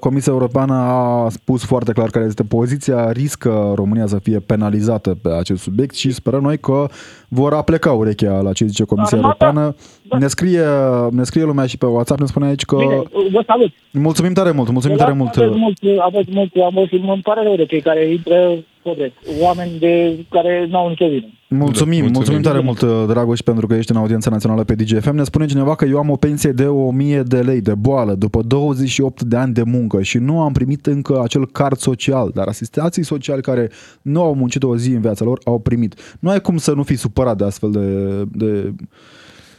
Comisia 0.00 0.32
Europeană 0.32 0.74
a 0.74 1.28
spus 1.28 1.64
foarte 1.64 1.92
clar 1.92 2.10
care 2.10 2.24
este 2.24 2.42
poziția, 2.44 3.12
riscă 3.12 3.72
România 3.74 4.06
să 4.06 4.18
fie 4.18 4.38
penalizată 4.38 5.16
pe 5.22 5.28
acest 5.38 5.62
subiect 5.62 5.94
și 5.94 6.12
sperăm 6.12 6.42
noi 6.42 6.58
că 6.58 6.86
vor 7.28 7.52
apleca 7.52 7.92
urechea 7.92 8.40
la 8.40 8.52
ce 8.52 8.64
zice 8.64 8.84
Comisia 8.84 9.18
Armata, 9.18 9.44
Europeană. 9.44 9.74
Da. 10.02 10.18
Ne, 10.18 10.26
scrie, 10.26 10.64
ne 11.10 11.22
scrie 11.22 11.44
lumea 11.44 11.66
și 11.66 11.78
pe 11.78 11.86
WhatsApp, 11.86 12.20
ne 12.20 12.26
spune 12.26 12.46
aici 12.46 12.64
că... 12.64 12.76
Bine, 12.76 13.02
vă 13.32 13.42
salut! 13.46 13.72
Mulțumim 13.90 14.32
tare 14.32 14.50
mult, 14.50 14.70
mulțumim 14.70 14.96
tare 14.96 15.12
mult! 15.12 15.36
Aveți 15.36 15.58
mult, 15.58 15.78
aveți 16.00 16.30
mult, 16.32 16.50
aveți 16.64 16.96
mult, 16.96 17.12
îmi 17.14 17.22
pare 17.22 17.42
rău 17.42 17.56
de 17.56 17.64
cei 17.64 17.80
care 17.80 18.10
intră 18.10 18.50
corect. 18.94 19.16
Oameni 19.40 19.78
de 19.78 20.24
care 20.30 20.66
nu 20.70 20.76
au 20.76 20.88
nicio 20.88 21.08
vină. 21.08 21.32
Mulțumim, 21.50 22.00
mulțumim, 22.00 22.12
mulțumim 22.12 22.42
tare 22.42 22.60
mult, 22.60 23.08
Dragoș, 23.08 23.40
pentru 23.40 23.66
că 23.66 23.74
ești 23.74 23.90
în 23.90 23.96
audiența 23.96 24.30
națională 24.30 24.64
pe 24.64 24.74
DGFM. 24.74 25.14
Ne 25.14 25.24
spune 25.24 25.46
cineva 25.46 25.74
că 25.74 25.84
eu 25.84 25.98
am 25.98 26.10
o 26.10 26.16
pensie 26.16 26.52
de 26.52 26.66
1000 26.66 27.22
de 27.22 27.40
lei 27.40 27.60
de 27.60 27.74
boală 27.74 28.14
după 28.14 28.42
28 28.42 29.22
de 29.22 29.36
ani 29.36 29.52
de 29.52 29.62
muncă 29.62 30.02
și 30.02 30.18
nu 30.18 30.40
am 30.40 30.52
primit 30.52 30.86
încă 30.86 31.20
acel 31.22 31.46
card 31.46 31.78
social, 31.78 32.30
dar 32.34 32.46
asistații 32.46 33.02
sociali 33.02 33.42
care 33.42 33.70
nu 34.02 34.22
au 34.22 34.34
muncit 34.34 34.62
o 34.62 34.76
zi 34.76 34.90
în 34.90 35.00
viața 35.00 35.24
lor 35.24 35.40
au 35.44 35.58
primit. 35.58 36.16
Nu 36.20 36.30
ai 36.30 36.40
cum 36.40 36.56
să 36.56 36.72
nu 36.72 36.82
fii 36.82 36.96
supărat 36.96 37.36
de 37.36 37.44
astfel 37.44 37.70
de, 37.70 38.24
de 38.32 38.72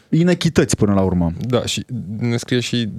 inechități 0.10 0.76
până 0.76 0.93
la 0.93 1.01
urmă. 1.01 1.32
Da, 1.47 1.66
și 1.66 1.86
ne 2.20 2.38
scrie 2.38 2.60
și 2.60 2.89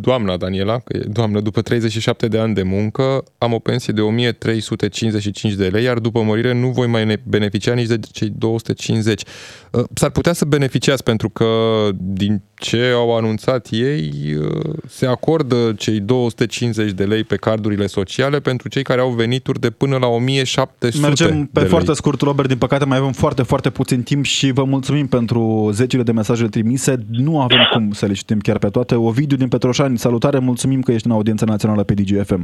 doamna 0.00 0.36
Daniela, 0.36 0.78
că 0.78 0.96
e 0.96 1.04
doamnă, 1.08 1.40
după 1.40 1.62
37 1.62 2.28
de 2.28 2.38
ani 2.38 2.54
de 2.54 2.62
muncă, 2.62 3.24
am 3.38 3.52
o 3.52 3.58
pensie 3.58 3.92
de 3.92 4.00
1355 4.00 5.54
de 5.54 5.66
lei, 5.66 5.84
iar 5.84 5.98
după 5.98 6.22
mărire 6.22 6.54
nu 6.54 6.68
voi 6.68 6.86
mai 6.86 7.20
beneficia 7.24 7.74
nici 7.74 7.86
de 7.86 7.98
cei 8.12 8.32
250. 8.36 9.22
Uh, 9.70 9.84
s-ar 9.94 10.10
putea 10.10 10.32
să 10.32 10.44
beneficiați 10.44 11.02
pentru 11.02 11.28
că 11.28 11.46
din 11.94 12.42
ce 12.54 12.92
au 12.94 13.16
anunțat 13.16 13.68
ei, 13.70 14.12
uh, 14.38 14.74
se 14.88 15.06
acordă 15.06 15.74
cei 15.76 16.00
250 16.00 16.90
de 16.90 17.04
lei 17.04 17.24
pe 17.24 17.36
cardurile 17.36 17.86
sociale 17.86 18.40
pentru 18.40 18.68
cei 18.68 18.82
care 18.82 19.00
au 19.00 19.10
venituri 19.10 19.60
de 19.60 19.70
până 19.70 19.96
la 19.96 20.06
1700 20.06 21.06
Mergem 21.06 21.48
pe 21.52 21.60
de 21.60 21.66
foarte 21.66 21.86
lei. 21.86 21.96
scurt, 21.96 22.20
Robert, 22.20 22.48
din 22.48 22.58
păcate 22.58 22.84
mai 22.84 22.98
avem 22.98 23.12
foarte, 23.12 23.42
foarte 23.42 23.70
puțin 23.70 24.02
timp 24.02 24.24
și 24.24 24.50
vă 24.50 24.64
mulțumim 24.64 25.06
pentru 25.06 25.70
zecile 25.72 26.02
de 26.02 26.12
mesaje 26.20 26.46
trimise. 26.54 26.92
Nu 27.24 27.32
avem 27.46 27.62
cum 27.72 27.84
să 28.00 28.06
le 28.06 28.18
citim 28.20 28.40
chiar 28.46 28.58
pe 28.58 28.70
toate. 28.76 28.94
Ovidiu 28.94 29.36
din 29.36 29.48
Petroșani, 29.48 30.04
salutare, 30.06 30.38
mulțumim 30.38 30.80
că 30.82 30.92
ești 30.92 31.06
în 31.06 31.16
audiența 31.18 31.46
națională 31.46 31.82
pe 31.84 31.94
DGFM. 31.98 32.42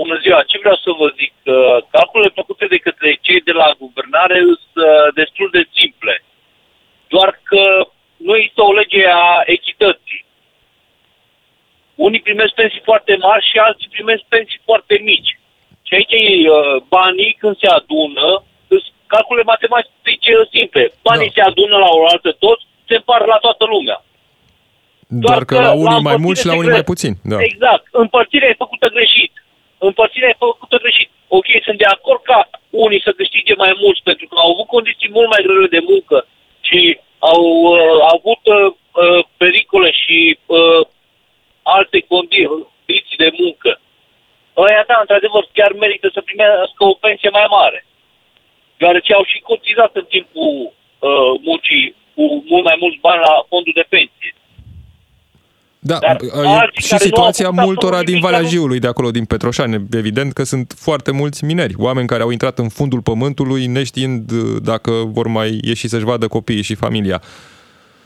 Bună 0.00 0.16
ziua! 0.24 0.40
Ce 0.50 0.58
vreau 0.62 0.78
să 0.84 0.90
vă 1.00 1.08
zic? 1.20 1.32
Uh, 1.44 1.54
Calculele 1.90 2.38
făcute 2.40 2.66
de 2.74 2.78
către 2.86 3.18
cei 3.20 3.40
de 3.48 3.54
la 3.60 3.68
guvernare 3.82 4.38
sunt 4.40 4.74
uh, 4.74 5.14
destul 5.20 5.48
de 5.56 5.62
simple. 5.78 6.14
Doar 7.08 7.40
că 7.42 7.62
nu 8.26 8.36
există 8.36 8.62
o 8.62 8.72
lege 8.72 9.02
a 9.06 9.42
echității. 9.56 10.24
Unii 11.94 12.26
primesc 12.28 12.52
pensii 12.54 12.88
foarte 12.90 13.16
mari 13.26 13.48
și 13.50 13.58
alții 13.58 13.94
primesc 13.96 14.22
pensii 14.34 14.60
foarte 14.64 15.00
mici. 15.10 15.38
Și 15.86 15.94
aici 15.94 16.46
uh, 16.46 16.82
banii, 16.88 17.36
când 17.40 17.56
se 17.58 17.66
adună, 17.66 18.26
sunt 18.34 18.49
calcule 19.14 19.42
matematice 19.52 20.32
simple. 20.56 20.84
Banii 21.08 21.30
Da. 21.30 21.34
se 21.36 21.40
adună 21.50 21.76
la 21.84 21.90
o 21.98 22.02
altă 22.12 22.30
toți, 22.44 22.62
se 22.88 22.94
împar 23.00 23.20
la 23.32 23.38
toată 23.44 23.64
lumea. 23.74 23.98
Doar 25.26 25.42
că 25.50 25.54
la 25.68 25.72
unii 25.84 26.04
mai 26.08 26.14
împărțire 26.18 26.24
mult 26.26 26.36
și 26.38 26.46
la 26.46 26.52
se 26.52 26.58
unii 26.60 26.70
mai 26.76 26.78
gre- 26.80 26.90
puțin. 26.92 27.12
Da. 27.32 27.36
Exact. 27.50 27.84
Împărțirea 28.04 28.48
e 28.48 28.62
făcută 28.64 28.86
greșit. 28.96 29.32
Împărțirea 29.88 30.28
e 30.32 30.44
făcută 30.48 30.76
greșit. 30.84 31.10
Ok, 31.38 31.46
sunt 31.66 31.78
de 31.78 31.88
acord 31.96 32.22
ca 32.30 32.38
unii 32.86 33.02
să 33.06 33.12
câștige 33.20 33.54
mai 33.64 33.72
mult 33.82 33.98
pentru 34.08 34.26
că 34.30 34.34
au 34.38 34.50
avut 34.52 34.66
condiții 34.76 35.10
mult 35.16 35.28
mai 35.34 35.42
grele 35.46 35.66
de 35.76 35.82
muncă 35.90 36.26
și 36.68 36.80
au 37.18 37.42
uh, 37.72 37.98
avut 38.14 38.42
uh, 38.56 38.66
uh, 39.02 39.24
pericole 39.36 39.90
și 40.02 40.38
uh, 40.46 40.80
alte 41.62 41.98
condiții 42.12 43.20
de 43.24 43.30
muncă. 43.42 43.70
Ăia, 44.56 44.84
da, 44.90 44.96
într-adevăr, 45.00 45.42
chiar 45.52 45.72
merită 45.72 46.10
să 46.12 46.20
primească 46.20 46.80
o 46.90 46.94
pensie 47.04 47.30
mai 47.38 47.46
mare. 47.50 47.84
Deoarece 48.80 49.12
au 49.18 49.24
și 49.32 49.38
cotizat 49.50 49.90
în 50.00 50.06
timpul 50.14 50.50
uh, 50.64 51.30
muncii 51.48 51.84
cu 52.14 52.22
mult 52.50 52.64
mai 52.64 52.76
mulți 52.82 52.98
bani 53.06 53.20
la 53.28 53.34
fondul 53.50 53.72
de 53.80 53.86
pensie. 53.94 54.32
Da, 55.90 55.98
Dar 55.98 56.16
e 56.44 56.48
alții 56.64 56.82
și 56.82 56.88
care 56.94 57.04
nu 57.04 57.10
situația 57.10 57.46
au 57.46 57.52
făcut 57.52 57.66
multora 57.68 57.96
absolut 57.98 58.06
din 58.10 58.14
nimic, 58.14 58.26
Valea 58.28 58.40
nu- 58.46 58.52
Jiului, 58.52 58.78
de 58.84 58.86
acolo, 58.92 59.10
din 59.18 59.24
Petroșani. 59.32 59.74
Evident 60.02 60.30
că 60.32 60.42
sunt 60.52 60.66
foarte 60.86 61.10
mulți 61.20 61.44
mineri, 61.50 61.74
oameni 61.88 62.06
care 62.12 62.22
au 62.22 62.30
intrat 62.36 62.56
în 62.64 62.68
fundul 62.78 63.02
pământului 63.10 63.62
neștiind 63.66 64.30
uh, 64.30 64.38
dacă 64.72 64.90
vor 65.16 65.26
mai 65.26 65.50
ieși 65.68 65.88
să-și 65.92 66.04
vadă 66.12 66.26
copiii 66.36 66.68
și 66.68 66.74
familia. 66.84 67.18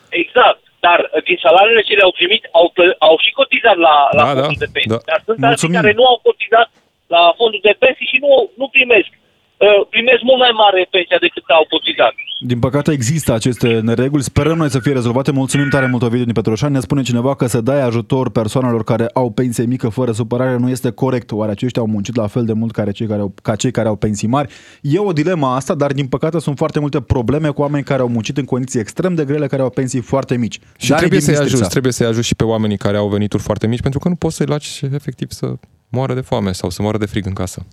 Exact. 0.08 0.60
Dar 0.86 0.98
uh, 1.14 1.22
din 1.28 1.38
salariile 1.46 1.82
ce 1.88 1.94
le-au 1.94 2.12
primit, 2.20 2.42
au, 2.52 2.66
plă- 2.76 2.96
au 3.08 3.14
și 3.24 3.30
cotizat 3.40 3.76
la, 3.86 3.94
la 4.18 4.22
Da, 4.24 4.30
fondul 4.30 4.56
da, 4.58 4.64
de 4.64 4.70
pensii. 4.76 4.90
da. 4.94 5.00
Dar 5.10 5.20
sunt 5.24 5.36
alții 5.36 5.46
Mulțumim. 5.52 5.76
care 5.80 5.92
nu 6.00 6.04
au 6.12 6.18
cotizat 6.28 6.68
la 7.14 7.22
fondul 7.38 7.60
de 7.68 7.74
pensii 7.84 8.10
și 8.12 8.18
nu, 8.24 8.32
nu 8.60 8.66
primesc. 8.76 9.10
Uh, 9.56 9.86
primesc 9.90 10.22
mult 10.22 10.38
mai 10.38 10.50
mare 10.62 10.88
pensia 10.90 11.18
decât 11.20 11.44
au 11.48 11.66
cotizat. 11.70 12.14
Din 12.40 12.58
păcate 12.58 12.92
există 12.92 13.32
aceste 13.32 13.80
nereguli, 13.80 14.22
sperăm 14.22 14.56
noi 14.56 14.70
să 14.70 14.78
fie 14.78 14.92
rezolvate. 14.92 15.30
Mulțumim 15.30 15.68
tare 15.68 15.86
mult, 15.86 16.02
Ovidiu 16.02 16.24
din 16.24 16.32
Petroșani. 16.32 16.72
Ne 16.72 16.80
spune 16.80 17.02
cineva 17.02 17.34
că 17.34 17.46
să 17.46 17.60
dai 17.60 17.82
ajutor 17.82 18.30
persoanelor 18.30 18.84
care 18.84 19.06
au 19.12 19.30
pensie 19.30 19.64
mică 19.64 19.88
fără 19.88 20.12
supărare 20.12 20.56
nu 20.56 20.68
este 20.68 20.90
corect. 20.90 21.32
Oare 21.32 21.50
aceștia 21.50 21.82
au 21.82 21.88
muncit 21.88 22.16
la 22.16 22.26
fel 22.26 22.44
de 22.44 22.52
mult 22.52 22.72
care 22.72 22.90
cei 22.90 23.06
care 23.06 23.20
au, 23.20 23.34
ca 23.42 23.56
cei 23.56 23.70
care 23.70 23.88
au 23.88 23.96
pensii 23.96 24.28
mari? 24.28 24.52
E 24.80 24.98
o 24.98 25.12
dilemă 25.12 25.46
asta, 25.46 25.74
dar 25.74 25.92
din 25.92 26.06
păcate 26.06 26.38
sunt 26.40 26.56
foarte 26.56 26.80
multe 26.80 27.00
probleme 27.00 27.48
cu 27.48 27.60
oameni 27.60 27.84
care 27.84 28.00
au 28.00 28.08
muncit 28.08 28.36
în 28.36 28.44
condiții 28.44 28.80
extrem 28.80 29.14
de 29.14 29.24
grele, 29.24 29.46
care 29.46 29.62
au 29.62 29.70
pensii 29.70 30.00
foarte 30.00 30.36
mici. 30.36 30.58
Și 30.78 30.88
Dani 30.88 30.98
trebuie 31.00 31.18
din 31.18 31.28
să-i 31.28 31.34
Bistrița. 31.34 31.56
ajuți, 31.56 31.70
trebuie 31.70 31.92
să-i 31.92 32.06
ajuți 32.06 32.26
și 32.26 32.34
pe 32.34 32.44
oamenii 32.44 32.76
care 32.76 32.96
au 32.96 33.08
venituri 33.08 33.42
foarte 33.42 33.66
mici, 33.66 33.80
pentru 33.80 33.98
că 33.98 34.08
nu 34.08 34.14
poți 34.14 34.36
să-i 34.36 34.46
lași 34.46 34.84
efectiv 34.84 35.30
să 35.30 35.52
moară 35.88 36.14
de 36.14 36.20
foame 36.20 36.52
sau 36.52 36.70
să 36.70 36.82
moară 36.82 36.98
de 36.98 37.06
frig 37.06 37.26
în 37.26 37.32
casă. 37.32 37.66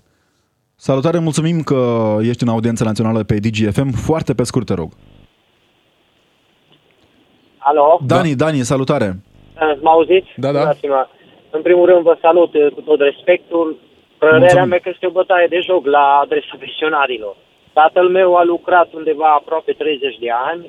Salutare, 0.88 1.20
mulțumim 1.20 1.58
că 1.72 1.82
ești 2.32 2.44
în 2.44 2.54
audiența 2.56 2.86
națională 2.86 3.20
pe 3.24 3.36
DGFM. 3.46 3.92
Foarte 4.10 4.34
pe 4.34 4.44
scurt, 4.44 4.66
te 4.66 4.74
rog. 4.82 4.92
Alo? 7.58 8.00
Dani, 8.14 8.36
Dani, 8.42 8.70
salutare. 8.74 9.08
Uh, 9.10 9.74
Mă 9.86 9.90
auziți? 9.90 10.32
Da, 10.44 10.52
da. 10.52 10.60
Scuzați-mă. 10.60 11.08
În 11.58 11.62
primul 11.62 11.86
rând 11.90 12.02
vă 12.10 12.16
salut 12.22 12.54
uh, 12.54 12.72
cu 12.76 12.82
tot 12.82 13.00
respectul. 13.00 13.68
Părerea 14.18 14.40
Mulțumim. 14.40 14.68
mea 14.70 14.80
că 14.84 14.90
este 14.94 15.08
o 15.08 15.18
bătaie 15.20 15.48
de 15.50 15.60
joc 15.70 15.86
la 15.86 16.06
adresa 16.24 16.56
pensionarilor. 16.60 17.36
Tatăl 17.74 18.08
meu 18.10 18.36
a 18.36 18.44
lucrat 18.44 18.90
undeva 18.94 19.30
aproape 19.40 19.72
30 19.72 20.18
de 20.26 20.32
ani 20.52 20.64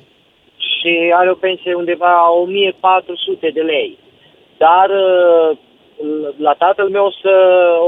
și 0.56 0.92
are 1.20 1.30
o 1.30 1.42
pensie 1.46 1.74
undeva 1.74 2.12
1400 2.30 3.50
de 3.58 3.60
lei. 3.60 3.98
Dar 4.56 4.88
uh, 4.90 5.58
la 6.36 6.52
tatăl 6.52 6.88
meu 6.88 7.04
o 7.04 7.10
să, 7.10 7.34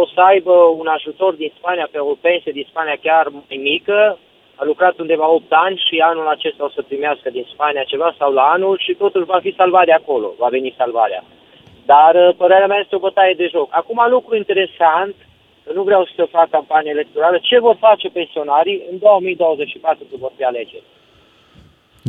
o 0.03 0.07
să 0.07 0.21
aibă 0.21 0.53
un 0.53 0.87
ajutor 0.87 1.35
din 1.35 1.53
Spania 1.57 1.89
pe 1.91 1.99
o 1.99 2.15
pensie 2.21 2.53
din 2.53 2.67
Spania 2.69 2.97
chiar 3.03 3.29
mai 3.29 3.59
mică. 3.63 4.19
A 4.55 4.65
lucrat 4.65 4.99
undeva 4.99 5.31
8 5.31 5.45
ani 5.49 5.83
și 5.87 5.99
anul 5.99 6.27
acesta 6.29 6.65
o 6.65 6.69
să 6.69 6.83
primească 6.83 7.31
din 7.31 7.47
Spania 7.53 7.83
ceva 7.83 8.15
sau 8.19 8.33
la 8.33 8.43
anul 8.43 8.79
și 8.79 8.95
totul 8.95 9.25
va 9.25 9.39
fi 9.43 9.55
salvat 9.57 9.85
de 9.85 9.93
acolo, 9.93 10.35
va 10.39 10.49
veni 10.49 10.75
salvarea. 10.77 11.25
Dar 11.87 12.15
uh, 12.15 12.35
părerea 12.37 12.67
mea 12.67 12.79
este 12.79 12.97
o 12.97 13.05
bătaie 13.07 13.35
de 13.35 13.47
joc. 13.47 13.69
Acum, 13.71 14.07
lucru 14.09 14.37
interesant, 14.37 15.15
că 15.65 15.73
nu 15.73 15.83
vreau 15.83 16.09
să 16.17 16.25
fac 16.31 16.51
campanie 16.51 16.91
electorală, 16.91 17.39
ce 17.43 17.59
vor 17.59 17.77
face 17.81 18.09
pensionarii 18.09 18.83
în 18.91 18.99
2024 18.99 20.05
când 20.09 20.21
vor 20.21 20.33
fi 20.37 20.45
alegeri? 20.45 20.83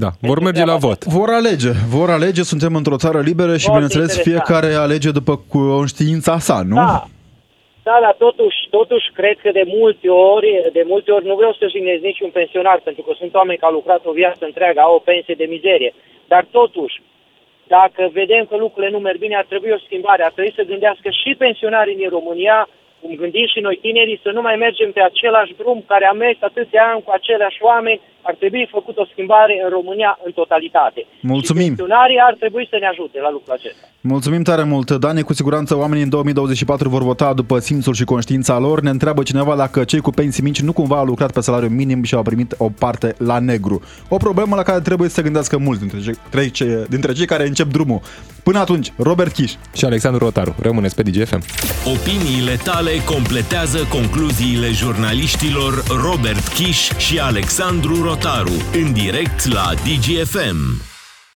Da, 0.04 0.10
vor 0.30 0.40
merge 0.40 0.66
la 0.66 0.76
vot. 0.76 1.00
Vor 1.18 1.30
alege, 1.40 1.72
vor 1.98 2.10
alege, 2.18 2.42
suntem 2.44 2.74
într-o 2.76 3.02
țară 3.04 3.20
liberă 3.30 3.54
și, 3.58 3.66
Foarte 3.66 3.74
bineînțeles, 3.74 4.12
interesant. 4.16 4.28
fiecare 4.32 4.74
alege 4.86 5.10
după 5.20 5.34
conștiința 5.56 6.34
sa, 6.48 6.58
nu? 6.72 6.76
Da. 6.76 7.04
Da, 7.90 7.98
dar 8.06 8.16
totuși, 8.26 8.60
totuși 8.78 9.08
cred 9.20 9.38
că 9.44 9.50
de 9.60 9.66
multe 9.78 10.10
ori, 10.36 10.50
de 10.78 10.84
multe 10.92 11.10
ori 11.12 11.26
nu 11.30 11.36
vreau 11.36 11.54
să 11.60 11.72
jignesc 11.74 12.02
niciun 12.12 12.30
pensionar, 12.40 12.80
pentru 12.88 13.02
că 13.06 13.12
sunt 13.20 13.34
oameni 13.40 13.58
care 13.60 13.72
au 13.72 13.78
lucrat 13.80 14.02
o 14.06 14.18
viață 14.22 14.42
întreagă, 14.46 14.80
au 14.80 14.94
o 14.96 15.06
pensie 15.12 15.36
de 15.42 15.52
mizerie. 15.56 15.92
Dar 16.32 16.44
totuși, 16.58 16.96
dacă 17.76 18.02
vedem 18.20 18.44
că 18.50 18.56
lucrurile 18.58 18.92
nu 18.96 19.00
merg 19.00 19.20
bine, 19.26 19.36
ar 19.36 19.48
trebui 19.52 19.72
o 19.78 19.84
schimbare. 19.86 20.22
Ar 20.24 20.34
trebui 20.36 20.54
să 20.60 20.70
gândească 20.72 21.08
și 21.22 21.32
pensionarii 21.44 22.00
din 22.02 22.10
România, 22.18 22.58
cum 23.02 23.12
gândim 23.24 23.48
și 23.54 23.60
noi 23.68 23.78
tinerii, 23.86 24.24
să 24.26 24.30
nu 24.38 24.42
mai 24.48 24.56
mergem 24.66 24.92
pe 24.92 25.02
același 25.04 25.54
drum 25.62 25.84
care 25.92 26.06
am 26.08 26.18
mers 26.18 26.38
atâția 26.50 26.84
ani 26.92 27.04
cu 27.06 27.12
aceleași 27.14 27.60
oameni. 27.72 28.02
Ar 28.30 28.36
trebui 28.42 28.68
făcut 28.72 28.98
o 28.98 29.06
schimbare 29.12 29.54
în 29.64 29.70
România 29.78 30.12
în 30.26 30.32
totalitate. 30.32 31.02
Mulțumim. 31.22 31.70
Și 31.72 31.76
pensionarii 31.76 32.20
ar 32.28 32.36
trebui 32.40 32.68
să 32.72 32.78
ne 32.80 32.88
ajute 32.94 33.18
la 33.26 33.32
lucrul 33.36 33.54
acesta. 33.54 33.86
Mulțumim 34.02 34.44
tare 34.44 34.64
mult, 34.64 34.92
Dani. 34.92 35.24
Cu 35.24 35.34
siguranță 35.34 35.78
oamenii 35.78 36.04
în 36.04 36.10
2024 36.10 36.90
vor 36.90 37.04
vota 37.04 37.34
după 37.34 37.60
simțul 37.60 37.94
și 37.94 38.04
conștiința 38.04 38.58
lor. 38.60 38.82
Ne 38.82 38.90
întreabă 38.90 39.24
cineva 39.24 39.56
dacă 39.56 39.84
cei 39.84 40.00
cu 40.00 40.10
pensii 40.10 40.44
mici 40.44 40.62
nu 40.62 40.74
cumva 40.74 40.98
au 40.98 41.06
lucrat 41.06 41.32
pe 41.32 41.42
salariu 41.42 41.70
minim 41.70 42.04
și 42.04 42.16
au 42.16 42.22
primit 42.22 42.56
o 42.58 42.70
parte 42.80 43.16
la 43.18 43.40
negru. 43.40 43.82
O 44.10 44.18
problemă 44.18 44.56
la 44.56 44.64
care 44.64 44.80
trebuie 44.80 45.10
să 45.10 45.16
se 45.16 45.22
gândească 45.22 45.58
mulți 45.58 45.80
dintre 45.80 46.00
cei, 46.00 46.16
dintre 46.30 46.50
cei, 46.50 46.86
dintre 46.90 47.14
cei 47.14 47.26
care 47.26 47.48
încep 47.48 47.68
drumul. 47.68 48.00
Până 48.44 48.60
atunci, 48.60 48.92
Robert 48.98 49.32
Kiș. 49.32 49.52
Și 49.76 49.86
Alexandru 49.86 50.24
Rotaru. 50.24 50.56
Rămâneți 50.62 50.96
pe 50.96 51.02
DGFM. 51.02 51.42
Opiniile 51.96 52.56
tale 52.64 52.92
completează 53.06 53.80
concluziile 53.90 54.68
jurnaliștilor 54.72 55.84
Robert 56.06 56.48
Kiș 56.48 56.90
și 56.98 57.20
Alexandru 57.20 58.04
Rotaru 58.16 58.54
în 58.74 58.94
direct 58.94 59.46
la 59.46 59.74
DGFM. 59.74 60.95